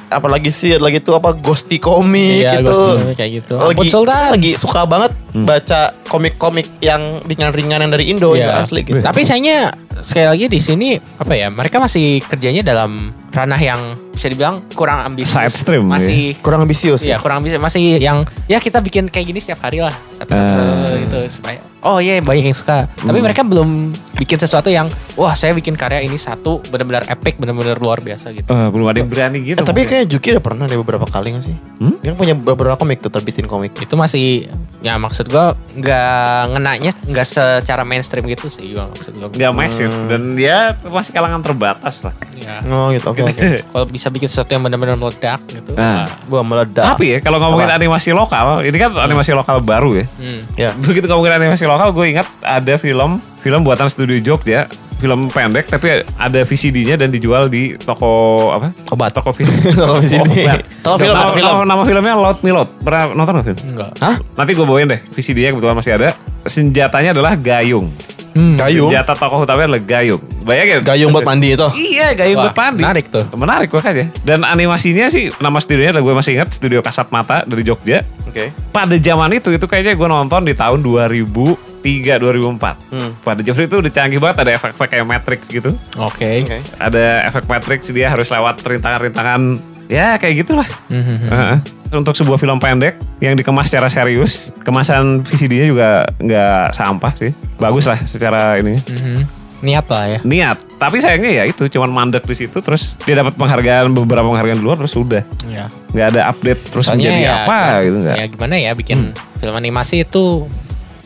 Apalagi 0.08 0.50
sih 0.50 0.70
ada 0.70 0.84
lagi 0.84 1.00
tuh 1.00 1.16
apa 1.16 1.34
Ghosty 1.34 1.76
komik 1.76 2.46
Iya, 2.46 2.60
gitu. 2.60 2.70
Ghosty 2.70 3.14
kayak 3.16 3.30
gitu. 3.42 3.54
Lagi 3.58 3.88
Ampun, 3.88 4.06
lagi 4.06 4.50
suka 4.54 4.86
banget 4.86 5.12
baca 5.34 5.80
komik-komik 6.16 6.80
yang 6.80 7.20
ringan-ringan 7.22 7.78
yang 7.78 7.92
dari 7.92 8.08
Indo 8.08 8.32
Iya. 8.32 8.48
yang 8.48 8.64
asli 8.64 8.80
gitu. 8.80 8.98
Tapi 8.98 9.20
sayangnya 9.20 9.70
sekali 9.96 10.26
lagi 10.26 10.46
di 10.48 10.58
sini 10.58 10.88
apa 10.96 11.32
ya? 11.32 11.48
Mereka 11.48 11.76
masih 11.76 12.18
kerjanya 12.22 12.64
dalam 12.64 13.12
ranah 13.28 13.60
yang 13.60 13.80
bisa 14.08 14.26
dibilang 14.26 14.64
kurang 14.72 15.04
ambisius. 15.04 15.36
Side 15.36 15.52
stream, 15.54 15.84
Masih 15.84 16.40
kurang 16.40 16.64
ambisius 16.64 17.04
Iya 17.04 17.16
ya. 17.16 17.18
kurang 17.20 17.44
bisa 17.44 17.60
masih 17.60 18.00
yang 18.00 18.24
ya 18.44 18.56
kita 18.56 18.80
bikin 18.80 19.06
kayak 19.06 19.28
gini 19.28 19.38
setiap 19.38 19.60
hari 19.60 19.78
lah 19.78 19.92
satu-satu 20.16 20.64
Eh. 20.88 20.98
gitu 21.04 21.18
supaya 21.30 21.60
oh 21.86 21.98
iya 21.98 22.18
banyak 22.18 22.44
yang 22.44 22.56
suka. 22.56 22.90
Tapi 22.90 23.18
mereka 23.22 23.46
belum 23.46 23.94
bikin 24.16 24.36
sesuatu 24.36 24.66
yang 24.66 24.90
wah 25.14 25.32
saya 25.32 25.52
bikin 25.52 25.76
karya 25.76 26.02
ini 26.02 26.16
satu 26.16 26.58
benar-benar 26.66 27.06
epic, 27.06 27.38
benar-benar 27.38 27.78
luar 27.78 28.02
biasa 28.02 28.34
gitu. 28.34 28.48
Eh, 28.48 28.68
belum 28.68 28.86
ada 28.86 28.98
yang 28.98 29.08
berani 29.08 29.38
gitu. 29.44 29.62
Eh, 29.62 29.66
tapi 29.66 29.86
kayak 29.86 30.10
Juki 30.10 30.34
udah 30.34 30.42
pernah 30.42 30.64
deh 30.66 30.74
beberapa 30.74 31.06
kali 31.06 31.32
gak 31.32 31.44
sih? 31.44 31.56
Hmm? 31.78 32.00
Dia 32.02 32.12
kan 32.12 32.18
punya 32.18 32.34
beberapa 32.34 32.74
komik 32.74 32.98
tuh 32.98 33.12
terbitin 33.12 33.46
komik. 33.46 33.76
Itu 33.78 33.94
masih 33.94 34.50
ya 34.80 34.98
maksud 34.98 35.28
gua 35.28 35.54
nggak 35.72 36.42
ngenanya 36.52 36.92
nggak 37.06 37.26
secara 37.26 37.82
mainstream 37.82 38.22
gitu 38.28 38.46
sih 38.46 38.76
gua 38.76 38.86
maksud 38.92 39.16
gua. 39.16 39.28
nggak 39.32 39.52
massive 39.56 39.92
dan 40.06 40.36
dia 40.36 40.76
masih 40.84 41.12
kalangan 41.12 41.40
terbatas 41.40 42.02
lah. 42.02 42.14
Ya. 42.36 42.60
Oh 42.66 42.88
gitu, 42.90 43.10
oke 43.10 43.22
oke. 43.24 43.46
Kalau 43.72 43.86
bisa 43.86 44.08
bikin 44.08 44.26
sesuatu 44.26 44.50
yang 44.50 44.62
benar-benar 44.62 44.94
meledak 44.94 45.40
gitu. 45.48 45.74
Nah, 45.74 46.06
Gua 46.26 46.40
meledak. 46.40 46.84
tapi 46.94 47.16
ya 47.16 47.18
kalau 47.20 47.36
ngomongin 47.36 47.68
Apa? 47.68 47.76
animasi 47.76 48.10
lokal, 48.10 48.62
ini 48.62 48.76
kan 48.76 48.94
animasi 48.96 49.34
lokal 49.34 49.60
baru 49.60 50.00
ya. 50.00 50.06
Hmm. 50.16 50.40
ya. 50.54 50.70
Begitu 50.78 51.04
ngomongin 51.06 51.36
animasi 51.36 51.68
lokal, 51.68 51.75
gue 51.92 52.06
ingat 52.16 52.26
ada 52.40 52.74
film 52.80 53.20
film 53.40 53.60
buatan 53.62 53.86
studio 53.86 54.18
Jogja, 54.18 54.66
film 54.96 55.28
pendek 55.28 55.68
tapi 55.68 56.02
ada 56.16 56.40
VCD-nya 56.42 56.96
dan 56.96 57.12
dijual 57.12 57.46
di 57.52 57.76
toko 57.76 58.50
apa? 58.50 58.72
Obat. 58.90 59.12
Toko 59.12 59.30
VCD. 59.30 59.70
Toko 59.78 59.94
VCD. 60.00 60.30
obat. 60.42 60.60
Toko 60.82 60.96
film, 60.98 61.14
nama, 61.14 61.30
film. 61.32 61.46
Nama, 61.46 61.62
nama 61.68 61.82
filmnya 61.84 62.14
Laut 62.16 62.40
Milot. 62.40 62.68
Pernah 62.80 63.02
nonton 63.12 63.32
nggak 63.38 63.46
film? 63.46 63.58
Enggak. 63.76 63.90
Hah? 64.00 64.16
Nanti 64.34 64.50
gue 64.56 64.66
bawain 64.66 64.88
deh 64.88 65.00
VCD-nya 65.12 65.54
kebetulan 65.54 65.76
masih 65.76 65.92
ada. 65.94 66.08
Senjatanya 66.48 67.10
adalah 67.12 67.32
gayung. 67.36 67.92
Gayung. 68.36 68.92
Senjata 68.92 69.12
tokoh 69.16 69.42
utamanya 69.42 69.66
adalah 69.72 69.82
gayung. 69.82 70.22
Bayangin. 70.44 70.84
Gayung 70.84 71.10
buat 71.10 71.26
mandi 71.26 71.56
itu. 71.56 71.68
Iya, 71.74 72.12
gayung 72.12 72.38
Wah, 72.38 72.52
buat 72.52 72.56
mandi. 72.56 72.82
menarik 72.84 73.06
tuh. 73.08 73.24
Menarik 73.32 73.68
makanya. 73.72 74.06
Dan 74.22 74.44
animasinya 74.44 75.08
sih 75.08 75.32
nama 75.40 75.58
studionya 75.58 75.98
gue 75.98 76.14
masih 76.14 76.38
ingat 76.38 76.52
studio 76.52 76.84
Kasat 76.84 77.08
Mata 77.10 77.42
dari 77.48 77.64
Jogja. 77.64 78.04
Oke. 78.28 78.52
Pada 78.70 78.94
zaman 78.94 79.32
itu 79.34 79.48
itu 79.50 79.66
kayaknya 79.66 79.96
gue 79.96 80.08
nonton 80.08 80.44
di 80.44 80.52
tahun 80.52 80.84
2003 80.84 82.20
2004. 82.20 82.92
Hmm. 82.92 83.10
Pada 83.24 83.40
zaman 83.40 83.62
itu 83.66 83.76
udah 83.80 83.92
canggih 83.92 84.20
banget 84.20 84.36
ada 84.44 84.50
efek-efek 84.60 84.88
kayak 84.92 85.06
Matrix 85.08 85.40
gitu. 85.48 85.70
Oke. 85.96 86.44
Oke. 86.44 86.58
Ada 86.76 87.26
efek 87.26 87.48
Matrix 87.48 87.88
dia 87.90 88.12
harus 88.12 88.28
lewat 88.28 88.60
rintangan-rintangan 88.62 89.40
ya 89.86 90.18
kayak 90.18 90.46
gitulah. 90.46 90.68
Mhm. 90.90 91.16
Heeh. 91.30 91.56
Untuk 91.88 92.12
sebuah 92.12 92.36
film 92.36 92.56
pendek 92.56 92.94
yang 93.18 93.32
dikemas 93.32 93.66
secara 93.66 93.86
serius, 93.86 94.50
kemasan 94.60 95.22
VCD-nya 95.22 95.66
juga 95.66 95.88
nggak 96.16 96.64
sampah 96.72 97.12
sih. 97.14 97.30
Bagus 97.56 97.84
lah 97.84 97.98
secara 98.00 98.56
ini 98.56 98.74
Mhm. 98.80 99.20
Niat 99.58 99.86
lah 99.86 100.04
ya. 100.06 100.18
niat. 100.22 100.58
Tapi 100.76 101.00
sayangnya 101.00 101.32
ya 101.32 101.44
itu 101.44 101.64
cuman 101.66 101.88
mandek 101.88 102.22
di 102.22 102.36
situ 102.36 102.60
terus 102.60 103.00
dia 103.00 103.16
dapat 103.16 103.32
penghargaan 103.34 103.88
beberapa 103.90 104.26
penghargaan 104.26 104.60
di 104.60 104.62
luar 104.62 104.76
terus 104.76 104.92
udah 104.92 105.24
Ya. 105.46 105.72
nggak 105.90 106.06
ada 106.12 106.22
update 106.28 106.60
terus 106.68 106.84
Soalnya 106.84 107.08
menjadi 107.08 107.24
ya, 107.24 107.34
apa 107.40 107.58
gitu 107.80 107.96
nggak. 107.98 108.16
Ya 108.16 108.24
gimana 108.28 108.54
ya 108.56 108.70
bikin 108.72 108.98
film 109.36 109.54
animasi 109.54 110.02
itu 110.02 110.44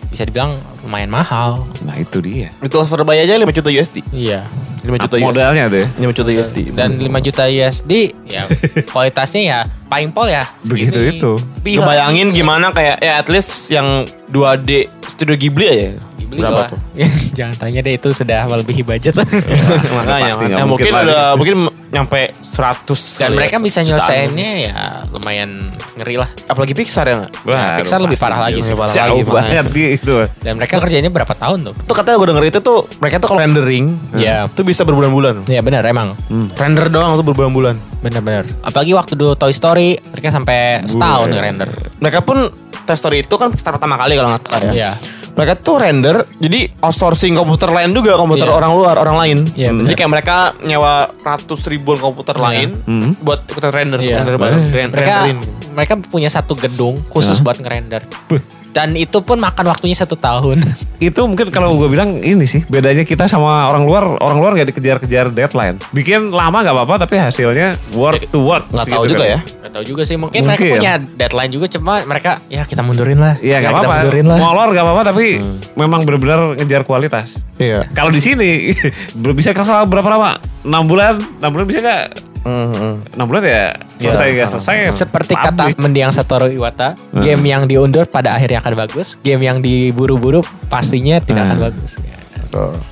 bisa 0.09 0.25
dibilang 0.25 0.59
lumayan 0.81 1.09
mahal. 1.09 1.67
Nah 1.81 1.95
itu 1.95 2.19
dia. 2.19 2.49
Itu 2.59 2.81
Surabaya 2.83 3.21
aja 3.21 3.35
5 3.35 3.45
juta 3.51 3.69
USD. 3.69 4.01
Iya. 4.11 4.49
5 4.81 4.97
juta 4.99 5.15
USD. 5.15 5.25
Modalnya 5.27 5.65
tuh. 5.67 5.79
ya. 5.79 5.89
5 6.01 6.17
juta 6.17 6.31
USD. 6.33 6.59
Dan 6.73 6.91
5 6.97 7.21
juta 7.23 7.43
USD 7.47 7.93
ya 8.27 8.43
kualitasnya 8.87 9.43
ya 9.43 9.59
paling 9.87 10.09
pol 10.09 10.27
ya. 10.27 10.49
Begitu 10.63 10.97
segini. 10.97 11.19
itu. 11.19 11.33
Lu 11.77 11.83
bayangin 11.83 12.31
gimana 12.31 12.71
kayak 12.71 12.97
ya 12.99 13.13
at 13.17 13.29
least 13.29 13.51
yang 13.69 14.03
2D 14.27 14.71
Studio 15.05 15.35
Ghibli 15.35 15.67
aja. 15.67 15.91
Dibeli 16.17 16.41
Berapa 16.41 16.55
gua. 16.55 16.67
tuh? 16.71 16.81
Jangan 17.37 17.55
tanya 17.57 17.81
deh 17.81 17.95
itu 17.95 18.09
sudah 18.11 18.47
melebihi 18.47 18.81
budget. 18.81 19.13
Makanya 19.97 20.33
Pasti 20.33 20.45
ya, 20.47 20.65
mungkin 20.65 20.89
mungkin 20.89 20.93
udah 20.95 21.23
mungkin 21.35 21.55
nyampe 21.91 22.21
100 22.39 22.87
Dan 22.87 22.95
kali 23.27 23.35
mereka 23.35 23.57
ya. 23.57 23.61
bisa 23.61 23.79
nyelesainnya 23.83 24.51
ya 24.63 24.75
lumayan 25.11 25.51
ngeri 25.99 26.17
lah. 26.17 26.31
apalagi 26.47 26.71
Pixar 26.71 27.03
ya? 27.05 27.27
Wah, 27.43 27.83
Pixar 27.83 27.99
lebih 27.99 28.15
parah 28.15 28.47
lagi 28.47 28.63
sih. 28.63 28.73
parah 28.73 28.95
Jauh 28.95 29.19
lagi, 29.19 29.27
makanya. 29.27 29.63
banget 29.67 29.91
itu. 29.99 30.15
Dan 30.39 30.53
mereka 30.55 30.70
kerjanya 30.77 31.11
berapa 31.11 31.33
tahun 31.33 31.59
tuh? 31.65 31.75
Itu 31.75 31.91
katanya 31.91 32.17
gue 32.17 32.29
denger 32.29 32.45
itu 32.47 32.59
tuh 32.61 32.79
mereka 32.99 33.19
tuh 33.19 33.29
kalau 33.29 33.41
rendering 33.41 33.99
Iya. 34.13 34.47
itu 34.47 34.63
bisa 34.63 34.85
berbulan-bulan. 34.85 35.43
Ya 35.47 35.59
benar 35.59 35.83
emang. 35.83 36.15
Render 36.55 36.87
doang 36.87 37.17
tuh 37.17 37.27
berbulan-bulan. 37.27 37.75
Benar-benar. 37.99 38.47
Apalagi 38.63 38.93
waktu 38.93 39.13
dulu 39.15 39.35
Toy 39.35 39.51
Story 39.51 39.99
mereka 40.07 40.31
sampai 40.31 40.85
setahun 40.85 41.27
ngerender. 41.27 41.69
Mereka 41.99 42.21
pun 42.21 42.47
Toy 42.85 42.95
Story 42.95 43.17
itu 43.21 43.35
kan 43.35 43.51
Pixar 43.51 43.73
pertama 43.73 43.97
kali 43.97 44.15
kalau 44.15 44.31
nggak 44.31 44.43
salah 44.45 44.61
ya. 44.63 44.73
Iya. 44.73 44.93
Mereka 45.31 45.63
tuh 45.63 45.79
render, 45.79 46.27
jadi 46.37 46.69
outsourcing 46.81 47.33
komputer 47.33 47.71
lain 47.71 47.95
juga 47.95 48.13
komputer 48.15 48.45
Iya. 48.45 48.53
orang 48.53 48.73
luar, 48.75 48.99
orang 48.99 49.17
lain. 49.17 49.39
Iya, 49.49 49.71
jadi 49.71 49.79
benar. 49.81 49.97
kayak 49.97 50.11
mereka 50.11 50.37
nyewa 50.61 50.95
ratus 51.17 51.61
ribuan 51.65 51.97
komputer 51.97 52.35
Iya. 52.35 52.45
lain 52.45 52.69
Hmm. 52.83 53.11
buat 53.17 53.47
ikutan 53.47 53.71
render, 53.71 54.03
Iya. 54.03 54.21
render, 54.21 54.35
Baik. 54.37 54.53
render, 54.69 54.97
Mereka 54.99 55.15
renderin. 55.23 55.39
mereka 55.71 55.93
punya 56.05 56.29
satu 56.29 56.59
gedung 56.59 56.99
khusus 57.07 57.39
Hah? 57.39 57.45
buat 57.47 57.57
ngerender. 57.57 58.03
Buh. 58.27 58.43
Dan 58.71 58.95
itu 58.95 59.19
pun 59.19 59.35
makan 59.37 59.67
waktunya 59.67 59.93
satu 59.93 60.15
tahun. 60.15 60.63
Itu 61.01 61.25
mungkin 61.25 61.49
kalau 61.49 61.75
gue 61.75 61.89
bilang 61.89 62.21
ini 62.21 62.45
sih 62.45 62.61
bedanya 62.63 63.03
kita 63.03 63.25
sama 63.25 63.67
orang 63.67 63.83
luar. 63.83 64.05
Orang 64.17 64.37
luar 64.37 64.53
nggak 64.53 64.69
dikejar-kejar 64.69 65.27
deadline. 65.29 65.81
Bikin 65.91 66.29
lama 66.29 66.61
nggak 66.61 66.71
apa-apa 66.73 67.03
tapi 67.03 67.17
hasilnya 67.17 67.75
work 67.91 68.29
to 68.29 68.39
work. 68.39 68.69
Nggak 68.69 68.85
Gitu 68.85 68.95
tahu 68.95 69.05
juga 69.09 69.25
kan. 69.25 69.33
ya. 69.33 69.39
Gak 69.41 69.73
tahu 69.73 69.85
juga 69.87 70.03
sih 70.05 70.15
mungkin, 70.15 70.41
mereka 70.45 70.61
Mungkin. 70.61 70.75
punya 70.77 70.93
deadline 71.01 71.51
juga 71.51 71.67
cuma 71.69 71.93
mereka 72.05 72.31
ya 72.47 72.63
kita 72.63 72.83
mundurin 72.83 73.17
lah. 73.17 73.35
Iya 73.39 73.57
nggak 73.59 73.65
Ya, 73.65 73.77
apa-apa. 73.77 73.95
mundurin 73.97 74.27
lah. 74.29 74.39
Molor 74.39 74.69
nggak 74.71 74.85
apa-apa 74.85 75.03
tapi 75.05 75.27
memang 75.75 76.01
benar-benar 76.05 76.41
ngejar 76.55 76.83
kualitas. 76.85 77.43
Iya. 77.57 77.89
Kalau 77.91 78.13
di 78.13 78.21
sini 78.21 78.77
bisa 79.35 79.51
kesal 79.51 79.83
berapa 79.85 80.07
lama? 80.07 80.37
6 80.63 80.69
bulan, 80.85 81.17
6 81.41 81.49
bulan 81.49 81.65
bisa 81.65 81.81
nggak? 81.81 82.30
Mhm. 82.41 83.13
6 83.13 83.29
bulan 83.29 83.43
ya 83.43 83.65
selesai 83.99 84.27
nggak 84.33 84.49
selesai. 84.51 84.77
Seperti 84.91 85.33
publish. 85.35 85.77
kata 85.77 85.79
mendiang 85.79 86.09
Satoru 86.11 86.49
Iwata, 86.49 86.97
game 87.15 87.45
yang 87.45 87.65
diundur 87.65 88.05
pada 88.05 88.33
akhirnya 88.33 88.59
akan 88.59 88.75
bagus, 88.79 89.21
game 89.21 89.43
yang 89.43 89.59
diburu-buru 89.59 90.41
pastinya 90.67 91.19
tidak 91.19 91.47
akan 91.47 91.59
Hmm. 91.59 91.67
bagus. 91.69 91.91
Ya. 91.97 92.17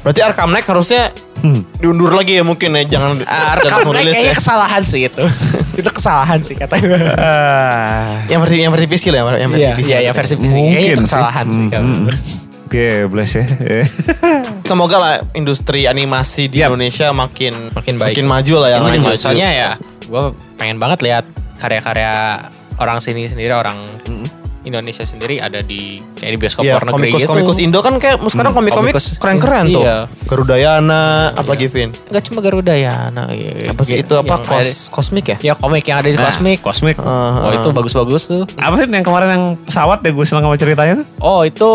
Berarti 0.01 0.20
Arkham 0.20 0.49
Knight 0.49 0.66
harusnya 0.66 1.11
diundur 1.74 2.12
lagi 2.12 2.36
ya 2.36 2.42
mungkin 2.42 2.74
ya, 2.74 2.84
jangan 2.88 3.18
Ah, 3.24 3.57
Arkham 3.57 3.88
Knight 3.88 4.05
rilis 4.05 4.14
kayaknya 4.14 4.30
ya. 4.30 4.38
kesalahan 4.38 4.82
sih 4.84 5.01
itu. 5.03 5.24
itu 5.80 5.90
kesalahan 5.90 6.38
sih 6.40 6.55
katanya. 6.55 6.94
Ah, 7.14 8.22
Yang 8.26 8.40
versi 8.44 8.55
yang 8.61 8.70
versi 8.70 8.86
PC 8.86 9.05
lah, 9.11 9.34
yang 9.34 9.51
versi 9.51 9.64
Iya, 9.64 9.74
PC. 9.74 9.88
iya, 9.88 9.99
yang 10.05 10.14
versi 10.14 10.34
PC. 10.36 10.46
Kayaknya 10.46 10.62
mungkin 10.62 10.82
itu 10.84 11.01
sih. 11.01 11.07
kesalahan 11.09 11.46
sih. 11.49 11.59
Hmm, 11.59 11.70
kalau- 11.70 12.46
hmm. 12.68 12.70
Oke, 12.70 12.86
bless 13.06 13.32
ya. 13.34 13.44
Semoga 14.68 14.96
lah 14.96 15.14
industri 15.32 15.84
animasi 15.84 16.46
di 16.46 16.60
Yap. 16.60 16.70
Indonesia 16.70 17.08
makin 17.10 17.72
Makin 17.72 17.94
baik. 17.96 18.14
makin 18.14 18.26
maju 18.26 18.54
lah 18.58 18.68
yang 18.70 18.82
Makin 18.82 18.92
lain 18.94 19.08
maju. 19.08 19.18
Soalnya 19.18 19.48
ya, 19.50 19.70
gue 20.02 20.22
pengen 20.54 20.76
banget 20.76 20.98
lihat 21.02 21.24
karya-karya 21.56 22.44
orang 22.76 23.00
sini 23.00 23.24
sendiri, 23.24 23.50
orang 23.50 23.80
Indonesia 24.60 25.00
sendiri 25.00 25.40
ada 25.40 25.64
di 25.64 25.96
kayak 26.12 26.28
di 26.28 26.38
bioskop 26.38 26.60
Iya, 26.60 26.76
luar 26.76 26.84
negeri 26.84 26.92
komikus 27.08 27.20
gitu. 27.20 27.30
komikus 27.32 27.56
Indo 27.58 27.80
kan 27.80 27.96
kayak 27.96 28.20
sekarang 28.22 28.52
Hmm, 28.52 28.60
komik-komik 28.60 28.92
komikus. 28.92 29.16
keren-keren 29.16 29.64
tuh. 29.66 29.80
Iya. 29.80 29.96
Garudayana, 30.28 31.02
apalagi 31.32 31.66
Vin. 31.66 31.88
Gak 32.06 32.28
cuma 32.28 32.38
Garuda 32.38 32.72
ya, 32.72 33.08
nah, 33.08 33.32
iya, 33.32 33.72
Apa 33.72 33.80
sih 33.80 33.96
iya, 33.96 34.04
itu 34.04 34.12
apa 34.12 34.36
kos 34.36 34.92
kosmik 34.92 35.24
ya? 35.26 35.36
Ya 35.40 35.54
komik 35.54 35.82
yang 35.82 35.98
ada 35.98 36.06
di 36.06 36.14
Nah, 36.14 36.28
Cosmic. 36.28 36.60
Cosmic. 36.60 37.00
Ah, 37.00 37.48
Oh 37.48 37.48
ah. 37.48 37.54
itu 37.54 37.68
bagus-bagus 37.70 38.28
tuh. 38.28 38.44
Apa 38.54 38.76
sih 38.76 38.84
yang 38.86 39.00
kemarin 39.00 39.28
yang 39.30 39.44
pesawat 39.58 39.98
ya 39.98 40.10
gue 40.10 40.26
seneng 40.26 40.44
sama 40.44 40.54
ceritanya 40.54 40.94
tuh? 41.00 41.06
Oh 41.18 41.40
itu 41.42 41.70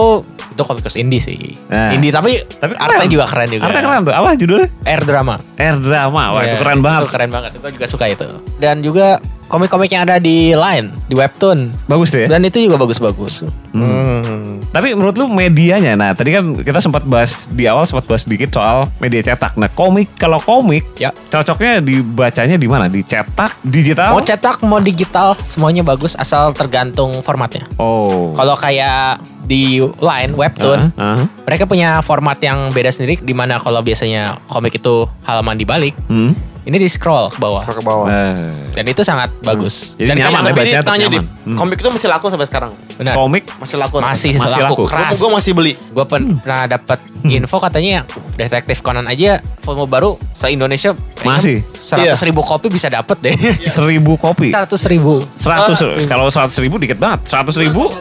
itu 0.53 0.61
komikus 0.61 0.95
indie 0.95 1.17
sih. 1.17 1.57
Nah. 1.67 1.89
Indie 1.91 2.13
tapi 2.13 2.37
Tapi 2.39 2.73
artnya 2.77 3.09
juga 3.09 3.25
keren 3.25 3.49
juga. 3.49 3.65
Artinya 3.65 3.83
keren 3.83 4.01
tuh. 4.05 4.13
Apa 4.13 4.29
judulnya? 4.37 4.67
Air 4.85 5.01
drama. 5.03 5.35
Air 5.57 5.75
drama. 5.81 6.23
Wah 6.31 6.41
itu 6.41 6.53
Iya, 6.53 6.61
keren 6.61 6.79
banget. 6.79 7.01
Itu 7.01 7.09
keren 7.11 7.31
banget. 7.33 7.51
Gue 7.57 7.71
juga 7.73 7.85
suka 7.89 8.05
itu. 8.05 8.27
Dan 8.61 8.79
juga 8.79 9.17
komik-komik 9.43 9.91
yang 9.91 10.05
ada 10.05 10.17
di 10.17 10.53
Line, 10.53 10.89
di 11.05 11.13
webtoon. 11.13 11.73
Bagus 11.85 12.09
deh. 12.09 12.25
ya. 12.25 12.37
Dan 12.37 12.41
itu 12.41 12.57
juga 12.61 12.77
bagus-bagus. 12.77 13.45
Hmm. 13.73 14.61
Tapi 14.73 14.97
menurut 14.97 15.13
lu 15.13 15.29
medianya, 15.29 15.93
nah 15.93 16.17
tadi 16.17 16.33
kan 16.33 16.57
kita 16.57 16.81
sempat 16.81 17.05
bahas 17.05 17.45
di 17.47 17.69
awal 17.69 17.85
sempat 17.85 18.09
bahas 18.09 18.25
sedikit 18.25 18.49
soal 18.49 18.89
media 18.97 19.21
cetak. 19.21 19.53
Nah 19.53 19.69
komik 19.69 20.09
kalau 20.17 20.41
komik 20.41 20.81
Ya. 20.97 21.13
cocoknya 21.29 21.77
dibacanya 21.77 22.57
di 22.57 22.65
mana? 22.65 22.89
Dicetak, 22.89 23.61
digital? 23.61 24.17
Mau 24.17 24.25
cetak, 24.25 24.65
mau 24.65 24.81
digital, 24.81 25.37
semuanya 25.45 25.85
bagus 25.85 26.17
asal 26.17 26.57
tergantung 26.57 27.21
formatnya. 27.21 27.69
Oh. 27.77 28.33
Kalau 28.33 28.57
kayak 28.57 29.21
di 29.43 29.63
Line 29.79 30.31
webtoon, 30.31 30.91
Ah, 30.93 31.15
ah. 31.15 31.23
mereka 31.43 31.63
punya 31.63 31.99
format 31.99 32.39
yang 32.39 32.69
beda 32.69 32.89
sendiri. 32.89 33.17
Di 33.17 33.31
mana 33.31 33.57
kalau 33.57 33.79
biasanya 33.79 34.39
komik 34.47 34.73
itu 34.73 35.03
halaman 35.21 35.53
dibalik, 35.53 35.91
Hmm. 36.05 36.31
ini 36.63 36.77
di 36.77 36.87
scroll 36.87 37.27
ke 37.27 37.37
bawah. 37.37 37.61
ke 37.61 37.79
bawah. 37.79 38.07
Eh, 38.07 38.71
Dan 38.73 38.85
itu 38.85 39.01
sangat 39.01 39.29
bagus. 39.41 39.93
Jadi 39.93 40.07
Dan 40.07 40.15
nyaman 40.17 40.41
ya 40.41 40.49
Tapi 40.49 40.59
ini 40.63 40.81
tanya 40.81 41.07
di 41.07 41.19
nyaman. 41.19 41.25
Hmm. 41.45 41.57
komik 41.57 41.77
itu 41.77 41.89
masih 41.89 42.07
laku 42.07 42.25
sampai 42.27 42.47
sekarang. 42.47 42.71
Benar. 42.93 43.13
komik 43.13 43.43
Masih 43.57 43.77
laku. 43.77 43.95
Masih, 43.99 44.31
Masih 44.33 44.61
laku, 44.61 44.81
laku. 44.81 44.83
keras. 44.87 45.11
Gue 45.13 45.29
masih 45.29 45.51
beli. 45.51 45.73
Gue 45.89 46.05
pernah 46.05 46.63
dapat 46.65 46.97
info 47.23 47.57
katanya 47.57 48.03
detektif 48.33 48.79
Conan 48.79 49.05
aja 49.05 49.37
volume 49.59 49.87
baru 49.87 50.11
se 50.31 50.49
Indonesia 50.49 50.91
Masih? 51.19 51.63
seratus 51.73 52.19
ribu 52.21 52.41
kopi 52.41 52.67
bisa 52.67 52.87
dapet 52.87 53.15
deh. 53.19 53.35
seribu 53.65 54.15
kopi. 54.15 54.49
Seratus 54.49 54.83
ribu. 54.85 55.19
Seratus 55.35 55.79
Ah. 55.79 55.99
kalau 56.05 56.27
seratus 56.27 56.55
ribu 56.57 56.75
dikit 56.77 56.95
banget. 56.95 57.23
Seratus 57.25 57.55
ribu. 57.55 57.91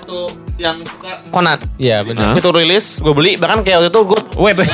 Yang 0.62 0.78
suka 0.86 1.10
Conan. 1.28 1.58
Iya 1.76 2.00
benar. 2.02 2.32
Itu 2.32 2.48
rilis, 2.50 2.98
gue 2.98 3.10
beli. 3.10 3.34
Bahkan 3.34 3.60
kayak 3.60 3.76
waktu 3.80 3.90
itu 3.90 4.00
gue 4.06 4.20
Wait, 4.38 4.56
wait. 4.56 4.70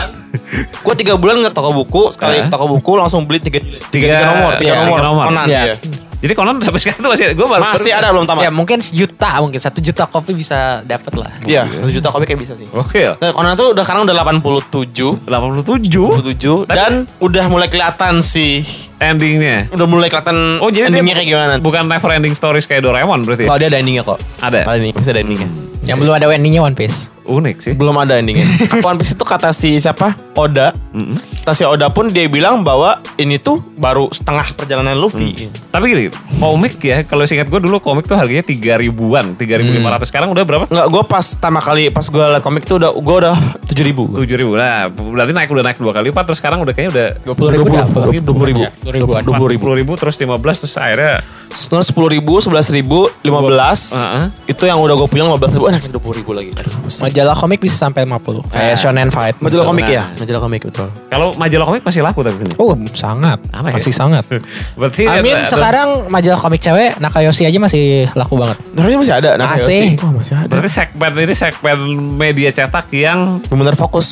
gue 0.78 0.95
tiga 0.95 1.14
bulan 1.14 1.41
ke 1.41 1.51
toko 1.51 1.72
buku 1.74 2.12
sekali 2.12 2.39
ke 2.39 2.49
toko 2.49 2.68
buku 2.70 2.93
langsung 2.95 3.24
beli 3.24 3.41
tiga 3.41 3.59
tiga, 3.59 3.80
Tiga- 3.89 4.07
tiga 4.12 4.26
nomor 4.28 4.51
tiga 4.55 4.68
iya, 4.68 4.76
nomor, 4.78 4.95
tiga 4.95 5.07
nomor. 5.07 5.24
Conan 5.26 5.47
Iya. 5.47 5.62
iya. 5.64 5.76
Jadi 6.18 6.34
konon 6.34 6.59
sampai 6.59 6.82
sekarang 6.82 6.99
tuh 7.01 7.11
masih 7.12 7.30
gue 7.30 7.47
baru 7.47 7.62
Masih 7.62 7.78
baru- 7.89 8.01
ada 8.03 8.09
belum 8.11 8.26
tamat. 8.26 8.43
Ya 8.43 8.51
mungkin 8.51 8.78
sejuta 8.80 9.39
mungkin 9.39 9.57
satu 9.57 9.78
juta 9.78 10.03
kopi 10.05 10.34
bisa 10.34 10.82
dapat 10.82 11.14
lah. 11.14 11.30
Iya, 11.43 11.62
satu 11.64 11.93
juta 11.93 12.09
kopi 12.11 12.24
kayak 12.26 12.41
bisa 12.43 12.53
sih. 12.53 12.66
Oke. 12.68 13.07
Nah, 13.14 13.30
Conan 13.30 13.55
tuh 13.55 13.70
udah 13.70 13.82
sekarang 13.82 14.03
udah 14.03 14.14
87 14.18 15.22
87 15.22 15.86
87 15.86 16.66
dan 16.68 17.07
udah 17.18 17.45
mulai 17.47 17.68
kelihatan 17.68 18.18
sih 18.18 18.66
endingnya. 18.99 19.70
udah 19.70 19.86
mulai 19.86 20.09
kelihatan 20.09 20.59
Oh 20.59 20.68
jadi 20.68 20.91
endingnya 20.91 21.14
kayak 21.14 21.28
gimana. 21.28 21.53
Bukan 21.57 21.86
never 21.86 22.11
ending 22.11 22.34
stories 22.34 22.66
kayak 22.66 22.82
Doraemon 22.82 23.22
berarti. 23.22 23.47
ya? 23.47 23.49
Kalau 23.49 23.59
dia 23.59 23.68
ada 23.68 23.78
endingnya 23.78 24.03
kok. 24.03 24.18
Ada. 24.41 24.59
Ada 24.64 24.74
ending, 24.76 24.93
pasti 24.93 25.11
ada 25.11 25.22
endingnya. 25.22 25.49
Yang 25.89 26.05
belum 26.05 26.14
ada 26.20 26.28
endingnya 26.28 26.61
One 26.61 26.76
Piece. 26.76 27.09
Unik 27.28 27.56
sih. 27.60 27.72
Belum 27.76 27.92
ada 28.00 28.16
endingnya. 28.16 28.48
One 28.80 28.96
Piece 28.96 29.12
itu 29.12 29.24
kata 29.28 29.52
si 29.52 29.76
siapa? 29.76 30.16
Oda. 30.32 30.72
Mm-mm. 30.96 31.12
Kata 31.44 31.52
si 31.52 31.62
Oda 31.68 31.92
pun 31.92 32.08
dia 32.08 32.24
bilang 32.26 32.64
bahwa 32.64 33.04
ini 33.20 33.36
tuh 33.36 33.60
baru 33.76 34.08
setengah 34.08 34.56
perjalanan 34.56 34.96
Luffy. 34.96 35.52
Tapi 35.68 35.84
gini, 35.92 36.04
komik 36.40 36.80
ya, 36.80 37.04
kalau 37.04 37.28
singkat 37.28 37.52
gue 37.52 37.60
dulu 37.60 37.78
komik 37.78 38.08
tuh 38.08 38.16
harganya 38.16 38.42
3 38.42 38.80
ribuan, 38.80 39.36
3.500. 39.36 40.08
Sekarang 40.08 40.28
udah 40.32 40.44
berapa? 40.48 40.64
Enggak, 40.66 40.86
gue 40.88 41.02
pas 41.04 41.26
pertama 41.26 41.60
kali 41.60 41.92
pas 41.92 42.06
gue 42.08 42.24
liat 42.24 42.42
komik 42.42 42.64
tuh 42.64 42.80
udah 42.80 42.90
gue 42.96 43.16
udah 43.26 43.34
tujuh 43.68 43.84
ribu. 43.84 44.04
7 44.16 44.24
ribu. 44.40 44.52
Nah, 44.56 44.88
berarti 44.88 45.32
naik 45.36 45.50
udah 45.52 45.64
naik 45.68 45.78
dua 45.78 45.92
kali 45.92 46.08
lipat. 46.10 46.24
Terus 46.32 46.38
sekarang 46.40 46.58
udah 46.64 46.72
kayaknya 46.72 46.90
udah 46.94 47.08
Dua 47.28 47.34
puluh 47.36 47.50
ribu. 47.52 47.64
Dua 47.68 48.34
puluh 48.34 48.48
ribu. 48.48 48.62
Ya, 48.64 48.70
20 48.80 48.96
ribuan. 48.96 49.20
Dua 49.20 49.34
puluh 49.36 49.50
ribu. 49.52 49.64
10 49.68 49.80
ribu 49.84 49.92
terus 50.00 50.16
15 50.16 50.62
terus 50.64 50.74
akhirnya 50.80 51.20
sepuluh 51.80 52.12
ribu, 52.12 52.44
sebelas 52.44 52.68
ribu, 52.68 53.08
lima 53.24 53.40
belas. 53.40 53.96
Itu 54.44 54.68
yang 54.68 54.78
udah 54.84 54.94
gue 55.00 55.08
punya 55.08 55.24
lima 55.24 55.40
belas 55.40 55.56
ribu. 55.56 55.66
Enak 55.68 55.88
dua 55.88 56.02
puluh 56.02 56.16
ribu 56.20 56.36
lagi. 56.36 56.52
Aduh. 56.54 56.92
Majalah 57.18 57.34
komik 57.34 57.58
bisa 57.58 57.74
sampai 57.76 58.06
50. 58.06 58.46
Kayak 58.46 58.62
Ah. 58.68 58.78
Shonen 58.78 59.10
Fight. 59.10 59.34
Majalah 59.42 59.66
komik 59.66 59.84
Nah. 59.84 59.90
ya? 59.92 60.04
Majalah 60.14 60.38
komik 60.40 60.62
betul. 60.62 60.86
kalau 61.08 61.34
majalah 61.34 61.66
komik 61.66 61.82
masih 61.82 61.98
laku 61.98 62.22
tapi. 62.22 62.46
Oh, 62.54 62.78
sangat. 62.94 63.42
Apa 63.50 63.68
ya? 63.68 63.74
masih 63.74 63.90
sangat. 63.90 64.22
Berarti 64.78 65.02
I 65.02 65.18
mean 65.18 65.42
sekarang 65.42 66.06
majalah 66.06 66.38
komik 66.38 66.60
cewek 66.60 66.94
Nakayoshi 66.96 67.42
aja 67.42 67.58
masih 67.58 68.06
laku 68.12 68.38
banget. 68.38 68.54
Nah, 68.70 68.86
ini 68.86 68.96
masih 68.96 69.14
ada. 69.16 69.34
Nah, 69.34 69.50
Masih. 69.50 69.98
Oh, 69.98 70.14
masih 70.14 70.34
ada. 70.36 70.46
berarti 70.46 70.70
segmen 70.70 71.10
ini 71.18 71.34
segmen 71.34 71.78
media 72.14 72.50
cetak 72.50 72.86
yang 72.92 73.42
Benar 73.48 73.74
fokus 73.74 74.06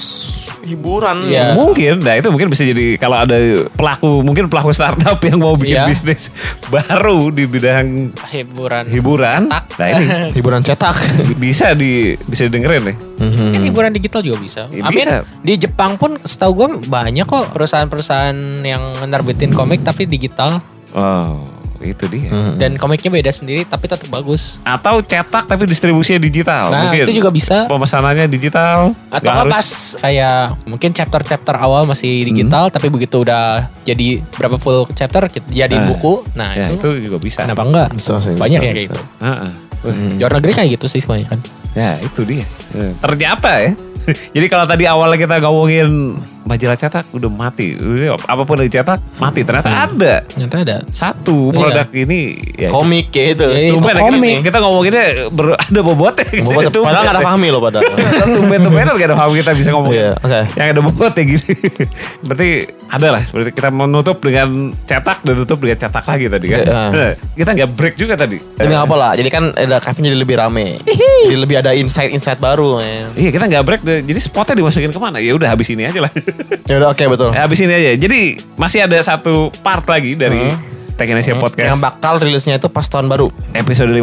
hiburan. 0.60 1.30
Iya. 1.30 1.54
mungkin, 1.54 2.00
nah 2.00 2.14
itu 2.14 2.26
mungkin 2.26 2.50
bisa 2.50 2.64
jadi 2.64 2.98
kalau 2.98 3.22
ada 3.22 3.38
pelaku 3.70 4.20
mungkin 4.20 4.50
pelaku 4.50 4.74
startup 4.74 5.14
yang 5.20 5.38
mau 5.38 5.54
bikin 5.54 5.78
Iya. 5.78 5.86
bisnis 5.86 6.34
baru 6.66 7.30
di 7.30 7.44
bidang 7.44 8.10
Hiburan. 8.26 8.84
hiburan, 8.86 9.40
Cetak. 9.46 9.64
nah 9.78 9.86
ini 9.92 10.06
Hiburan 10.36 10.60
cetak. 10.60 10.96
bisa 11.36 11.70
di 11.72 12.16
bisa 12.20 12.42
didengerin 12.44 12.82
nih. 12.84 12.95
Kan 13.16 13.60
hiburan 13.60 13.90
digital 13.90 14.20
juga 14.20 14.38
bisa. 14.38 14.62
Ya, 14.68 14.84
bisa. 14.86 15.24
di 15.40 15.56
Jepang 15.56 15.96
pun 15.96 16.20
setahu 16.20 16.52
gue 16.54 16.68
banyak 16.84 17.24
kok 17.24 17.48
perusahaan-perusahaan 17.50 18.36
yang 18.60 18.82
nerbitin 19.04 19.50
komik 19.50 19.80
tapi 19.80 20.04
digital 20.04 20.60
Oh, 20.90 21.44
itu 21.78 22.08
dia. 22.08 22.32
dan 22.56 22.74
komiknya 22.74 23.08
beda 23.10 23.30
sendiri 23.30 23.62
tapi 23.62 23.84
tetap 23.84 24.04
bagus. 24.06 24.60
Atau 24.62 25.00
cetak 25.00 25.44
tapi 25.44 25.64
distribusinya 25.64 26.16
digital. 26.18 26.68
Nah, 26.68 26.80
mungkin 26.86 27.04
itu 27.04 27.12
juga 27.14 27.28
bisa. 27.28 27.64
pemesanannya 27.66 28.26
digital. 28.26 28.96
Atau 29.08 29.28
harus- 29.28 29.52
pas 29.52 29.68
kayak 30.00 30.38
mungkin 30.64 30.90
chapter-chapter 30.90 31.52
awal 31.54 31.84
masih 31.84 32.24
digital 32.26 32.68
tapi 32.68 32.88
begitu 32.88 33.20
udah 33.22 33.68
jadi 33.82 34.24
berapa 34.30 34.56
puluh 34.56 34.88
chapter 34.90 35.28
jadi 35.46 35.72
Nah, 35.74 35.84
buku. 35.86 36.24
Nah, 36.32 36.52
ya, 36.52 36.68
itu, 36.68 36.88
itu 36.96 37.08
juga 37.08 37.16
bisa. 37.18 37.44
kenapa 37.44 37.62
enggak? 37.62 37.88
Bisa 37.92 38.16
sih, 38.18 38.32
Banyak 38.32 38.40
bisa, 38.40 38.56
ya 38.56 38.60
kayak 38.62 38.74
bisa. 38.74 38.92
gitu. 38.92 39.00
Heeh. 39.20 39.50
Wah, 39.76 39.92
Di 39.92 40.18
luar 40.18 40.32
negeri 40.34 40.52
kayak 40.54 40.68
gitu 40.74 40.86
sih 40.88 41.00
kebanyakan. 41.00 41.38
Ya 41.76 42.00
itu 42.00 42.24
dia. 42.24 42.48
Eh, 42.72 42.92
Ternyata 43.04 43.50
ya. 43.60 43.72
Jadi 44.34 44.46
kalau 44.46 44.64
tadi 44.64 44.84
awalnya 44.84 45.16
kita 45.16 45.34
ngomongin 45.38 45.88
majalah 46.42 46.74
cetak 46.74 47.10
udah 47.10 47.26
mati. 47.26 47.74
Apa 48.08 48.42
pun 48.42 48.54
yang 48.56 48.66
dicetak 48.66 49.02
mati. 49.16 49.42
Ternyata 49.42 49.66
ada 49.66 50.22
Ternyata 50.24 50.56
ada. 50.58 50.76
satu 50.88 51.48
Iya. 51.48 51.58
produk 51.58 51.88
ini. 51.92 52.20
Ya, 52.56 52.68
Komik 52.70 53.10
ya 53.10 53.24
itu. 53.32 53.44
Ya, 53.44 53.58
itu 53.60 53.74
tumben 53.74 53.90
ya, 53.90 54.00
komik. 54.00 54.22
Kita, 54.32 54.46
kita 54.46 54.58
ngomonginnya 54.60 55.04
ber, 55.28 55.46
ada 55.66 55.80
bobotnya. 55.80 56.26
Bobot- 56.40 56.64
Tumben 56.68 56.86
Padahal 56.86 57.02
gak 57.02 57.14
ada 57.14 57.24
pahami 57.24 57.48
loh 57.50 57.60
padahal. 57.60 57.84
Tumben-tumbenan 58.36 58.94
gak 58.94 59.08
ada 59.10 59.16
paham 59.16 59.32
kita 59.34 59.50
bisa 59.52 59.68
ngomong. 59.70 59.90
Iya, 59.90 60.12
oke. 60.16 60.40
Yang 60.54 60.68
ada 60.70 60.80
bobotnya 60.80 61.22
gini. 61.24 61.52
Berarti 62.22 62.48
ada 62.86 63.08
lah. 63.10 63.22
Berarti 63.26 63.50
kita 63.52 63.68
menutup 63.68 64.16
dengan 64.20 64.48
cetak 64.80 65.18
dan 65.20 65.34
tutup 65.36 65.58
dengan 65.58 65.78
cetak 65.80 66.04
lagi 66.04 66.26
tadi 66.28 66.46
kan. 66.46 66.58
Iya. 66.60 66.72
Nah, 66.88 67.12
kita 67.34 67.50
nggak 67.52 67.70
break 67.74 67.94
juga 67.98 68.14
tadi. 68.14 68.38
Tapi 68.38 68.70
gak 68.70 68.86
apa 68.86 68.94
lah. 68.94 69.12
Jadi 69.18 69.28
kan 69.28 69.50
ada 69.50 69.76
cafe 69.78 69.98
jadi 69.98 70.14
lebih 70.14 70.38
rame. 70.38 70.78
jadi 71.26 71.36
lebih 71.36 71.56
ada 71.58 71.74
insight-insight 71.74 72.38
baru. 72.38 72.78
Iya 73.12 73.30
kita 73.30 73.44
nggak 73.44 73.64
break 73.64 73.82
deh. 73.82 73.95
Jadi 74.02 74.20
spotnya 74.20 74.54
dimasukin 74.58 74.90
ke 74.92 75.00
mana? 75.00 75.22
Ya 75.22 75.32
udah 75.36 75.48
habis 75.52 75.68
ini 75.72 75.86
aja 75.86 76.00
lah. 76.04 76.12
Ya 76.66 76.82
udah 76.82 76.88
oke 76.92 77.04
betul. 77.06 77.30
Ya, 77.30 77.46
habis 77.46 77.58
ini 77.62 77.72
aja. 77.72 77.92
Jadi 77.94 78.20
masih 78.58 78.84
ada 78.84 78.98
satu 79.00 79.54
part 79.62 79.86
lagi 79.86 80.18
dari 80.18 80.42
Tech 80.96 81.06
Indonesia 81.06 81.36
Podcast. 81.36 81.68
Yang 81.76 81.80
bakal 81.84 82.14
rilisnya 82.18 82.56
itu 82.56 82.68
pas 82.72 82.88
tahun 82.88 83.06
baru. 83.06 83.28
episode 83.52 83.92
15 83.92 84.00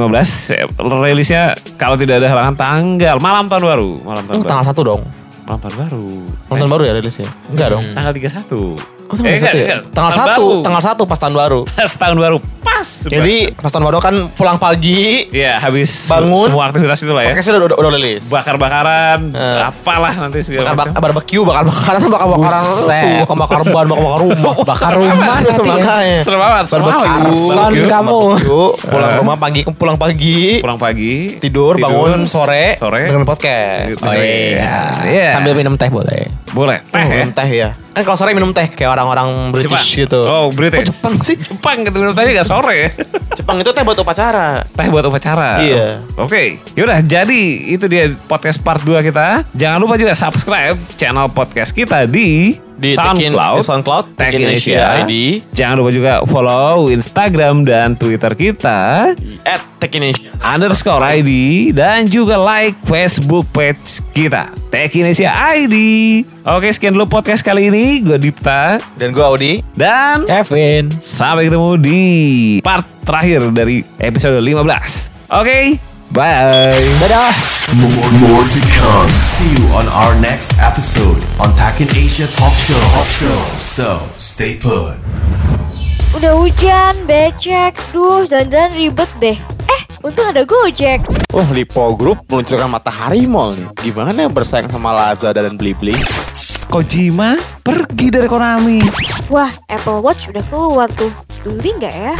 eh, 0.53 0.65
rilisnya 1.09 1.57
kalau 1.75 1.97
tidak 1.97 2.21
ada 2.21 2.29
halangan 2.29 2.55
tanggal 2.55 3.17
malam 3.17 3.49
tahun 3.49 3.63
baru. 3.65 3.91
Malam 4.05 4.23
tahun 4.29 4.37
baru. 4.39 4.49
tanggal 4.49 4.65
1 4.69 4.89
dong. 4.89 5.01
Malam 5.43 5.59
tahun 5.59 5.75
baru. 5.75 6.05
Tahun 6.53 6.69
baru 6.69 6.83
ya 6.85 6.93
rilisnya? 6.93 7.29
Enggak 7.49 7.67
dong. 7.73 7.83
Tanggal 7.97 8.13
31. 8.13 9.02
Oh, 9.13 9.17
tanggal 9.19 9.35
enggak, 9.35 9.53
1 9.53 9.55
ya? 9.55 9.63
enggak. 9.63 9.81
Tanggal 9.89 10.11
Tahun 10.11 10.25
1, 10.25 10.31
baru. 10.33 10.49
tanggal 10.59 10.81
1 10.83 11.05
pas 11.11 11.19
tahun 11.19 11.35
baru. 11.35 11.59
Pas 11.67 11.93
tahun 11.93 12.17
baru. 12.17 12.37
Pas. 12.63 12.89
Jadi 13.05 13.35
pas 13.53 13.69
tahun 13.69 13.85
baru 13.85 13.97
kan 13.99 14.15
pulang 14.31 14.57
pagi, 14.57 15.27
ya 15.29 15.55
habis 15.57 16.07
Bangun. 16.07 16.47
semua 16.47 16.63
aktivitas 16.65 16.95
itu 16.97 17.11
lah 17.11 17.21
ya. 17.21 17.29
podcastnya 17.29 17.53
udah, 17.55 17.67
udah, 17.69 17.77
udah 17.77 17.91
rilis. 17.93 18.23
Bakar-bakaran, 18.27 19.19
Eh. 19.29 19.59
apalah 19.61 20.13
nanti 20.17 20.39
segala 20.41 20.71
bakar 20.73 20.89
macam. 20.89 21.01
barbecue, 21.03 21.43
bakar 21.43 21.63
bakaran, 21.65 22.01
bakar 22.09 22.27
bakaran, 22.29 22.63
Buset. 22.65 23.03
bakar 23.21 23.35
bakar 23.37 23.59
ban, 23.65 23.85
bakar 23.85 23.99
bakar 23.99 24.19
rumah, 24.21 24.53
Bakar 24.63 24.91
rumah 24.95 25.35
Itu 25.37 25.49
nanti 25.49 25.59
ya. 25.61 25.75
makanya. 25.75 26.19
Serem 26.23 26.39
serem 26.63 26.83
Barbecue, 26.83 27.51
barbecue, 27.51 27.87
kamu. 27.87 28.19
pulang 28.81 29.11
Eh. 29.11 29.17
rumah 29.19 29.35
pagi, 29.37 29.61
pulang 29.69 29.97
pagi, 29.97 30.39
Pulang 30.59 30.79
pagi, 30.79 31.15
tidur, 31.37 31.75
bangun 31.77 32.23
sore, 32.25 32.75
sore. 32.75 33.07
dengan 33.07 33.23
podcast. 33.23 33.99
Oh, 34.01 34.15
iya. 34.15 35.03
Iya. 35.03 35.27
Sambil 35.31 35.53
minum 35.53 35.75
teh 35.75 35.87
boleh. 35.87 36.31
boleh. 36.49 36.79
Teh 36.85 36.99
ya. 37.01 37.11
minum 37.13 37.29
teh 37.29 37.49
ya. 37.49 37.69
Kan 37.93 38.01
kalau 38.01 38.17
sore 38.17 38.33
minum 38.33 38.49
teh 38.49 38.65
kayak 38.65 38.89
orang-orang 38.89 39.53
British 39.53 39.69
Jepang. 39.69 40.01
gitu. 40.09 40.21
Oh, 40.25 40.49
British. 40.49 40.81
Oh, 40.81 40.89
Jepang 40.89 41.15
sih. 41.21 41.37
Jepang 41.37 41.77
gitu 41.85 41.93
menurut 41.93 42.17
aja 42.17 42.29
gak 42.41 42.49
sore 42.49 42.73
ya. 42.73 42.89
Jepang 43.37 43.61
itu 43.61 43.69
teh 43.69 43.83
buat 43.85 43.97
upacara. 43.97 44.65
Teh 44.65 44.87
buat 44.89 45.05
upacara. 45.05 45.61
Iya. 45.61 46.01
Oke, 46.17 46.57
yaudah 46.73 47.05
jadi 47.05 47.41
itu 47.69 47.85
dia 47.85 48.09
podcast 48.25 48.57
part 48.57 48.81
2 48.81 48.97
kita. 49.05 49.45
Jangan 49.53 49.77
lupa 49.77 50.01
juga 50.01 50.17
subscribe 50.17 50.73
channel 50.97 51.29
podcast 51.29 51.69
kita 51.69 52.09
di, 52.09 52.57
Di 52.73 52.97
SoundCloud, 52.97 53.57
di 53.59 53.63
SoundCloud, 53.63 54.05
Tech 54.17 54.33
Indonesia 54.33 55.05
ID. 55.05 55.13
Jangan 55.53 55.75
lupa 55.79 55.91
juga 55.93 56.13
follow 56.25 56.89
Instagram 56.89 57.63
dan 57.63 57.93
Twitter 57.95 58.33
kita 58.33 59.13
At 59.45 59.61
Tech 59.77 59.93
Indonesia. 59.93 60.33
underscore 60.41 60.99
ID 60.99 61.31
dan 61.71 62.09
juga 62.09 62.35
like 62.35 62.75
Facebook 62.83 63.45
page 63.53 64.01
kita 64.11 64.51
Tech 64.67 64.89
Indonesia 64.91 65.29
ID. 65.29 65.75
Oke, 66.43 66.67
sekian 66.73 66.97
dulu 66.97 67.07
podcast 67.07 67.39
kali 67.39 67.71
ini. 67.71 68.01
Gue 68.01 68.17
Dipta 68.17 68.81
Dan 68.97 69.13
gue 69.13 69.23
Audi. 69.23 69.53
dan 69.77 70.25
Kevin. 70.27 70.91
Sampai 70.99 71.47
ketemu 71.47 71.79
di 71.79 72.01
part 72.59 72.83
terakhir 73.05 73.53
dari 73.53 73.85
episode 74.01 74.41
15. 74.41 75.13
Oke, 75.29 75.79
bye. 76.13 76.69
Dadah. 77.01 77.33
More, 77.73 78.09
more 78.21 78.45
to 78.45 78.61
come. 78.77 79.09
See 79.25 79.49
you 79.57 79.65
on 79.73 79.89
our 79.89 80.13
next 80.21 80.53
episode 80.61 81.17
on 81.41 81.49
Takin 81.57 81.89
Asia 81.97 82.29
Talk 82.37 82.53
Show. 82.53 82.77
Talk 82.93 83.09
Show. 83.09 83.39
So 83.57 83.89
stay 84.21 84.61
put. 84.61 85.01
Udah 86.13 86.37
hujan, 86.37 87.09
becek, 87.09 87.73
duh 87.89 88.29
dandan 88.29 88.69
ribet 88.77 89.09
deh. 89.17 89.33
Eh, 89.65 89.81
untung 90.05 90.29
ada 90.29 90.45
Gojek. 90.45 91.01
Wah, 91.33 91.49
Lipo 91.49 91.97
Group 91.97 92.29
meluncurkan 92.29 92.69
Matahari 92.69 93.25
Mall 93.25 93.57
nih. 93.57 93.67
Gimana 93.81 94.13
bersaing 94.29 94.69
sama 94.69 94.93
Lazada 94.93 95.41
dan 95.41 95.57
Blibli? 95.57 95.97
Kojima 96.69 97.41
pergi 97.65 98.13
dari 98.13 98.29
Konami. 98.29 98.85
Wah, 99.33 99.49
Apple 99.65 100.05
Watch 100.05 100.29
udah 100.29 100.45
keluar 100.53 100.85
tuh. 100.93 101.09
Beli 101.41 101.73
nggak 101.81 101.95
ya? 101.97 102.13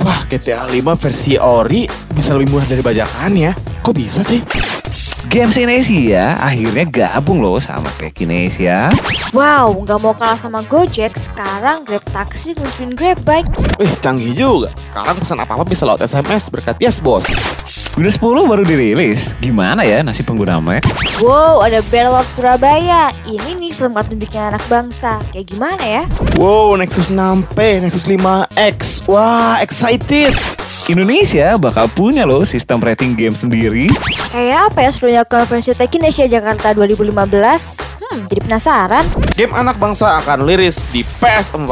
Wah, 0.00 0.20
GTA 0.32 0.64
5 0.64 0.96
versi 0.96 1.36
ori 1.36 1.84
bisa 2.14 2.32
lebih 2.38 2.54
murah 2.54 2.66
dari 2.70 2.80
bajakan 2.80 3.34
ya. 3.34 3.52
Kok 3.82 3.94
bisa 3.94 4.22
sih? 4.22 4.40
Games 5.34 5.58
Indonesia 5.58 6.38
akhirnya 6.38 6.86
gabung 6.86 7.42
loh 7.42 7.58
sama 7.58 7.90
Tech 7.98 8.14
Indonesia. 8.22 8.86
Wow, 9.34 9.82
nggak 9.82 9.98
mau 9.98 10.14
kalah 10.14 10.38
sama 10.38 10.62
Gojek, 10.62 11.18
sekarang 11.18 11.82
Grab 11.82 12.06
Taxi 12.14 12.54
nguncurin 12.54 12.94
Grab 12.94 13.18
Bike. 13.26 13.50
Wih, 13.82 13.90
canggih 13.98 14.30
juga. 14.30 14.70
Sekarang 14.78 15.18
pesan 15.18 15.42
apa-apa 15.42 15.66
bisa 15.66 15.82
lewat 15.82 16.06
SMS 16.06 16.54
berkat 16.54 16.78
Yes 16.78 17.02
Bos. 17.02 17.26
Windows 17.94 18.18
10 18.18 18.50
baru 18.50 18.66
dirilis. 18.66 19.38
Gimana 19.38 19.86
ya 19.86 20.02
nasib 20.02 20.26
pengguna 20.26 20.58
Mac? 20.58 20.82
Wow, 21.22 21.62
ada 21.62 21.78
Battle 21.94 22.18
of 22.18 22.26
Surabaya. 22.26 23.14
Ini 23.22 23.54
nih 23.54 23.70
film 23.70 23.94
kartun 23.94 24.18
bikin 24.18 24.50
anak 24.50 24.66
bangsa. 24.66 25.22
Kayak 25.30 25.46
gimana 25.54 25.84
ya? 25.86 26.02
Wow, 26.34 26.74
Nexus 26.74 27.06
6P, 27.06 27.78
Nexus 27.78 28.02
5X. 28.02 29.06
Wah, 29.06 29.62
excited. 29.62 30.34
Indonesia 30.90 31.54
bakal 31.54 31.86
punya 31.86 32.26
loh 32.26 32.42
sistem 32.42 32.82
rating 32.82 33.14
game 33.14 33.30
sendiri. 33.30 33.86
Kayak 34.34 34.74
apa 34.74 34.78
ya 34.82 34.90
serunya 34.90 35.22
konferensi 35.22 35.70
Tech 35.70 35.94
Indonesia 35.94 36.26
Jakarta 36.26 36.74
2015? 36.74 37.14
Hmm, 38.02 38.26
jadi 38.26 38.40
penasaran. 38.42 39.06
Game 39.38 39.54
anak 39.54 39.78
bangsa 39.78 40.18
akan 40.18 40.42
liris 40.42 40.82
di 40.90 41.06
PS4. 41.22 41.70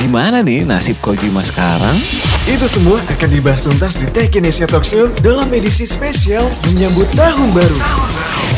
Gimana 0.00 0.40
nih 0.40 0.64
nasib 0.64 0.96
Kojima 1.04 1.44
sekarang? 1.44 2.25
Itu 2.46 2.70
semua 2.70 3.02
akan 3.10 3.26
dibahas 3.26 3.58
tuntas 3.58 3.98
di 3.98 4.06
Tech 4.06 4.30
Indonesia 4.30 4.70
Talk 4.70 4.86
Show 4.86 5.10
dalam 5.18 5.50
edisi 5.50 5.82
spesial 5.82 6.46
menyambut 6.70 7.10
tahun 7.18 7.50
baru. 7.50 7.78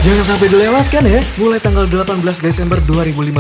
Jangan 0.04 0.24
sampai 0.28 0.52
dilewatkan 0.52 1.08
ya, 1.08 1.24
mulai 1.40 1.56
tanggal 1.56 1.88
18 1.88 2.20
Desember 2.44 2.76
2015 2.84 3.32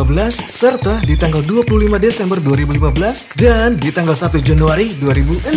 serta 0.48 1.04
di 1.04 1.20
tanggal 1.20 1.44
25 1.44 2.00
Desember 2.00 2.40
2015 2.40 3.36
dan 3.36 3.76
di 3.76 3.92
tanggal 3.92 4.16
1 4.16 4.40
Januari 4.40 4.96
2016. 4.96 5.52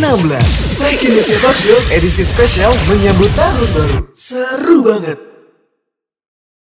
Tech 0.76 1.00
Indonesia 1.00 1.40
Talk 1.40 1.56
Show 1.56 1.80
edisi 1.96 2.28
spesial 2.28 2.76
menyambut 2.92 3.32
tahun 3.32 3.68
baru. 3.72 4.00
Seru 4.12 4.84
banget. 4.84 5.31